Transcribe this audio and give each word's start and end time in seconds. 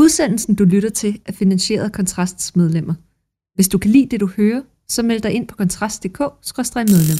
Udsendelsen, 0.00 0.54
du 0.54 0.64
lytter 0.64 0.90
til, 0.90 1.20
er 1.26 1.32
finansieret 1.32 1.84
af 1.84 1.92
Kontrasts 1.92 2.56
medlemmer. 2.56 2.94
Hvis 3.54 3.68
du 3.68 3.78
kan 3.78 3.90
lide 3.90 4.06
det, 4.10 4.20
du 4.20 4.26
hører, 4.36 4.62
så 4.88 5.02
meld 5.02 5.20
dig 5.20 5.32
ind 5.32 5.48
på 5.48 5.56
kontrast.dk-medlem. 5.56 7.18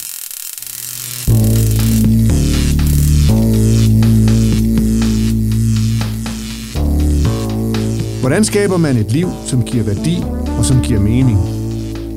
Hvordan 8.21 8.45
skaber 8.45 8.77
man 8.77 8.97
et 8.97 9.13
liv, 9.13 9.29
som 9.47 9.65
giver 9.65 9.85
værdi 9.85 10.17
og 10.59 10.65
som 10.65 10.83
giver 10.83 11.01
mening? 11.01 11.39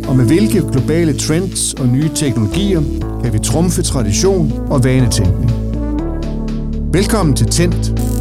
Og 0.08 0.16
med 0.16 0.26
hvilke 0.26 0.62
globale 0.72 1.18
trends 1.18 1.74
og 1.74 1.88
nye 1.88 2.10
teknologier 2.16 2.82
kan 3.24 3.34
vi 3.34 3.40
trumfe 3.40 3.82
tradition 3.82 4.52
og 4.52 4.84
vanetænkning? 4.84 5.52
Velkommen 6.94 7.36
til 7.36 7.48
Tændt, 7.48 8.13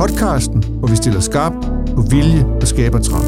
podcasten, 0.00 0.64
hvor 0.78 0.88
vi 0.88 0.96
stiller 0.96 1.20
skarp 1.20 1.52
på 1.94 2.02
vilje 2.10 2.46
og 2.60 2.66
skaber 2.66 2.98
trang. 2.98 3.24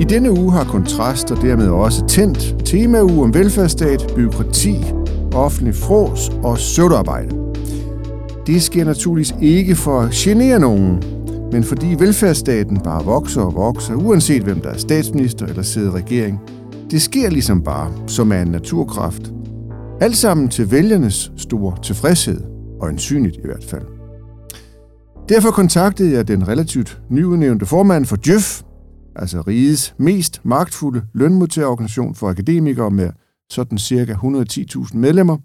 I 0.00 0.04
denne 0.04 0.30
uge 0.30 0.52
har 0.52 0.64
Kontrast 0.64 1.30
og 1.30 1.42
dermed 1.42 1.68
også 1.68 2.06
Tændt 2.06 2.56
temauge 2.64 3.22
om 3.22 3.34
velfærdsstat, 3.34 4.12
byråkrati, 4.16 4.76
offentlig 5.34 5.74
fros 5.74 6.30
og 6.42 6.58
søvdearbejde. 6.58 7.36
Det 8.46 8.62
sker 8.62 8.84
naturligvis 8.84 9.34
ikke 9.40 9.76
for 9.76 10.00
at 10.00 10.10
genere 10.10 10.60
nogen, 10.60 11.02
men 11.52 11.64
fordi 11.64 11.94
velfærdsstaten 11.98 12.80
bare 12.80 13.04
vokser 13.04 13.42
og 13.42 13.54
vokser, 13.54 13.94
uanset 13.94 14.42
hvem 14.42 14.60
der 14.60 14.70
er 14.70 14.78
statsminister 14.78 15.46
eller 15.46 15.62
sidder 15.62 15.90
i 15.90 16.02
regering. 16.02 16.40
Det 16.90 17.02
sker 17.02 17.30
ligesom 17.30 17.62
bare, 17.62 17.92
som 18.06 18.32
er 18.32 18.42
en 18.42 18.48
naturkraft. 18.48 19.32
Alt 20.02 20.16
sammen 20.16 20.48
til 20.48 20.70
vælgernes 20.70 21.32
store 21.36 21.82
tilfredshed, 21.82 22.40
og 22.80 22.90
ensynligt 22.90 23.36
i 23.36 23.40
hvert 23.44 23.64
fald. 23.64 23.86
Derfor 25.28 25.50
kontaktede 25.50 26.12
jeg 26.12 26.28
den 26.28 26.48
relativt 26.48 27.02
nyudnævnte 27.10 27.66
formand 27.66 28.06
for 28.06 28.16
Djøf, 28.16 28.62
altså 29.16 29.40
rigets 29.40 29.94
mest 29.98 30.40
magtfulde 30.44 31.02
lønmodtagerorganisation 31.14 32.14
for 32.14 32.28
akademikere 32.28 32.90
med 32.90 33.10
sådan 33.50 33.78
cirka 33.78 34.14
110.000 34.14 34.96
medlemmer, 34.96 35.38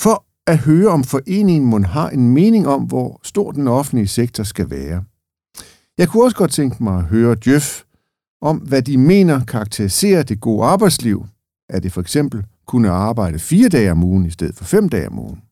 for 0.00 0.24
at 0.46 0.58
høre, 0.58 0.88
om 0.88 1.04
foreningen 1.04 1.70
må 1.70 1.78
har 1.78 2.10
en 2.10 2.28
mening 2.28 2.68
om, 2.68 2.82
hvor 2.82 3.20
stor 3.22 3.52
den 3.52 3.68
offentlige 3.68 4.08
sektor 4.08 4.44
skal 4.44 4.70
være. 4.70 5.04
Jeg 5.98 6.08
kunne 6.08 6.24
også 6.24 6.36
godt 6.36 6.52
tænke 6.52 6.84
mig 6.84 6.98
at 6.98 7.04
høre 7.04 7.34
Djøf 7.34 7.82
om, 8.42 8.56
hvad 8.56 8.82
de 8.82 8.98
mener 8.98 9.44
karakteriserer 9.44 10.22
det 10.22 10.40
gode 10.40 10.64
arbejdsliv. 10.64 11.26
Er 11.68 11.80
det 11.80 11.92
for 11.92 12.00
eksempel 12.00 12.44
kunne 12.74 12.90
arbejde 12.90 13.38
fire 13.38 13.68
dage 13.68 13.90
om 13.90 14.04
ugen 14.04 14.26
i 14.26 14.30
stedet 14.30 14.54
for 14.54 14.64
fem 14.64 14.88
dage 14.88 15.08
om 15.08 15.18
ugen? 15.18 15.42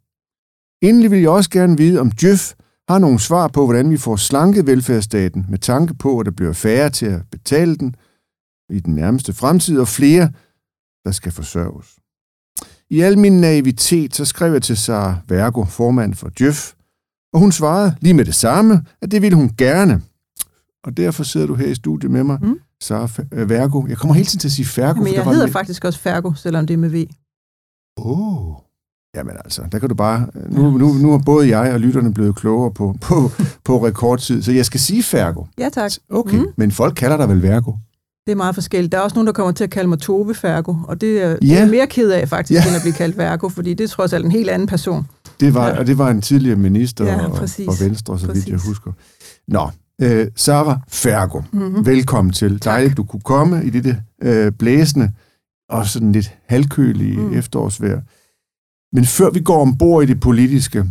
Endelig 0.82 1.10
vil 1.10 1.20
jeg 1.20 1.30
også 1.30 1.50
gerne 1.50 1.76
vide, 1.76 2.00
om 2.00 2.10
Djøf 2.10 2.54
har 2.88 2.98
nogle 2.98 3.18
svar 3.18 3.48
på, 3.48 3.64
hvordan 3.64 3.90
vi 3.90 3.96
får 3.96 4.16
slanket 4.16 4.66
velfærdsstaten 4.66 5.46
med 5.48 5.58
tanke 5.58 5.94
på, 5.94 6.20
at 6.20 6.26
der 6.26 6.32
bliver 6.32 6.52
færre 6.52 6.90
til 6.90 7.06
at 7.06 7.20
betale 7.30 7.76
den 7.76 7.94
i 8.70 8.80
den 8.80 8.94
nærmeste 8.94 9.32
fremtid, 9.32 9.78
og 9.78 9.88
flere, 9.88 10.32
der 11.04 11.10
skal 11.10 11.32
forsørges. 11.32 11.96
I 12.90 13.00
al 13.00 13.18
min 13.18 13.40
naivitet, 13.40 14.14
så 14.14 14.24
skrev 14.24 14.52
jeg 14.52 14.62
til 14.62 14.76
Sara 14.76 15.16
Vergo, 15.28 15.64
formand 15.64 16.14
for 16.14 16.28
Djøf, 16.28 16.72
og 17.32 17.40
hun 17.40 17.52
svarede 17.52 17.96
lige 18.00 18.14
med 18.14 18.24
det 18.24 18.34
samme, 18.34 18.84
at 19.02 19.10
det 19.10 19.22
ville 19.22 19.36
hun 19.36 19.50
gerne. 19.58 20.02
Og 20.84 20.96
derfor 20.96 21.22
sidder 21.22 21.46
du 21.46 21.54
her 21.54 21.66
i 21.66 21.74
studiet 21.74 22.12
med 22.12 22.24
mig, 22.24 22.38
mm. 22.42 22.60
Sara 22.82 23.08
Vergo. 23.30 23.86
Jeg 23.88 23.96
kommer 23.96 24.14
hele 24.14 24.26
tiden 24.26 24.40
til 24.40 24.48
at 24.48 24.52
sige 24.52 24.66
Fergo. 24.66 25.00
Men 25.02 25.14
jeg 25.14 25.24
hedder 25.24 25.46
faktisk 25.46 25.84
også 25.84 25.98
Fergo, 25.98 26.32
selvom 26.34 26.66
det 26.66 26.74
er 26.74 26.78
med 26.78 26.90
V. 26.90 27.06
Åh. 27.98 28.48
Oh. 28.48 28.54
Jamen 29.16 29.36
altså, 29.44 29.62
der 29.72 29.78
kan 29.78 29.88
du 29.88 29.94
bare... 29.94 30.26
Nu, 30.48 30.78
nu, 30.78 30.92
nu 30.92 31.12
er 31.12 31.18
både 31.18 31.58
jeg 31.58 31.72
og 31.74 31.80
lytterne 31.80 32.14
blevet 32.14 32.36
klogere 32.36 32.70
på, 32.70 32.94
på, 33.00 33.30
på 33.64 33.86
rekordtid, 33.86 34.42
så 34.42 34.52
jeg 34.52 34.66
skal 34.66 34.80
sige 34.80 35.02
Fergo. 35.02 35.44
Ja, 35.58 35.68
tak. 35.68 35.92
Okay, 36.10 36.38
mm. 36.38 36.46
men 36.56 36.72
folk 36.72 36.94
kalder 36.94 37.16
dig 37.16 37.28
vel 37.28 37.42
Vergo? 37.42 37.72
Det 38.26 38.32
er 38.32 38.36
meget 38.36 38.54
forskelligt. 38.54 38.92
Der 38.92 38.98
er 38.98 39.02
også 39.02 39.14
nogen, 39.14 39.26
der 39.26 39.32
kommer 39.32 39.52
til 39.52 39.64
at 39.64 39.70
kalde 39.70 39.88
mig 39.88 39.98
Tove 39.98 40.34
Fergo, 40.34 40.76
og 40.84 41.00
det 41.00 41.22
er, 41.22 41.28
ja. 41.28 41.34
det 41.34 41.58
er 41.58 41.66
mere 41.66 41.86
ked 41.86 42.10
af 42.10 42.28
faktisk, 42.28 42.64
ja. 42.64 42.68
end 42.68 42.76
at 42.76 42.82
blive 42.82 42.94
kaldt 42.94 43.18
Vergo, 43.18 43.48
fordi 43.48 43.74
det 43.74 43.84
er 43.84 43.88
trods 43.88 44.12
alt 44.12 44.24
en 44.24 44.32
helt 44.32 44.50
anden 44.50 44.68
person. 44.68 45.06
Det 45.40 45.54
var, 45.54 45.68
ja. 45.68 45.78
Og 45.78 45.86
det 45.86 45.98
var 45.98 46.10
en 46.10 46.22
tidligere 46.22 46.56
minister 46.56 47.04
ja, 47.04 47.26
og, 47.26 47.48
og 47.68 47.74
Venstre, 47.80 48.18
så 48.18 48.32
vidt 48.32 48.48
jeg 48.48 48.58
husker. 48.58 48.92
Nå, 49.48 49.70
øh, 50.02 50.26
Sarah 50.36 50.78
Fergo, 50.88 51.40
mm-hmm. 51.52 51.86
velkommen 51.86 52.32
til. 52.32 52.60
Tak. 52.60 52.72
Dejligt, 52.72 52.96
du 52.96 53.04
kunne 53.04 53.20
komme 53.20 53.64
i 53.64 53.70
det 53.70 54.02
øh, 54.22 54.52
blæsende 54.52 55.12
og 55.68 55.86
sådan 55.86 56.12
lidt 56.12 56.34
halvkølige 56.46 57.18
mm. 57.18 57.34
efterårsvejr. 57.34 58.00
Men 58.94 59.04
før 59.04 59.30
vi 59.30 59.40
går 59.40 59.60
ombord 59.60 60.02
i 60.02 60.06
det 60.06 60.20
politiske, 60.20 60.84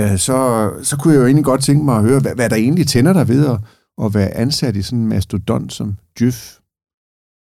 øh, 0.00 0.18
så, 0.18 0.70
så 0.82 0.96
kunne 0.96 1.14
jeg 1.14 1.20
jo 1.20 1.26
egentlig 1.26 1.44
godt 1.44 1.62
tænke 1.62 1.84
mig 1.84 1.96
at 1.96 2.02
høre, 2.02 2.20
hvad, 2.20 2.34
hvad 2.34 2.50
der 2.50 2.56
egentlig 2.56 2.88
tænder 2.88 3.12
dig 3.12 3.28
ved 3.28 3.46
at, 3.46 3.58
at 4.04 4.14
være 4.14 4.36
ansat 4.36 4.76
i 4.76 4.82
sådan 4.82 4.98
en 4.98 5.08
mastodont 5.08 5.72
som 5.72 5.96
Djøf. 6.18 6.58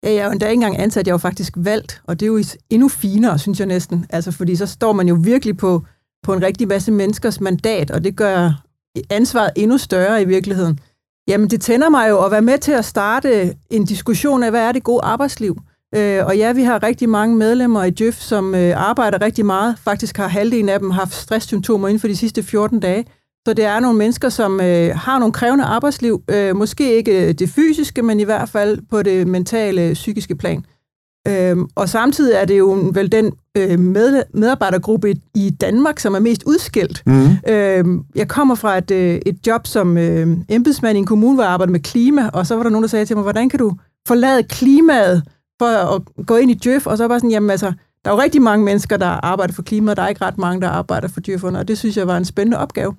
Ja, 0.05 0.11
jeg 0.11 0.19
er 0.19 0.25
jo 0.25 0.31
endda 0.31 0.47
ikke 0.47 0.55
engang 0.55 0.79
ansat, 0.79 1.07
jeg 1.07 1.13
er 1.13 1.15
jo 1.15 1.19
faktisk 1.19 1.53
valgt, 1.57 2.03
og 2.05 2.21
det 2.21 2.27
er 2.27 2.31
jo 2.31 2.45
endnu 2.71 2.89
finere, 2.89 3.39
synes 3.39 3.59
jeg 3.59 3.67
næsten. 3.67 4.07
Altså, 4.11 4.31
fordi 4.31 4.57
så 4.57 4.67
står 4.67 4.93
man 4.93 5.09
jo 5.09 5.19
virkelig 5.21 5.57
på, 5.57 5.85
på 6.23 6.33
en 6.33 6.43
rigtig 6.43 6.69
masse 6.69 6.93
menneskers 6.93 7.41
mandat, 7.41 7.91
og 7.91 8.05
det 8.05 8.17
gør 8.17 8.65
ansvaret 9.11 9.51
endnu 9.57 9.79
større 9.79 10.23
i 10.23 10.25
virkeligheden. 10.25 10.79
Jamen, 11.29 11.51
det 11.51 11.61
tænder 11.61 11.89
mig 11.89 12.09
jo 12.11 12.25
at 12.25 12.31
være 12.31 12.43
med 12.43 12.59
til 12.59 12.73
at 12.73 12.85
starte 12.85 13.55
en 13.71 13.85
diskussion 13.85 14.43
af, 14.43 14.51
hvad 14.51 14.63
er 14.63 14.73
det 14.73 14.83
gode 14.83 15.01
arbejdsliv? 15.03 15.57
Øh, 15.95 16.27
og 16.27 16.37
ja, 16.37 16.53
vi 16.53 16.63
har 16.63 16.83
rigtig 16.83 17.09
mange 17.09 17.37
medlemmer 17.37 17.85
i 17.85 17.91
Djøf, 17.91 18.15
som 18.15 18.55
øh, 18.55 18.89
arbejder 18.89 19.23
rigtig 19.23 19.47
meget. 19.47 19.79
Faktisk 19.79 20.17
har 20.17 20.29
halvdelen 20.29 20.69
af 20.69 20.79
dem 20.79 20.91
haft 20.91 21.15
stresssymptomer 21.15 21.89
inden 21.89 22.01
for 22.01 22.09
de 22.09 22.17
sidste 22.17 22.43
14 22.43 22.81
dage. 22.81 23.05
Så 23.47 23.55
det 23.55 23.65
er 23.65 23.81
nogle 23.81 23.99
mennesker, 23.99 24.29
som 24.29 24.61
øh, 24.61 24.97
har 24.97 25.19
nogle 25.19 25.33
krævende 25.33 25.65
arbejdsliv. 25.65 26.23
Øh, 26.31 26.57
måske 26.57 26.97
ikke 26.97 27.29
øh, 27.29 27.35
det 27.35 27.49
fysiske, 27.49 28.03
men 28.03 28.21
i 28.21 28.25
hvert 28.25 28.49
fald 28.49 28.79
på 28.91 29.03
det 29.03 29.27
mentale, 29.27 29.95
psykiske 29.95 30.37
plan. 30.37 30.65
Øh, 31.29 31.57
og 31.75 31.89
samtidig 31.89 32.35
er 32.35 32.45
det 32.45 32.59
jo 32.59 32.91
vel 32.93 33.13
den 33.13 33.33
øh, 33.57 33.79
med, 33.79 34.23
medarbejdergruppe 34.35 35.15
i 35.35 35.51
Danmark, 35.51 35.99
som 35.99 36.15
er 36.15 36.19
mest 36.19 36.43
udskilt. 36.47 37.03
Mm. 37.07 37.29
Øh, 37.49 37.85
jeg 38.15 38.29
kommer 38.29 38.55
fra 38.55 38.79
et, 38.79 38.91
øh, 38.91 39.21
et 39.27 39.47
job 39.47 39.67
som 39.67 39.99
øh, 39.99 40.37
embedsmand 40.49 40.97
i 40.97 40.99
en 40.99 41.07
kommune, 41.07 41.35
hvor 41.35 41.45
jeg 41.45 41.53
arbejder 41.53 41.73
med 41.73 41.81
klima, 41.81 42.31
og 42.33 42.47
så 42.47 42.57
var 42.57 42.63
der 42.63 42.71
nogen, 42.71 42.83
der 42.83 42.89
sagde 42.89 43.05
til 43.05 43.17
mig, 43.17 43.23
hvordan 43.23 43.49
kan 43.49 43.59
du 43.59 43.73
forlade 44.09 44.43
klimaet 44.43 45.23
for 45.59 45.67
at 45.67 46.27
gå 46.27 46.37
ind 46.37 46.51
i 46.51 46.55
Djøf, 46.55 46.87
og 46.87 46.97
så 46.97 47.09
bare 47.09 47.19
sådan, 47.19 47.31
jamen 47.31 47.51
altså, 47.51 47.73
der 48.05 48.11
er 48.11 48.15
jo 48.15 48.21
rigtig 48.21 48.43
mange 48.43 48.65
mennesker, 48.65 48.97
der 48.97 49.07
arbejder 49.07 49.55
for 49.55 49.63
klimaet, 49.63 49.97
der 49.97 50.03
er 50.03 50.09
ikke 50.09 50.25
ret 50.25 50.39
mange, 50.39 50.61
der 50.61 50.69
arbejder 50.69 51.09
for 51.09 51.21
djøfferne, 51.21 51.59
og 51.59 51.69
det 51.69 51.79
synes 51.79 51.97
jeg 51.97 52.07
var 52.07 52.17
en 52.17 52.25
spændende 52.25 52.59
opgave. 52.59 52.95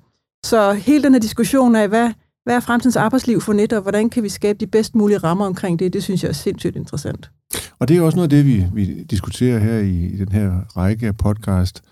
Så 0.46 0.72
hele 0.72 1.02
den 1.04 1.12
her 1.12 1.20
diskussion 1.20 1.76
af, 1.76 1.88
hvad, 1.88 2.10
hvad 2.50 2.56
er 2.56 2.60
fremtidens 2.60 2.96
arbejdsliv 2.96 3.40
for 3.40 3.52
net, 3.52 3.72
og 3.72 3.82
hvordan 3.82 4.10
kan 4.10 4.22
vi 4.22 4.28
skabe 4.28 4.58
de 4.58 4.66
bedst 4.66 4.94
mulige 4.94 5.18
rammer 5.18 5.46
omkring 5.46 5.78
det, 5.78 5.92
det 5.92 6.02
synes 6.02 6.22
jeg 6.22 6.28
er 6.28 6.32
sindssygt 6.32 6.76
interessant. 6.76 7.30
Og 7.78 7.88
det 7.88 7.96
er 7.96 8.02
også 8.02 8.16
noget 8.16 8.32
af 8.32 8.36
det, 8.36 8.46
vi, 8.46 8.66
vi 8.72 9.02
diskuterer 9.02 9.58
her 9.58 9.78
i, 9.78 10.06
i 10.06 10.16
den 10.16 10.28
her 10.32 10.76
række 10.76 11.06
af 11.06 11.16
podcast. 11.16 11.82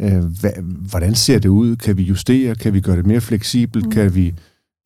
Øh, 0.00 0.24
hvad, 0.40 0.50
hvordan 0.90 1.14
ser 1.14 1.38
det 1.38 1.48
ud? 1.48 1.76
Kan 1.76 1.96
vi 1.96 2.02
justere? 2.02 2.54
Kan 2.54 2.74
vi 2.74 2.80
gøre 2.80 2.96
det 2.96 3.06
mere 3.06 3.20
fleksibelt? 3.20 3.84
Mm. 3.84 3.90
Kan 3.90 4.14
vi 4.14 4.26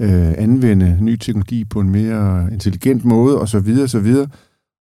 øh, 0.00 0.32
anvende 0.38 0.98
ny 1.00 1.16
teknologi 1.16 1.64
på 1.64 1.80
en 1.80 1.90
mere 1.90 2.48
intelligent 2.52 3.04
måde? 3.04 3.40
Og 3.40 3.48
så 3.48 3.60
videre, 3.60 3.82
og 3.82 3.90
så 3.90 4.00
videre. 4.00 4.28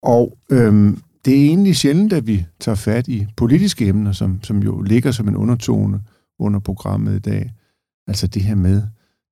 Og 0.04 0.38
øhm, 0.52 1.02
det 1.26 1.34
er 1.34 1.46
egentlig 1.46 1.76
sjældent, 1.76 2.14
at 2.14 2.28
vi 2.28 2.46
tager 2.60 2.76
fat 2.76 3.08
i 3.08 3.28
politiske 3.38 3.88
emner, 3.88 4.12
som, 4.12 4.44
som 4.44 4.64
jo 4.64 4.82
ligger 4.82 5.12
som 5.12 5.28
en 5.28 5.36
undertone 5.36 6.02
under 6.40 6.60
programmet 6.60 7.16
i 7.16 7.20
dag. 7.20 7.54
Altså 8.08 8.28
det 8.28 8.42
her 8.42 8.56
med 8.56 8.82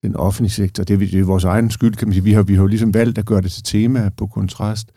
den 0.04 0.16
offentlige 0.16 0.52
sektor. 0.52 0.84
Det 0.84 0.94
er, 0.94 0.98
det 0.98 1.20
er 1.20 1.24
vores 1.24 1.44
egen 1.44 1.72
skyld, 1.72 1.96
kan 1.96 2.08
man 2.08 2.14
sige. 2.14 2.24
Vi 2.24 2.34
har, 2.34 2.44
vi 2.44 2.54
har 2.54 2.62
jo 2.62 2.68
ligesom 2.68 2.94
valgt 2.94 3.18
at 3.18 3.26
gøre 3.26 3.42
det 3.42 3.52
til 3.52 3.64
tema 3.64 4.10
på 4.18 4.28
kontrast. 4.28 4.92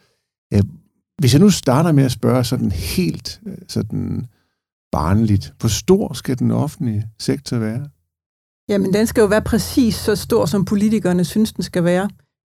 Hvis 1.19 1.33
jeg 1.33 1.41
nu 1.41 1.51
starter 1.51 1.93
med 1.93 2.05
at 2.05 2.13
spørge 2.13 2.45
sådan 2.45 2.71
helt 2.71 3.41
øh, 3.47 3.55
sådan 3.69 4.27
barnligt, 4.93 5.55
hvor 5.61 5.69
stor 5.69 6.13
skal 6.13 6.39
den 6.39 6.51
offentlige 6.51 7.07
sektor 7.19 7.59
være? 7.59 7.89
Jamen, 8.69 8.93
den 8.95 9.07
skal 9.07 9.21
jo 9.21 9.27
være 9.27 9.43
præcis 9.43 9.95
så 9.95 10.17
stor, 10.17 10.47
som 10.47 10.65
politikerne 10.65 11.25
synes, 11.25 11.53
den 11.53 11.63
skal 11.63 11.85
være 11.85 12.09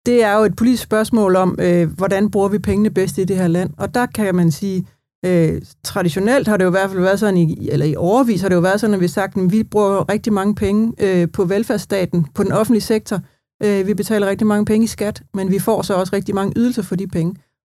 det 0.05 0.23
er 0.23 0.33
jo 0.37 0.43
et 0.43 0.55
politisk 0.55 0.83
spørgsmål 0.83 1.35
om, 1.35 1.55
øh, 1.59 1.89
hvordan 1.97 2.31
bruger 2.31 2.49
vi 2.49 2.59
pengene 2.59 2.89
bedst 2.89 3.17
i 3.17 3.23
det 3.23 3.35
her 3.35 3.47
land. 3.47 3.73
Og 3.77 3.93
der 3.93 4.05
kan 4.05 4.35
man 4.35 4.51
sige, 4.51 4.85
øh, 5.25 5.61
traditionelt 5.83 6.47
har 6.47 6.57
det 6.57 6.63
jo 6.63 6.69
i 6.69 6.71
hvert 6.71 6.89
fald 6.89 7.01
været 7.01 7.19
sådan, 7.19 7.37
i, 7.37 7.69
eller 7.71 7.85
i 7.85 7.95
overvis 7.95 8.41
har 8.41 8.49
det 8.49 8.55
jo 8.55 8.61
været 8.61 8.79
sådan, 8.79 8.93
at 8.93 8.99
vi 8.99 9.05
har 9.05 9.09
sagt, 9.09 9.37
at 9.37 9.51
vi 9.51 9.63
bruger 9.63 10.11
rigtig 10.11 10.33
mange 10.33 10.55
penge 10.55 10.93
øh, 10.99 11.27
på 11.33 11.45
velfærdsstaten, 11.45 12.25
på 12.35 12.43
den 12.43 12.51
offentlige 12.51 12.81
sektor. 12.81 13.19
Øh, 13.63 13.87
vi 13.87 13.93
betaler 13.93 14.27
rigtig 14.27 14.47
mange 14.47 14.65
penge 14.65 14.83
i 14.83 14.87
skat, 14.87 15.23
men 15.33 15.51
vi 15.51 15.59
får 15.59 15.81
så 15.81 15.93
også 15.93 16.15
rigtig 16.15 16.35
mange 16.35 16.53
ydelser 16.55 16.81
for 16.81 16.95
de 16.95 17.07
penge. 17.07 17.35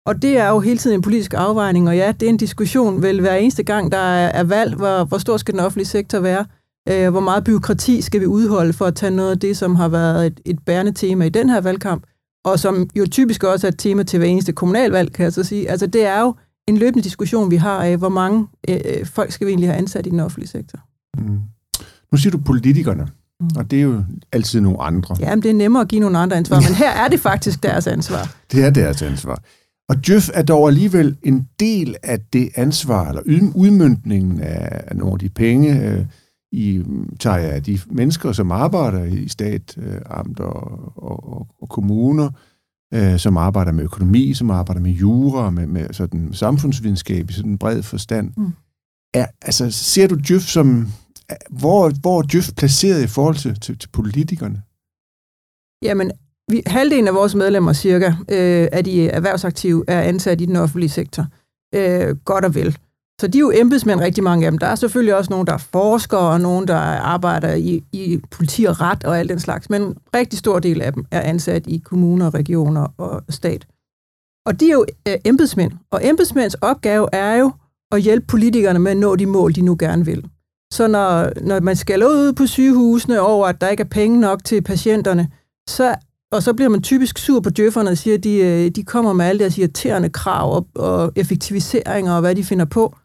Og 0.06 0.22
det 0.22 0.38
er 0.38 0.50
jo 0.50 0.60
hele 0.60 0.78
tiden 0.78 0.96
en 0.96 1.02
politisk 1.02 1.34
afvejning, 1.34 1.88
og 1.88 1.98
ja, 1.98 2.12
det 2.20 2.26
er 2.26 2.30
en 2.30 2.38
diskussion 2.38 3.02
vel 3.02 3.22
hver 3.22 3.36
eneste 3.36 3.64
gang, 3.64 3.92
der 3.92 3.98
er, 3.98 4.44
valg, 4.44 4.76
hvor, 4.76 5.04
hvor 5.04 5.18
stor 5.18 5.38
skal 5.38 5.54
den 5.54 5.62
offentlige 5.62 5.88
sektor 5.88 6.20
være, 6.20 6.46
øh, 6.90 7.10
hvor 7.10 7.20
meget 7.20 7.44
byråkrati 7.44 8.02
skal 8.02 8.22
vi 8.22 8.26
udholde 8.26 8.74
for 8.74 8.86
at 8.86 8.96
tage 8.96 9.16
noget 9.16 9.32
af 9.32 9.40
det, 9.40 9.58
som 9.58 9.76
har 9.76 9.88
været 9.88 10.28
et, 10.28 10.40
et 10.46 10.60
bærende 10.66 10.92
tema 10.92 11.26
i 11.26 11.30
den 11.30 11.50
her 11.50 11.62
valgkamp, 11.62 12.04
og 12.46 12.60
som 12.60 12.90
jo 12.96 13.06
typisk 13.12 13.44
også 13.44 13.68
er 13.68 13.72
et 13.72 13.80
tema 13.80 14.04
til 14.04 14.20
hver 14.20 14.28
eneste 14.28 14.54
kommunalvalg, 14.54 15.14
kan 15.14 15.24
jeg 15.24 15.34
så 15.34 15.44
sige. 15.44 15.70
Altså 15.70 15.88
det 15.88 16.06
er 16.06 16.22
jo 16.22 16.36
en 16.68 16.78
løbende 16.78 17.04
diskussion, 17.04 17.52
vi 17.52 17.56
har 17.56 17.84
af, 17.84 17.98
hvor 17.98 18.10
mange 18.10 18.48
øh, 18.70 19.06
folk 19.06 19.32
skal 19.32 19.48
vi 19.48 19.52
egentlig 19.52 19.70
have 19.70 19.78
ansat 19.78 20.08
i 20.08 20.10
den 20.10 20.20
offentlige 20.20 20.50
sektor. 20.50 20.80
Mm. 21.18 21.40
Nu 22.12 22.18
siger 22.18 22.32
du 22.32 22.38
politikerne, 22.38 23.08
mm. 23.40 23.48
og 23.56 23.72
det 23.72 23.80
er 23.80 23.84
jo 23.84 24.04
altid 24.32 24.62
nogle 24.62 24.82
andre. 24.82 25.16
Ja, 25.20 25.36
men 25.36 25.44
det 25.44 25.50
er 25.50 25.56
nemmere 25.56 25.82
at 25.82 25.88
give 25.88 26.02
nogle 26.02 26.18
andre 26.18 26.38
ansvar, 26.38 26.56
men 26.56 26.76
her 26.76 26.92
er 26.92 27.08
det 27.08 27.20
faktisk 27.20 27.64
deres 27.70 27.88
ansvar. 27.88 28.36
Det 28.52 28.66
er 28.66 28.70
deres 28.70 29.02
ansvar. 29.02 29.44
Og 29.90 30.08
Djøf 30.08 30.30
er 30.34 30.42
dog 30.42 30.68
alligevel 30.68 31.18
en 31.24 31.48
del 31.60 31.96
af 32.04 32.20
det 32.34 32.50
ansvar, 32.56 33.10
eller 33.10 33.22
udmyndningen 33.56 34.42
af 34.42 34.96
nogle 34.96 35.14
af 35.14 35.20
de 35.20 35.30
penge, 35.30 35.90
øh, 35.90 36.06
i, 36.52 36.84
tager 37.20 37.38
jeg 37.38 37.52
af 37.52 37.64
de 37.64 37.80
mennesker, 37.90 38.32
som 38.32 38.52
arbejder 38.52 39.04
i 39.04 39.28
stat, 39.28 39.78
øh, 39.78 40.02
amt 40.06 40.40
og, 40.40 40.94
og, 40.96 41.48
og 41.62 41.70
kommuner, 41.70 42.30
øh, 42.94 43.20
som 43.20 43.38
arbejder 43.38 43.72
med 43.72 43.84
økonomi, 43.84 44.34
som 44.34 44.52
arbejder 44.52 44.82
med 44.82 44.92
jura, 44.92 45.50
med, 45.50 45.68
med 45.68 45.94
sådan 45.94 46.34
samfundsvidenskab 46.34 47.30
i 47.30 47.34
sådan 47.34 47.52
en 47.52 47.58
bred 47.58 47.84
forstand. 47.84 48.34
Mm. 48.38 48.54
Er, 49.14 49.26
altså, 49.42 49.72
ser 49.72 50.08
du 50.08 50.16
Djøf 50.16 50.42
som, 50.42 50.88
hvor, 51.50 51.92
hvor 52.02 52.20
er 52.20 52.22
Djøf 52.22 52.50
placeret 52.58 53.04
i 53.04 53.08
forhold 53.08 53.36
til, 53.36 53.60
til, 53.60 53.78
til 53.78 53.90
politikerne? 53.90 54.62
Jamen, 55.84 56.12
vi, 56.52 56.62
halvdelen 56.66 57.08
af 57.08 57.14
vores 57.14 57.36
medlemmer 57.36 57.74
cirka 57.74 58.08
øh, 58.08 58.68
af 58.72 58.84
de 58.84 59.10
erhvervsaktive 59.10 59.84
er 59.88 60.02
ansat 60.02 60.42
i 60.42 60.46
den 60.46 60.56
offentlige 60.56 60.90
sektor. 60.90 61.26
Øh, 61.76 62.16
godt 62.16 62.46
og 62.46 62.56
vel. 62.56 62.78
Så 63.22 63.28
de 63.28 63.38
er 63.38 63.40
jo 63.40 63.52
embedsmænd, 63.56 64.00
rigtig 64.00 64.24
mange 64.24 64.46
af 64.46 64.52
dem. 64.52 64.58
Der 64.58 64.68
er 64.68 64.76
selvfølgelig 64.76 65.16
også 65.16 65.32
nogen, 65.32 65.48
der 65.48 65.54
er 65.54 65.58
forskere, 65.58 66.20
og 66.20 66.42
nogen, 66.42 66.68
der 66.68 66.76
arbejder 66.76 67.54
i, 67.54 67.84
i 67.92 68.20
politi 68.32 68.64
og 68.64 68.82
ret 68.82 69.04
og 69.04 69.20
alt 69.20 69.30
den 69.30 69.40
slags. 69.40 69.70
Men 69.70 69.82
en 69.82 69.98
rigtig 70.16 70.40
stor 70.40 70.60
del 70.60 70.82
af 70.82 70.94
dem 70.94 71.06
er 71.12 71.22
ansat 71.22 71.68
i 71.68 71.78
kommuner, 71.78 72.34
regioner 72.34 72.88
og 72.98 73.24
stat. 73.30 73.68
Og 74.46 74.60
de 74.60 74.70
er 74.70 74.74
jo 74.74 74.86
øh, 75.08 75.16
embedsmænd. 75.26 75.72
Og 75.92 76.08
embedsmænds 76.08 76.54
opgave 76.54 77.08
er 77.14 77.36
jo 77.36 77.52
at 77.92 78.02
hjælpe 78.02 78.28
politikerne 78.28 78.80
med 78.80 78.92
at 78.92 78.98
nå 78.98 79.16
de 79.16 79.26
mål, 79.26 79.56
de 79.56 79.62
nu 79.62 79.76
gerne 79.80 80.06
vil. 80.06 80.26
Så 80.74 80.88
når, 80.88 81.30
når 81.42 81.60
man 81.60 81.76
skal 81.76 82.04
ud 82.04 82.34
på 82.34 82.48
sygehusene 82.48 83.20
over, 83.20 83.48
at 83.48 83.62
der 83.62 83.70
ikke 83.70 83.84
er 83.84 83.88
penge 83.88 84.20
nok 84.20 84.44
til 84.44 84.62
patienterne, 84.62 85.28
så 85.70 85.96
og 86.32 86.44
så 86.44 86.54
bliver 86.54 86.70
man 86.70 86.82
typisk 86.82 87.18
sur 87.18 87.40
på 87.40 87.50
djøfferne 87.50 87.90
og 87.90 87.98
siger, 87.98 88.18
at 88.18 88.24
de, 88.24 88.36
øh, 88.36 88.72
de 88.72 88.84
kommer 88.84 89.14
med 89.14 89.26
alle 89.26 89.40
deres 89.40 89.58
irriterende 89.58 90.10
krav 90.10 90.56
og, 90.56 90.68
og 90.76 91.12
effektiviseringer 91.16 92.14
og 92.14 92.22
hvad 92.22 92.36
de 92.36 92.44
finder 92.44 92.66
på. 92.66 92.96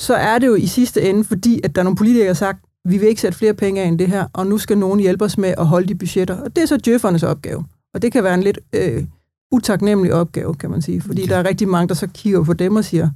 Så 0.00 0.14
er 0.14 0.38
det 0.38 0.46
jo 0.46 0.54
i 0.54 0.66
sidste 0.66 1.02
ende, 1.02 1.24
fordi 1.24 1.60
at 1.64 1.74
der 1.74 1.80
er 1.80 1.84
nogle 1.84 1.96
politikere, 1.96 2.24
der 2.24 2.28
har 2.28 2.34
sagt, 2.34 2.64
vi 2.84 2.98
vil 2.98 3.08
ikke 3.08 3.20
sætte 3.20 3.38
flere 3.38 3.54
penge 3.54 3.82
af 3.82 3.86
end 3.86 3.98
det 3.98 4.08
her, 4.08 4.26
og 4.32 4.46
nu 4.46 4.58
skal 4.58 4.78
nogen 4.78 5.00
hjælpe 5.00 5.24
os 5.24 5.38
med 5.38 5.54
at 5.58 5.66
holde 5.66 5.88
de 5.88 5.94
budgetter. 5.94 6.42
Og 6.42 6.56
det 6.56 6.62
er 6.62 6.66
så 6.66 6.76
djøffernes 6.76 7.22
opgave. 7.22 7.64
Og 7.94 8.02
det 8.02 8.12
kan 8.12 8.24
være 8.24 8.34
en 8.34 8.42
lidt 8.42 8.58
øh, 8.72 9.04
utaknemmelig 9.52 10.14
opgave, 10.14 10.54
kan 10.54 10.70
man 10.70 10.82
sige. 10.82 11.00
Fordi 11.00 11.22
ja. 11.22 11.26
der 11.26 11.36
er 11.36 11.48
rigtig 11.48 11.68
mange, 11.68 11.88
der 11.88 11.94
så 11.94 12.06
kigger 12.14 12.44
på 12.44 12.52
dem 12.52 12.76
og 12.76 12.84
siger, 12.84 13.10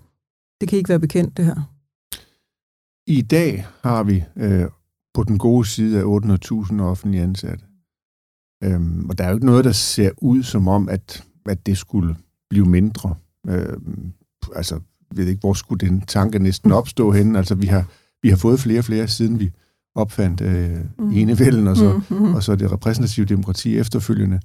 det 0.61 0.69
kan 0.69 0.79
ikke 0.79 0.89
være 0.89 1.01
bekendt, 1.01 1.37
det 1.37 1.45
her. 1.45 1.73
I 3.07 3.23
dag 3.23 3.67
har 3.83 4.03
vi 4.03 4.25
øh, 4.37 4.65
på 5.15 5.23
den 5.23 5.39
gode 5.39 5.67
side 5.67 5.99
af 5.99 6.05
800.000 6.05 6.83
offentlige 6.83 7.23
ansatte. 7.23 7.65
Øhm, 8.65 9.11
og 9.11 9.19
der 9.19 9.25
er 9.25 9.29
jo 9.29 9.35
ikke 9.35 9.47
noget, 9.47 9.65
der 9.65 9.73
ser 9.73 10.11
ud 10.19 10.43
som 10.43 10.69
om, 10.69 10.89
at, 10.89 11.25
at 11.47 11.67
det 11.67 11.79
skulle 11.79 12.17
blive 12.51 12.67
mindre. 12.67 13.15
Øhm, 13.49 14.13
altså, 14.55 14.81
ved 15.11 15.27
ikke, 15.27 15.41
hvor 15.41 15.53
skulle 15.53 15.87
den 15.87 16.01
tanke 16.01 16.39
næsten 16.39 16.73
opstå 16.73 17.13
henne. 17.13 17.39
Altså, 17.39 17.55
vi 17.55 17.67
har, 17.67 17.85
vi 18.23 18.29
har 18.29 18.37
fået 18.37 18.61
flere 18.61 18.79
og 18.79 18.85
flere, 18.85 19.09
siden 19.09 19.41
vi 19.41 19.51
opfandt 19.95 20.41
øh, 20.41 20.79
mm. 20.99 21.11
enevælden, 21.11 21.67
og 21.67 21.77
så, 21.77 22.01
mm-hmm. 22.11 22.35
og 22.35 22.43
så 22.43 22.57
det 22.57 22.73
repræsentative 22.73 23.27
demokrati 23.27 23.79
efterfølgende. 23.79 24.41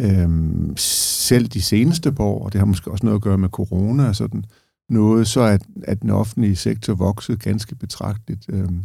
Øhm, 0.00 0.76
selv 0.76 1.46
de 1.48 1.62
seneste 1.62 2.14
år, 2.18 2.44
og 2.44 2.52
det 2.52 2.58
har 2.58 2.66
måske 2.66 2.90
også 2.90 3.06
noget 3.06 3.18
at 3.18 3.22
gøre 3.22 3.38
med 3.38 3.48
corona 3.48 4.08
og 4.08 4.16
sådan 4.16 4.44
noget, 4.88 5.28
så 5.28 5.40
at, 5.40 5.62
at 5.82 6.02
den 6.02 6.10
offentlige 6.10 6.56
sektor 6.56 6.94
voksede 6.94 7.38
ganske 7.38 7.74
betragteligt. 7.74 8.46
Øhm, 8.48 8.82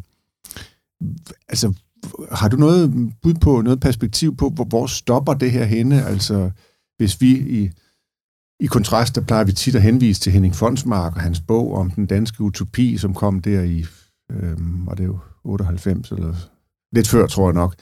altså, 1.50 1.74
har 2.32 2.48
du 2.48 2.58
noget 2.58 3.14
bud 3.22 3.34
på, 3.34 3.62
noget 3.62 3.80
perspektiv 3.80 4.38
på, 4.38 4.50
hvor, 4.50 4.64
hvor 4.64 4.88
stopper 4.88 5.34
det 5.34 5.52
her 5.52 5.66
henne? 5.66 6.06
Altså, 6.06 6.52
hvis 6.98 7.22
vi 7.22 7.38
i, 7.38 7.70
i 8.60 8.66
kontrast, 8.66 9.16
der 9.16 9.22
plejer 9.22 9.44
vi 9.44 9.52
tit 9.52 9.76
at 9.76 9.82
henvise 9.82 10.22
til 10.22 10.32
Henning 10.32 10.56
Fonsmark 10.56 11.16
og 11.16 11.22
hans 11.22 11.42
bog 11.42 11.76
om 11.76 11.92
den 11.92 12.06
danske 12.06 12.44
utopi, 12.44 12.98
som 12.98 13.14
kom 13.14 13.42
der 13.42 13.62
i, 13.62 13.86
øh, 14.32 14.88
var 14.88 14.94
det 14.94 15.06
jo 15.06 15.20
98 15.44 16.12
eller 16.12 16.34
lidt 16.96 17.08
før, 17.08 17.28
tror 17.28 17.48
jeg 17.48 17.54
nok, 17.54 17.76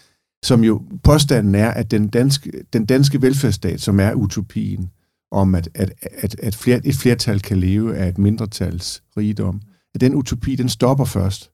som 0.45 0.63
jo 0.63 0.81
påstanden 1.03 1.55
er, 1.55 1.71
at 1.71 1.91
den 1.91 2.07
danske, 2.07 2.51
den 2.73 2.85
danske 2.85 3.21
velfærdsstat, 3.21 3.81
som 3.81 3.99
er 3.99 4.13
utopien, 4.13 4.89
om 5.31 5.55
at, 5.55 5.69
at, 5.75 5.93
at, 6.01 6.39
at 6.39 6.55
flere, 6.55 6.85
et 6.85 6.95
flertal 6.95 7.39
kan 7.39 7.57
leve 7.57 7.95
af 7.95 8.09
et 8.09 8.17
mindretals 8.17 9.03
rigdom, 9.17 9.61
at 9.95 10.01
den 10.01 10.15
utopi, 10.15 10.55
den 10.55 10.69
stopper 10.69 11.05
først, 11.05 11.51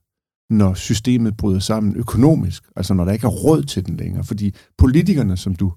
når 0.50 0.74
systemet 0.74 1.36
bryder 1.36 1.58
sammen 1.58 1.96
økonomisk, 1.96 2.62
altså 2.76 2.94
når 2.94 3.04
der 3.04 3.12
ikke 3.12 3.26
er 3.26 3.30
råd 3.30 3.62
til 3.62 3.86
den 3.86 3.96
længere. 3.96 4.24
Fordi 4.24 4.54
politikerne, 4.78 5.36
som 5.36 5.54
du 5.54 5.72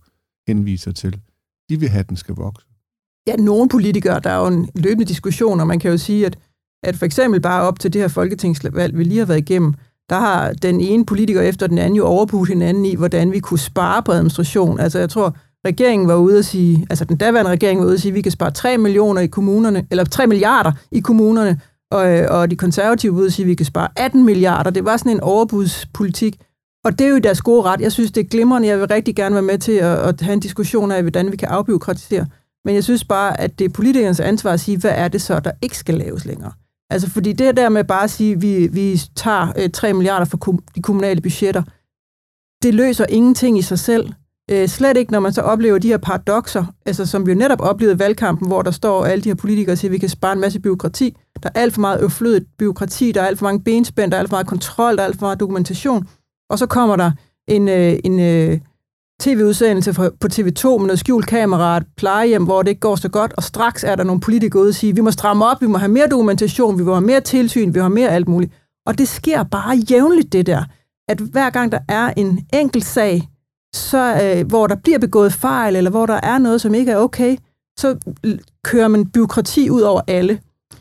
henviser 0.48 0.92
til, 0.92 1.22
de 1.69 1.80
vil 1.80 1.90
have, 1.90 2.00
at 2.00 2.10
den 2.10 2.18
skal 2.18 2.36
vokse. 2.36 2.68
Ja, 3.27 3.35
nogle 3.35 3.69
politikere, 3.69 4.19
der 4.19 4.29
er 4.29 4.39
jo 4.39 4.47
en 4.47 4.69
løbende 4.75 5.05
diskussion, 5.05 5.59
og 5.59 5.67
man 5.67 5.79
kan 5.79 5.91
jo 5.91 5.97
sige, 5.97 6.25
at, 6.25 6.37
at 6.83 6.95
for 6.95 7.05
eksempel 7.05 7.41
bare 7.41 7.63
op 7.63 7.79
til 7.79 7.93
det 7.93 8.01
her 8.01 8.07
folketingsvalg, 8.07 8.97
vi 8.97 9.03
lige 9.03 9.19
har 9.19 9.25
været 9.25 9.39
igennem, 9.39 9.73
der 10.09 10.19
har 10.19 10.53
den 10.53 10.81
ene 10.81 11.05
politiker 11.05 11.41
efter 11.41 11.67
den 11.67 11.77
anden 11.77 11.95
jo 11.95 12.05
overbudt 12.05 12.49
hinanden 12.49 12.85
i, 12.85 12.95
hvordan 12.95 13.31
vi 13.31 13.39
kunne 13.39 13.59
spare 13.59 14.03
på 14.03 14.11
administration. 14.11 14.79
Altså 14.79 14.99
jeg 14.99 15.09
tror, 15.09 15.35
regeringen 15.65 16.07
var 16.07 16.15
ude 16.15 16.39
at 16.39 16.45
sige, 16.45 16.87
altså 16.89 17.05
den 17.05 17.17
daværende 17.17 17.51
regering 17.51 17.79
var 17.79 17.85
ude 17.85 17.93
at 17.93 18.01
sige, 18.01 18.11
at 18.11 18.15
vi 18.15 18.21
kan 18.21 18.31
spare 18.31 18.51
3 18.51 18.77
millioner 18.77 19.21
i 19.21 19.27
kommunerne, 19.27 19.87
eller 19.91 20.03
3 20.03 20.27
milliarder 20.27 20.71
i 20.91 20.99
kommunerne, 20.99 21.61
og, 21.91 22.19
øh, 22.19 22.27
og 22.29 22.51
de 22.51 22.55
konservative 22.55 23.11
ude 23.11 23.25
at 23.25 23.33
sige, 23.33 23.43
at 23.43 23.47
vi 23.47 23.55
kan 23.55 23.65
spare 23.65 23.87
18 23.95 24.25
milliarder. 24.25 24.69
Det 24.69 24.85
var 24.85 24.97
sådan 24.97 25.11
en 25.11 25.19
overbudspolitik, 25.19 26.39
og 26.85 26.99
det 26.99 27.07
er 27.07 27.11
jo 27.11 27.17
deres 27.17 27.41
gode 27.41 27.61
ret. 27.61 27.81
Jeg 27.81 27.91
synes, 27.91 28.11
det 28.11 28.23
er 28.23 28.29
glimrende. 28.29 28.67
Jeg 28.67 28.79
vil 28.79 28.87
rigtig 28.87 29.15
gerne 29.15 29.35
være 29.35 29.43
med 29.43 29.57
til 29.57 29.71
at, 29.71 29.97
at 29.97 30.21
have 30.21 30.33
en 30.33 30.39
diskussion 30.39 30.91
af, 30.91 31.01
hvordan 31.01 31.31
vi 31.31 31.37
kan 31.37 31.47
afbiokratisere. 31.47 32.25
Men 32.65 32.75
jeg 32.75 32.83
synes 32.83 33.04
bare, 33.04 33.42
at 33.42 33.60
det 33.60 33.65
er 33.65 33.69
politikernes 33.69 34.19
ansvar 34.19 34.51
at 34.51 34.60
sige, 34.60 34.77
hvad 34.77 34.92
er 34.95 35.07
det 35.07 35.21
så, 35.21 35.39
der 35.39 35.51
ikke 35.62 35.77
skal 35.77 35.95
laves 35.95 36.25
længere. 36.25 36.51
Altså, 36.89 37.10
fordi 37.10 37.33
det 37.33 37.57
der 37.57 37.69
med 37.69 37.83
bare 37.83 38.04
at 38.04 38.12
sige, 38.12 38.33
at 38.33 38.42
vi, 38.42 38.68
vi 38.68 39.01
tager 39.15 39.54
øh, 39.57 39.69
3 39.69 39.94
milliarder 39.94 40.25
fra 40.25 40.57
de 40.75 40.81
kommunale 40.81 41.21
budgetter, 41.21 41.63
det 42.63 42.74
løser 42.74 43.06
ingenting 43.10 43.57
i 43.57 43.62
sig 43.62 43.80
selv. 43.80 44.13
Øh, 44.51 44.68
slet 44.68 44.98
ikke, 44.98 45.12
når 45.12 45.19
man 45.19 45.33
så 45.33 45.42
oplever 45.42 45.80
de 45.80 45.88
her 45.88 45.98
paradoxer, 45.98 46.65
altså 46.86 47.06
som 47.06 47.25
vi 47.25 47.31
jo 47.31 47.38
netop 47.38 47.62
oplevede 47.62 47.95
i 47.95 48.00
valgkampen, 48.00 48.48
hvor 48.48 48.62
der 48.62 48.71
står 48.71 49.06
alle 49.06 49.24
de 49.24 49.30
her 49.30 49.36
politikere 49.36 49.74
og 49.74 49.77
siger, 49.77 49.89
at 49.89 49.94
vi 49.94 49.98
kan 49.98 50.09
spare 50.09 50.33
en 50.33 50.39
masse 50.39 50.59
byråkrati. 50.59 51.18
Der 51.44 51.50
er 51.56 51.59
alt 51.59 51.74
for 51.74 51.81
meget 51.81 52.01
øflødet 52.01 52.45
byråkrati, 52.57 53.12
der 53.12 53.21
er 53.21 53.25
alt 53.27 53.39
for 53.39 53.45
mange 53.45 53.63
benspænd, 53.63 54.12
der 54.12 54.18
er 54.18 54.21
alt 54.21 54.30
for 54.30 54.36
meget 54.36 54.48
kontrol, 54.48 54.95
der 54.95 55.01
er 55.01 55.06
alt 55.07 55.19
for 55.19 55.25
meget 55.25 55.39
dokumentation. 55.39 56.07
Og 56.50 56.59
så 56.59 56.66
kommer 56.66 56.95
der 56.95 57.12
en, 57.48 57.68
øh, 57.68 57.99
en 58.04 58.19
øh, 58.19 58.59
tv-udsendelse 59.21 59.93
på 59.93 60.27
TV2 60.33 60.77
med 60.77 60.87
noget 60.87 60.99
skjult 60.99 61.27
kamera, 61.27 61.77
et 61.77 61.83
plejehjem, 61.97 62.43
hvor 62.43 62.61
det 62.61 62.69
ikke 62.69 62.79
går 62.79 62.95
så 62.95 63.09
godt, 63.09 63.33
og 63.37 63.43
straks 63.43 63.83
er 63.83 63.95
der 63.95 64.03
nogle 64.03 64.21
politikere 64.21 64.61
ude 64.61 64.69
og 64.69 64.75
sige, 64.75 64.95
vi 64.95 65.01
må 65.01 65.11
stramme 65.11 65.45
op, 65.45 65.61
vi 65.61 65.67
må 65.67 65.77
have 65.77 65.91
mere 65.91 66.07
dokumentation, 66.07 66.79
vi 66.79 66.83
må 66.83 66.93
have 66.93 67.05
mere 67.05 67.21
tilsyn, 67.21 67.73
vi 67.73 67.79
må 67.79 67.83
have 67.83 67.93
mere 67.93 68.09
alt 68.09 68.27
muligt. 68.27 68.53
Og 68.85 68.97
det 68.97 69.07
sker 69.07 69.43
bare 69.43 69.75
jævnligt, 69.75 70.33
det 70.33 70.45
der, 70.45 70.63
at 71.09 71.19
hver 71.19 71.49
gang 71.49 71.71
der 71.71 71.79
er 71.89 72.13
en 72.17 72.45
enkelt 72.53 72.85
sag, 72.85 73.29
så, 73.75 74.21
øh, 74.23 74.47
hvor 74.47 74.67
der 74.67 74.75
bliver 74.75 74.99
begået 74.99 75.33
fejl, 75.33 75.75
eller 75.75 75.91
hvor 75.91 76.05
der 76.05 76.19
er 76.23 76.37
noget, 76.37 76.61
som 76.61 76.73
ikke 76.73 76.91
er 76.91 76.97
okay, 76.97 77.37
så 77.79 77.95
kører 78.63 78.87
man 78.87 79.05
byråkrati 79.05 79.69
ud 79.69 79.81
over 79.81 80.01
alle. 80.07 80.39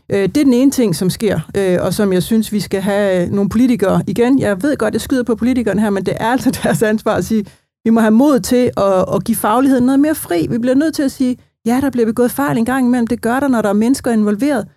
Øh, 0.08 0.28
det 0.28 0.36
er 0.36 0.44
den 0.44 0.54
ene 0.54 0.70
ting, 0.70 0.96
som 0.96 1.10
sker, 1.10 1.40
øh, 1.56 1.78
og 1.80 1.94
som 1.94 2.12
jeg 2.12 2.22
synes, 2.22 2.52
vi 2.52 2.60
skal 2.60 2.80
have 2.80 3.28
nogle 3.28 3.50
politikere 3.50 4.02
igen. 4.06 4.38
Jeg 4.38 4.62
ved 4.62 4.76
godt, 4.76 4.94
jeg 4.94 5.00
skyder 5.00 5.22
på 5.22 5.34
politikerne 5.34 5.80
her, 5.80 5.90
men 5.90 6.06
det 6.06 6.14
er 6.16 6.26
altså 6.26 6.50
deres 6.62 6.82
ansvar 6.82 7.14
at 7.14 7.24
sige, 7.24 7.44
vi 7.84 7.90
må 7.90 8.00
have 8.00 8.10
mod 8.10 8.40
til 8.40 8.70
at, 8.76 9.14
at 9.14 9.24
give 9.24 9.36
fagligheden 9.36 9.86
noget 9.86 10.00
mere 10.00 10.14
fri. 10.14 10.46
Vi 10.50 10.58
bliver 10.58 10.74
nødt 10.74 10.94
til 10.94 11.02
at 11.02 11.12
sige, 11.12 11.36
ja, 11.66 11.80
der 11.80 11.90
bliver 11.90 12.06
begået 12.06 12.30
fejl 12.30 12.58
en 12.58 12.64
gang 12.64 12.86
imellem. 12.86 13.06
Det 13.06 13.20
gør 13.20 13.40
der, 13.40 13.48
når 13.48 13.62
der 13.62 13.68
er 13.68 13.72
mennesker 13.72 14.10
involveret. 14.10 14.68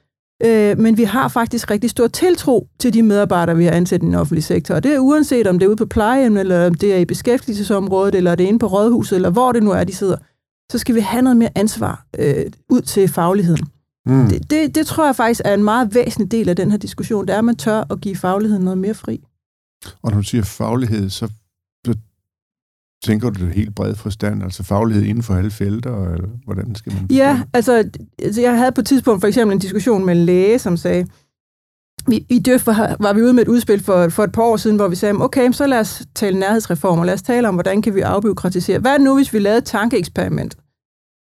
Øh, 0.45 0.79
men 0.79 0.97
vi 0.97 1.03
har 1.03 1.27
faktisk 1.27 1.71
rigtig 1.71 1.89
stor 1.89 2.07
tiltro 2.07 2.67
til 2.79 2.93
de 2.93 3.03
medarbejdere, 3.03 3.57
vi 3.57 3.65
har 3.65 3.71
ansat 3.71 4.03
i 4.03 4.05
den 4.05 4.15
offentlige 4.15 4.43
sektor. 4.43 4.75
Og 4.75 4.83
det 4.83 4.93
er 4.93 4.99
uanset, 4.99 5.47
om 5.47 5.59
det 5.59 5.65
er 5.65 5.69
ude 5.69 5.75
på 5.75 5.85
plejehjem, 5.85 6.37
eller 6.37 6.67
om 6.67 6.73
det 6.73 6.93
er 6.93 6.97
i 6.97 7.05
beskæftigelsesområdet, 7.05 8.15
eller 8.15 8.35
det 8.35 8.43
er 8.43 8.47
inde 8.47 8.59
på 8.59 8.67
rådhuset, 8.67 9.15
eller 9.15 9.29
hvor 9.29 9.51
det 9.51 9.63
nu 9.63 9.71
er, 9.71 9.83
de 9.83 9.95
sidder. 9.95 10.17
Så 10.71 10.77
skal 10.77 10.95
vi 10.95 10.99
have 10.99 11.21
noget 11.21 11.37
mere 11.37 11.49
ansvar 11.55 12.05
øh, 12.19 12.45
ud 12.69 12.81
til 12.81 13.07
fagligheden. 13.07 13.67
Mm. 14.05 14.27
Det, 14.27 14.49
det, 14.49 14.75
det 14.75 14.87
tror 14.87 15.05
jeg 15.05 15.15
faktisk 15.15 15.41
er 15.45 15.53
en 15.53 15.63
meget 15.63 15.95
væsentlig 15.95 16.31
del 16.31 16.49
af 16.49 16.55
den 16.55 16.71
her 16.71 16.77
diskussion. 16.77 17.27
Det 17.27 17.33
er, 17.33 17.37
at 17.37 17.45
man 17.45 17.55
tør 17.55 17.83
at 17.89 18.01
give 18.01 18.15
fagligheden 18.15 18.63
noget 18.63 18.77
mere 18.77 18.93
fri. 18.93 19.23
Og 20.01 20.11
når 20.11 20.17
du 20.17 20.23
siger 20.23 20.43
faglighed, 20.43 21.09
så 21.09 21.29
tænker 23.05 23.29
du 23.29 23.45
det 23.45 23.53
helt 23.53 23.75
bredt 23.75 23.99
forstand, 23.99 24.43
altså 24.43 24.63
faglighed 24.63 25.03
inden 25.03 25.23
for 25.23 25.33
alle 25.33 25.51
felter, 25.51 26.11
eller 26.13 26.29
hvordan 26.45 26.75
skal 26.75 26.93
man... 26.93 27.07
Ja, 27.09 27.41
altså, 27.53 27.83
altså, 28.19 28.41
jeg 28.41 28.57
havde 28.57 28.71
på 28.71 28.81
et 28.81 28.87
tidspunkt 28.87 29.21
for 29.21 29.27
eksempel 29.27 29.53
en 29.53 29.59
diskussion 29.59 30.05
med 30.05 30.15
en 30.15 30.25
læge, 30.25 30.59
som 30.59 30.77
sagde, 30.77 31.07
vi, 32.07 32.25
i 32.29 32.39
DØF 32.39 32.67
var, 32.67 32.95
var 32.99 33.13
vi 33.13 33.21
ude 33.21 33.33
med 33.33 33.43
et 33.43 33.47
udspil 33.47 33.83
for, 33.83 34.09
for 34.09 34.23
et 34.23 34.31
par 34.31 34.43
år 34.43 34.57
siden, 34.57 34.75
hvor 34.75 34.87
vi 34.87 34.95
sagde, 34.95 35.15
okay, 35.19 35.51
så 35.51 35.67
lad 35.67 35.79
os 35.79 36.03
tale 36.15 36.39
nærhedsreformer, 36.39 37.05
lad 37.05 37.13
os 37.13 37.21
tale 37.21 37.47
om, 37.47 37.55
hvordan 37.55 37.81
kan 37.81 37.95
vi 37.95 38.01
afbyråkratisere. 38.01 38.79
Hvad 38.79 38.99
nu, 38.99 39.15
hvis 39.15 39.33
vi 39.33 39.39
lavede 39.39 39.57
et 39.57 39.63
tankeeksperiment? 39.65 40.57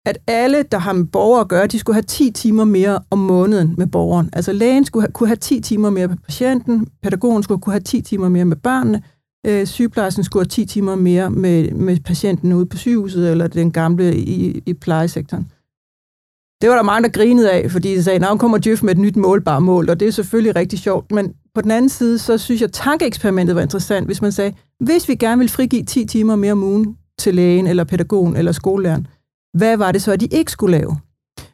At 0.06 0.18
alle, 0.28 0.64
der 0.64 0.78
har 0.78 0.94
med 0.94 1.06
borgere 1.06 1.42
at 1.42 1.48
gøre, 1.48 1.68
de 1.68 1.80
skulle 1.80 1.96
have 1.96 2.04
10 2.04 2.32
timer 2.32 2.64
mere 2.64 3.00
om 3.12 3.20
måneden 3.20 3.76
med 3.78 3.88
borgeren. 3.88 4.30
Altså 4.34 4.54
lægen 4.54 4.86
skulle 4.86 5.04
have, 5.04 5.12
kunne 5.12 5.28
have 5.28 5.36
10 5.36 5.62
timer 5.62 5.90
mere 5.90 6.08
med 6.08 6.18
patienten, 6.18 6.88
pædagogen 7.04 7.44
skulle 7.44 7.62
kunne 7.62 7.74
have 7.74 7.82
10 7.82 8.02
timer 8.02 8.30
mere 8.30 8.46
med 8.46 8.58
børnene, 8.58 9.02
Øh, 9.48 9.68
sygeplejersken 9.68 10.24
skulle 10.24 10.44
have 10.44 10.50
10 10.50 10.66
timer 10.66 10.96
mere 10.96 11.30
med, 11.30 11.72
med 11.72 11.98
patienten 12.00 12.54
ude 12.54 12.66
på 12.66 12.78
sygehuset, 12.78 13.32
eller 13.32 13.48
den 13.48 13.72
gamle 13.72 14.16
i, 14.16 14.62
i 14.66 14.74
plejesektoren. 14.74 15.52
Det 16.62 16.70
var 16.70 16.76
der 16.76 16.84
mange, 16.84 17.04
der 17.04 17.14
grinede 17.14 17.52
af, 17.52 17.72
fordi 17.72 17.96
de 17.96 18.04
sagde, 18.04 18.26
at 18.26 18.32
nu 18.32 18.38
kommer 18.38 18.60
Jeff 18.66 18.84
med 18.84 18.92
et 18.92 18.98
nyt 18.98 19.16
målbar 19.16 19.60
mål, 19.60 19.90
og 19.90 20.00
det 20.00 20.08
er 20.08 20.12
selvfølgelig 20.12 20.56
rigtig 20.56 20.80
sjovt. 20.80 21.12
Men 21.12 21.34
på 21.56 21.62
den 21.62 21.72
anden 21.72 21.90
side, 21.90 22.18
så 22.20 22.38
synes 22.38 22.62
jeg, 22.62 22.68
at 22.68 22.74
tankeeksperimentet 22.74 23.56
var 23.56 23.62
interessant, 23.62 24.06
hvis 24.06 24.22
man 24.22 24.32
sagde, 24.32 24.54
hvis 24.80 25.10
vi 25.10 25.16
gerne 25.16 25.40
vil 25.40 25.50
frigive 25.50 25.84
10 25.84 26.06
timer 26.06 26.36
mere 26.36 26.52
om 26.52 26.64
ugen 26.64 26.98
til 27.20 27.36
lægen, 27.36 27.68
eller 27.68 27.84
pædagogen, 27.84 28.36
eller 28.36 28.52
skolelæreren, 28.52 29.08
hvad 29.58 29.78
var 29.78 29.92
det 29.92 30.02
så, 30.02 30.12
at 30.12 30.20
de 30.20 30.26
ikke 30.26 30.52
skulle 30.52 30.78
lave? 30.78 30.98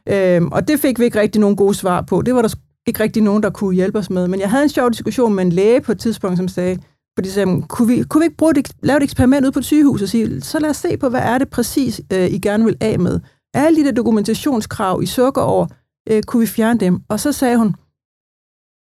Øhm, 0.10 0.48
og 0.52 0.68
det 0.68 0.80
fik 0.80 1.00
vi 1.00 1.06
ikke 1.06 1.20
rigtig 1.20 1.42
nogen 1.42 1.56
gode 1.56 1.74
svar 1.74 2.02
på. 2.02 2.22
Det 2.22 2.36
var 2.36 2.42
der 2.42 2.56
ikke 2.88 3.04
rigtig 3.04 3.24
nogen, 3.24 3.44
der 3.44 3.50
kunne 3.50 3.76
hjælpe 3.76 4.00
os 4.00 4.10
med. 4.10 4.28
Men 4.28 4.40
jeg 4.40 4.50
havde 4.50 4.64
en 4.64 4.70
sjov 4.70 4.92
diskussion 4.92 5.34
med 5.34 5.46
en 5.46 5.52
læge 5.52 5.82
på 5.82 5.92
et 5.92 6.00
tidspunkt, 6.00 6.38
som 6.38 6.48
sagde, 6.48 6.80
fordi 7.18 7.30
så 7.30 7.34
sagde, 7.34 7.62
kunne 7.62 7.88
vi, 7.88 8.04
kunne 8.04 8.22
vi 8.22 8.26
ikke 8.26 8.38
bruge 8.38 8.54
det, 8.54 8.72
lave 8.84 8.98
et 8.98 9.04
eksperiment 9.04 9.46
ude 9.46 9.52
på 9.52 9.60
et 9.60 9.66
sygehus 9.66 10.02
og 10.02 10.10
sige, 10.10 10.42
så 10.42 10.60
lad 10.60 10.70
os 10.70 10.78
se 10.78 10.98
på, 10.98 11.10
hvad 11.10 11.22
er 11.22 11.38
det 11.38 11.50
præcis, 11.50 12.02
øh, 12.14 12.32
I 12.32 12.40
gerne 12.40 12.66
vil 12.66 12.78
af 12.82 13.00
med. 13.00 13.20
Alle 13.54 13.80
de 13.80 13.86
der 13.86 13.92
dokumentationskrav 13.92 15.04
i 15.04 15.06
sukkerår, 15.06 15.70
øh, 16.10 16.24
kunne 16.24 16.40
vi 16.40 16.48
fjerne 16.48 16.80
dem? 16.80 17.00
Og 17.10 17.20
så 17.20 17.32
sagde 17.32 17.58
hun, 17.58 17.76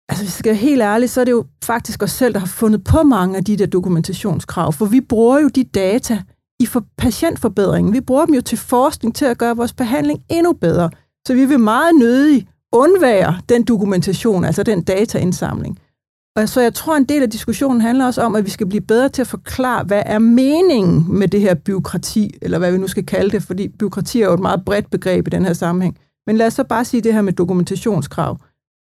altså 0.09 0.23
hvis 0.23 0.29
jeg 0.29 0.39
skal 0.39 0.49
være 0.49 0.55
helt 0.55 0.81
ærlig, 0.81 1.09
så 1.09 1.21
er 1.21 1.25
det 1.25 1.31
jo 1.31 1.45
faktisk 1.63 2.03
os 2.03 2.11
selv, 2.11 2.33
der 2.33 2.39
har 2.39 2.47
fundet 2.47 2.83
på 2.83 3.03
mange 3.03 3.37
af 3.37 3.43
de 3.43 3.57
der 3.57 3.65
dokumentationskrav, 3.65 4.73
for 4.73 4.85
vi 4.85 5.01
bruger 5.01 5.39
jo 5.39 5.47
de 5.47 5.63
data 5.63 6.23
i 6.59 6.65
for 6.65 6.85
patientforbedringen. 6.97 7.93
Vi 7.93 8.01
bruger 8.01 8.25
dem 8.25 8.35
jo 8.35 8.41
til 8.41 8.57
forskning 8.57 9.15
til 9.15 9.25
at 9.25 9.37
gøre 9.37 9.55
vores 9.55 9.73
behandling 9.73 10.19
endnu 10.29 10.53
bedre. 10.53 10.89
Så 11.27 11.33
vi 11.33 11.45
vil 11.45 11.59
meget 11.59 11.95
nødig 11.95 12.47
undvære 12.71 13.41
den 13.49 13.63
dokumentation, 13.63 14.45
altså 14.45 14.63
den 14.63 14.83
dataindsamling. 14.83 15.79
Og 16.35 16.49
så 16.49 16.61
jeg 16.61 16.73
tror, 16.73 16.95
en 16.95 17.03
del 17.03 17.23
af 17.23 17.29
diskussionen 17.29 17.81
handler 17.81 18.05
også 18.05 18.21
om, 18.21 18.35
at 18.35 18.45
vi 18.45 18.49
skal 18.49 18.67
blive 18.67 18.81
bedre 18.81 19.09
til 19.09 19.21
at 19.21 19.27
forklare, 19.27 19.83
hvad 19.83 20.03
er 20.05 20.19
meningen 20.19 21.05
med 21.19 21.27
det 21.27 21.41
her 21.41 21.53
byråkrati, 21.53 22.33
eller 22.41 22.57
hvad 22.57 22.71
vi 22.71 22.77
nu 22.77 22.87
skal 22.87 23.05
kalde 23.05 23.31
det, 23.31 23.43
fordi 23.43 23.67
byråkrati 23.67 24.21
er 24.21 24.25
jo 24.25 24.33
et 24.33 24.39
meget 24.39 24.65
bredt 24.65 24.89
begreb 24.89 25.27
i 25.27 25.29
den 25.29 25.45
her 25.45 25.53
sammenhæng. 25.53 25.97
Men 26.27 26.37
lad 26.37 26.47
os 26.47 26.53
så 26.53 26.63
bare 26.63 26.85
sige 26.85 27.01
det 27.01 27.13
her 27.13 27.21
med 27.21 27.33
dokumentationskrav. 27.33 28.37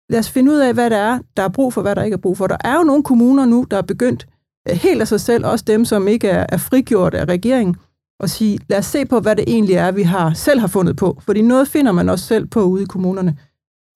Lad 0.09 0.19
os 0.19 0.29
finde 0.29 0.51
ud 0.51 0.57
af, 0.57 0.73
hvad 0.73 0.89
der 0.89 0.97
er, 0.97 1.19
der 1.37 1.43
er 1.43 1.49
brug 1.49 1.73
for, 1.73 1.81
hvad 1.81 1.95
der 1.95 2.03
ikke 2.03 2.15
er 2.15 2.21
brug 2.21 2.37
for. 2.37 2.47
Der 2.47 2.57
er 2.63 2.75
jo 2.75 2.83
nogle 2.83 3.03
kommuner 3.03 3.45
nu, 3.45 3.65
der 3.71 3.77
er 3.77 3.81
begyndt 3.81 4.27
øh, 4.69 4.75
helt 4.75 5.01
af 5.01 5.07
sig 5.07 5.21
selv, 5.21 5.45
også 5.45 5.65
dem, 5.67 5.85
som 5.85 6.07
ikke 6.07 6.27
er, 6.27 6.45
er 6.49 6.57
frigjort 6.57 7.13
af 7.13 7.25
regeringen, 7.25 7.75
og 8.19 8.29
sige, 8.29 8.59
lad 8.69 8.77
os 8.77 8.85
se 8.85 9.05
på, 9.05 9.19
hvad 9.19 9.35
det 9.35 9.45
egentlig 9.47 9.75
er, 9.75 9.91
vi 9.91 10.03
har 10.03 10.33
selv 10.33 10.59
har 10.59 10.67
fundet 10.67 10.95
på. 10.95 11.21
Fordi 11.21 11.41
noget 11.41 11.67
finder 11.67 11.91
man 11.91 12.09
også 12.09 12.25
selv 12.25 12.47
på 12.47 12.63
ude 12.63 12.83
i 12.83 12.85
kommunerne. 12.85 13.37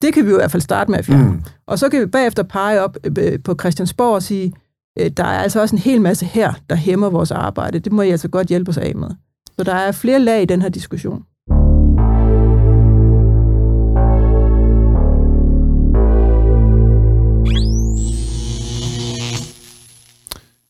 Det 0.01 0.13
kan 0.13 0.25
vi 0.25 0.29
jo 0.29 0.35
i 0.35 0.39
hvert 0.39 0.51
fald 0.51 0.61
starte 0.61 0.91
med 0.91 0.99
at 0.99 1.05
fjerne. 1.05 1.31
Mm. 1.31 1.43
Og 1.67 1.79
så 1.79 1.89
kan 1.89 2.01
vi 2.01 2.05
bagefter 2.05 2.43
pege 2.43 2.81
op 2.81 2.97
øh, 3.17 3.39
på 3.43 3.55
Christiansborg 3.59 4.15
og 4.15 4.23
sige, 4.23 4.53
øh, 4.99 5.11
der 5.17 5.23
er 5.23 5.39
altså 5.39 5.61
også 5.61 5.75
en 5.75 5.81
hel 5.81 6.01
masse 6.01 6.25
her, 6.25 6.53
der 6.69 6.75
hæmmer 6.75 7.09
vores 7.09 7.31
arbejde. 7.31 7.79
Det 7.79 7.91
må 7.91 8.01
I 8.01 8.09
altså 8.09 8.27
godt 8.27 8.47
hjælpe 8.47 8.69
os 8.69 8.77
af 8.77 8.95
med. 8.95 9.09
Så 9.57 9.63
der 9.63 9.73
er 9.73 9.91
flere 9.91 10.19
lag 10.19 10.41
i 10.41 10.45
den 10.45 10.61
her 10.61 10.69
diskussion. 10.69 11.23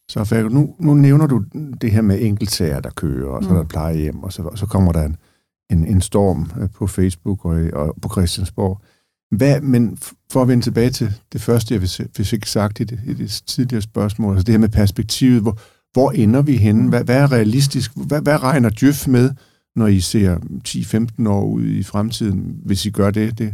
Så 0.09 0.48
nu, 0.51 0.75
nu 0.79 0.93
nævner 0.93 1.27
du 1.27 1.43
det 1.81 1.91
her 1.91 2.01
med 2.01 2.21
enkeltsager, 2.21 2.79
der 2.79 2.89
kører, 2.89 3.29
og 3.29 3.43
så 3.43 3.50
mm. 3.50 3.55
er 3.55 3.59
der 3.59 3.67
plejehjem, 3.67 4.24
og 4.24 4.33
så, 4.33 4.41
og 4.41 4.57
så 4.57 4.65
kommer 4.65 4.91
der 4.91 5.03
en, 5.03 5.15
en, 5.69 5.86
en 5.86 6.01
storm 6.01 6.51
øh, 6.62 6.69
på 6.69 6.88
Facebook 6.88 7.45
og, 7.45 7.69
og 7.74 7.95
på 8.01 8.09
Christiansborg. 8.09 8.81
Hvad, 9.31 9.62
men 9.62 9.98
for 10.31 10.41
at 10.41 10.48
vende 10.48 10.63
tilbage 10.63 10.89
til 10.89 11.13
det 11.33 11.41
første, 11.41 11.74
jeg 12.17 12.25
fik 12.25 12.45
sagt 12.45 12.79
i 12.79 12.83
det, 12.83 13.00
i 13.07 13.13
det 13.13 13.41
tidligere 13.48 13.81
spørgsmål, 13.81 14.33
altså 14.33 14.43
det 14.43 14.53
her 14.53 14.59
med 14.59 14.69
perspektivet, 14.69 15.41
hvor, 15.41 15.59
hvor 15.93 16.12
ender 16.12 16.41
vi 16.41 16.57
henne? 16.57 16.89
Hvad, 16.89 17.03
hvad 17.03 17.17
er 17.17 17.31
realistisk? 17.31 17.91
Hvad, 17.95 18.21
hvad 18.21 18.43
regner 18.43 18.69
Djøf 18.69 19.07
med, 19.07 19.31
når 19.75 19.88
I 19.88 20.00
ser 20.00 20.38
10-15 20.67 21.29
år 21.29 21.45
ud 21.45 21.65
i 21.65 21.83
fremtiden, 21.83 22.55
hvis 22.65 22.86
I 22.86 22.89
gør 22.89 23.12
det? 23.12 23.38
det 23.38 23.53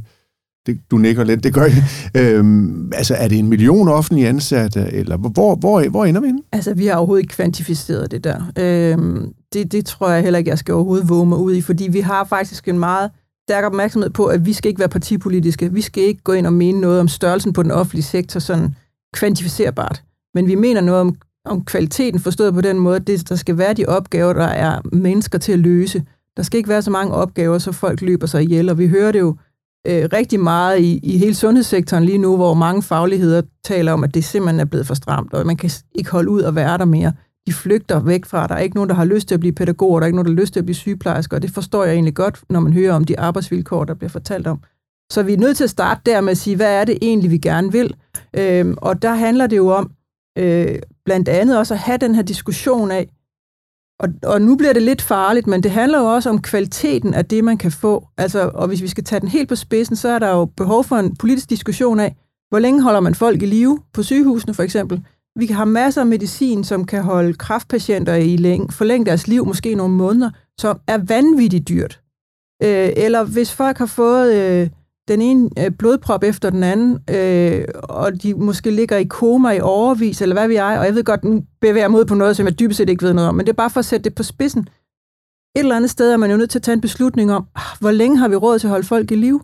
det, 0.66 0.80
du 0.92 0.98
nikker 0.98 1.24
lidt, 1.24 1.44
det 1.44 1.54
gør 1.54 1.66
I. 1.66 1.72
Øhm, 2.22 2.92
altså, 2.94 3.16
er 3.16 3.28
det 3.28 3.40
en 3.40 3.48
million 3.48 3.88
offentlige 3.88 4.28
ansatte, 4.28 4.94
eller 4.94 5.18
hvor, 5.18 5.56
hvor, 5.56 5.90
hvor 5.90 6.06
ender 6.06 6.22
vi 6.22 6.28
henne? 6.28 6.42
Altså, 6.52 6.74
vi 6.74 6.86
har 6.86 6.96
overhovedet 6.96 7.24
ikke 7.24 7.34
kvantificeret 7.36 8.12
det 8.12 8.24
der. 8.24 8.52
Øhm, 8.60 9.34
det, 9.54 9.72
det 9.72 9.86
tror 9.86 10.10
jeg 10.10 10.24
heller 10.24 10.38
ikke, 10.38 10.50
jeg 10.50 10.58
skal 10.58 10.74
overhovedet 10.74 11.10
våge 11.10 11.26
mig 11.26 11.38
ud 11.38 11.56
i, 11.56 11.62
fordi 11.62 11.88
vi 11.88 12.00
har 12.00 12.24
faktisk 12.24 12.68
en 12.68 12.80
meget 12.80 13.10
stærk 13.50 13.64
opmærksomhed 13.64 14.10
på, 14.10 14.26
at 14.26 14.46
vi 14.46 14.54
skal 14.54 14.70
ikke 14.70 14.80
være 14.80 14.90
partipolitiske. 14.90 15.74
Vi 15.74 15.82
skal 15.82 16.04
ikke 16.04 16.24
gå 16.24 16.32
ind 16.32 16.48
og 16.48 16.54
mene 16.54 16.82
noget 16.82 17.00
om 17.00 17.08
størrelsen 17.08 17.54
på 17.54 17.64
den 17.64 17.72
offentlige 17.72 18.04
sektor 18.04 18.40
sådan 18.40 18.76
kvantificerbart. 19.14 20.04
Men 20.34 20.48
vi 20.48 20.56
mener 20.56 20.82
noget 20.82 21.02
om, 21.02 21.16
om 21.46 21.66
kvaliteten, 21.66 22.20
forstået 22.20 22.54
på 22.54 22.62
den 22.62 22.80
måde, 22.80 22.96
at 22.96 23.08
det, 23.08 23.30
der 23.30 23.36
skal 23.36 23.58
være 23.58 23.74
de 23.74 23.86
opgaver, 23.86 24.34
der 24.34 24.46
er 24.46 24.82
mennesker 24.96 25.40
til 25.40 25.52
at 25.52 25.60
løse. 25.60 26.04
Der 26.38 26.44
skal 26.44 26.58
ikke 26.58 26.70
være 26.70 26.82
så 26.82 26.92
mange 26.92 27.14
opgaver, 27.14 27.58
så 27.58 27.72
folk 27.72 28.02
løber 28.02 28.28
sig 28.28 28.44
ihjel, 28.44 28.70
og 28.70 28.78
vi 28.78 28.88
hører 28.88 29.12
det 29.12 29.20
jo 29.20 29.36
øh, 29.88 30.10
rigtig 30.14 30.40
meget 30.40 30.80
i, 30.80 31.00
i 31.04 31.18
hele 31.18 31.36
sundhedssektoren 31.36 32.06
lige 32.06 32.18
nu, 32.18 32.36
hvor 32.36 32.54
mange 32.54 32.84
fagligheder 32.84 33.42
taler 33.64 33.92
om, 33.92 34.04
at 34.04 34.14
det 34.14 34.24
simpelthen 34.24 34.60
er 34.60 34.66
blevet 34.66 34.88
for 34.88 34.94
stramt, 34.94 35.34
og 35.34 35.46
man 35.46 35.58
kan 35.58 35.70
ikke 35.96 36.12
holde 36.12 36.30
ud 36.30 36.42
og 36.42 36.56
være 36.56 36.78
der 36.78 36.86
mere 36.86 37.14
de 37.48 37.54
flygter 37.54 38.00
væk 38.00 38.26
fra. 38.26 38.48
Der 38.48 38.56
er 38.56 38.60
ikke 38.60 38.76
nogen, 38.76 38.90
der 38.90 38.96
har 38.96 39.06
lyst 39.06 39.28
til 39.28 39.36
at 39.36 39.40
blive 39.40 39.54
pædagoger, 39.54 40.00
der 40.00 40.06
er 40.06 40.08
ikke 40.08 40.16
nogen, 40.16 40.26
der 40.26 40.34
har 40.34 40.42
lyst 40.42 40.54
til 40.54 40.60
at 40.60 40.66
blive 40.66 40.76
sygeplejersker, 40.76 41.38
og 41.38 41.42
det 41.42 41.52
forstår 41.52 41.84
jeg 41.84 41.94
egentlig 41.94 42.16
godt, 42.16 42.44
når 42.50 42.60
man 42.60 42.74
hører 42.74 42.94
om 42.94 43.04
de 43.04 43.20
arbejdsvilkår, 43.20 43.86
der 43.86 43.94
bliver 43.94 44.10
fortalt 44.10 44.48
om. 44.48 44.60
Så 45.12 45.24
vi 45.24 45.34
er 45.34 45.38
nødt 45.38 45.58
til 45.58 45.64
at 45.64 45.70
starte 45.70 46.02
der 46.06 46.22
med 46.22 46.32
at 46.32 46.38
sige, 46.38 46.56
hvad 46.56 46.82
er 46.82 46.86
det 46.86 46.98
egentlig, 47.02 47.32
vi 47.32 47.38
gerne 47.38 47.72
vil? 47.72 47.96
Øhm, 48.34 48.76
og 48.78 49.02
der 49.02 49.16
handler 49.16 49.48
det 49.48 49.58
jo 49.58 49.68
om 49.68 49.92
øh, 50.38 50.80
blandt 51.06 51.30
andet 51.30 51.58
også 51.58 51.74
at 51.74 51.80
have 51.80 51.98
den 51.98 52.16
her 52.16 52.22
diskussion 52.22 52.92
af, 52.92 53.10
og, 54.00 54.10
og 54.24 54.42
nu 54.42 54.56
bliver 54.56 54.74
det 54.74 54.82
lidt 54.82 55.02
farligt, 55.02 55.48
men 55.48 55.64
det 55.64 55.72
handler 55.72 56.00
jo 56.00 56.06
også 56.06 56.30
om 56.30 56.42
kvaliteten 56.42 57.14
af 57.14 57.26
det, 57.26 57.44
man 57.44 57.58
kan 57.58 57.72
få. 57.72 58.08
Altså, 58.18 58.52
og 58.54 58.68
hvis 58.68 58.82
vi 58.82 58.88
skal 58.88 59.04
tage 59.04 59.20
den 59.20 59.30
helt 59.30 59.50
på 59.50 59.56
spidsen, 59.56 59.96
så 59.96 60.10
er 60.10 60.20
der 60.20 60.30
jo 60.30 60.46
behov 60.46 60.84
for 60.84 60.96
en 60.96 61.16
politisk 61.16 61.50
diskussion 61.50 62.00
af, 62.00 62.16
hvor 62.50 62.60
længe 62.60 62.82
holder 62.82 63.00
man 63.00 63.16
folk 63.16 63.42
i 63.42 63.46
live 63.46 63.80
på 63.94 64.04
sygehusene 64.04 64.54
for 64.54 64.64
eksempel? 64.64 65.06
Vi 65.40 65.46
har 65.46 65.66
masser 65.66 66.02
af 66.02 66.08
medicin, 66.08 66.64
som 66.64 66.86
kan 66.86 67.04
holde 67.04 67.34
kraftpatienter 67.34 68.14
i 68.14 68.38
læng, 68.38 68.74
forlænge 68.74 69.06
deres 69.06 69.28
liv 69.28 69.46
måske 69.46 69.76
nogle 69.76 69.94
måneder, 69.94 70.30
som 70.60 70.80
er 70.88 70.98
vanvittigt 70.98 71.68
dyrt. 71.70 72.02
Øh, 72.64 72.90
eller 72.96 73.24
hvis 73.24 73.54
folk 73.54 73.78
har 73.78 73.86
fået 73.86 74.36
øh, 74.36 74.70
den 75.08 75.22
ene 75.22 75.50
øh, 75.60 75.72
blodprop 75.72 76.24
efter 76.24 76.50
den 76.50 76.64
anden, 76.64 77.00
øh, 77.10 77.66
og 77.84 78.24
de 78.24 78.34
måske 78.34 78.72
ligger 78.72 78.98
i 78.98 79.04
koma 79.04 79.52
i 79.52 79.60
overvis, 79.60 80.22
eller 80.22 80.36
hvad 80.36 80.48
vi 80.48 80.56
er, 80.56 80.80
og 80.80 80.86
jeg 80.86 80.96
ved 80.96 81.04
godt, 81.04 81.22
den 81.22 81.48
bevæger 81.62 81.88
mod 81.88 82.06
på 82.06 82.16
noget, 82.16 82.36
som 82.36 82.46
jeg 82.46 82.60
dybest 82.60 82.78
set 82.78 82.90
ikke 82.90 83.04
ved 83.04 83.14
noget 83.14 83.30
om, 83.30 83.36
men 83.36 83.46
det 83.46 83.52
er 83.52 83.56
bare 83.56 83.70
for 83.70 83.80
at 83.80 83.86
sætte 83.86 84.04
det 84.04 84.16
på 84.16 84.24
spidsen. 84.24 84.62
Et 85.56 85.60
eller 85.60 85.76
andet 85.76 85.90
sted 85.90 86.12
er 86.12 86.18
man 86.18 86.32
jo 86.32 86.38
nødt 86.38 86.50
til 86.50 86.60
at 86.60 86.64
tage 86.64 86.74
en 86.74 86.82
beslutning 86.82 87.32
om, 87.32 87.48
ah, 87.56 87.80
hvor 87.80 87.92
længe 87.92 88.18
har 88.18 88.28
vi 88.28 88.36
råd 88.36 88.60
til 88.60 88.68
at 88.68 88.72
holde 88.72 88.88
folk 88.88 89.12
i 89.12 89.16
liv? 89.16 89.42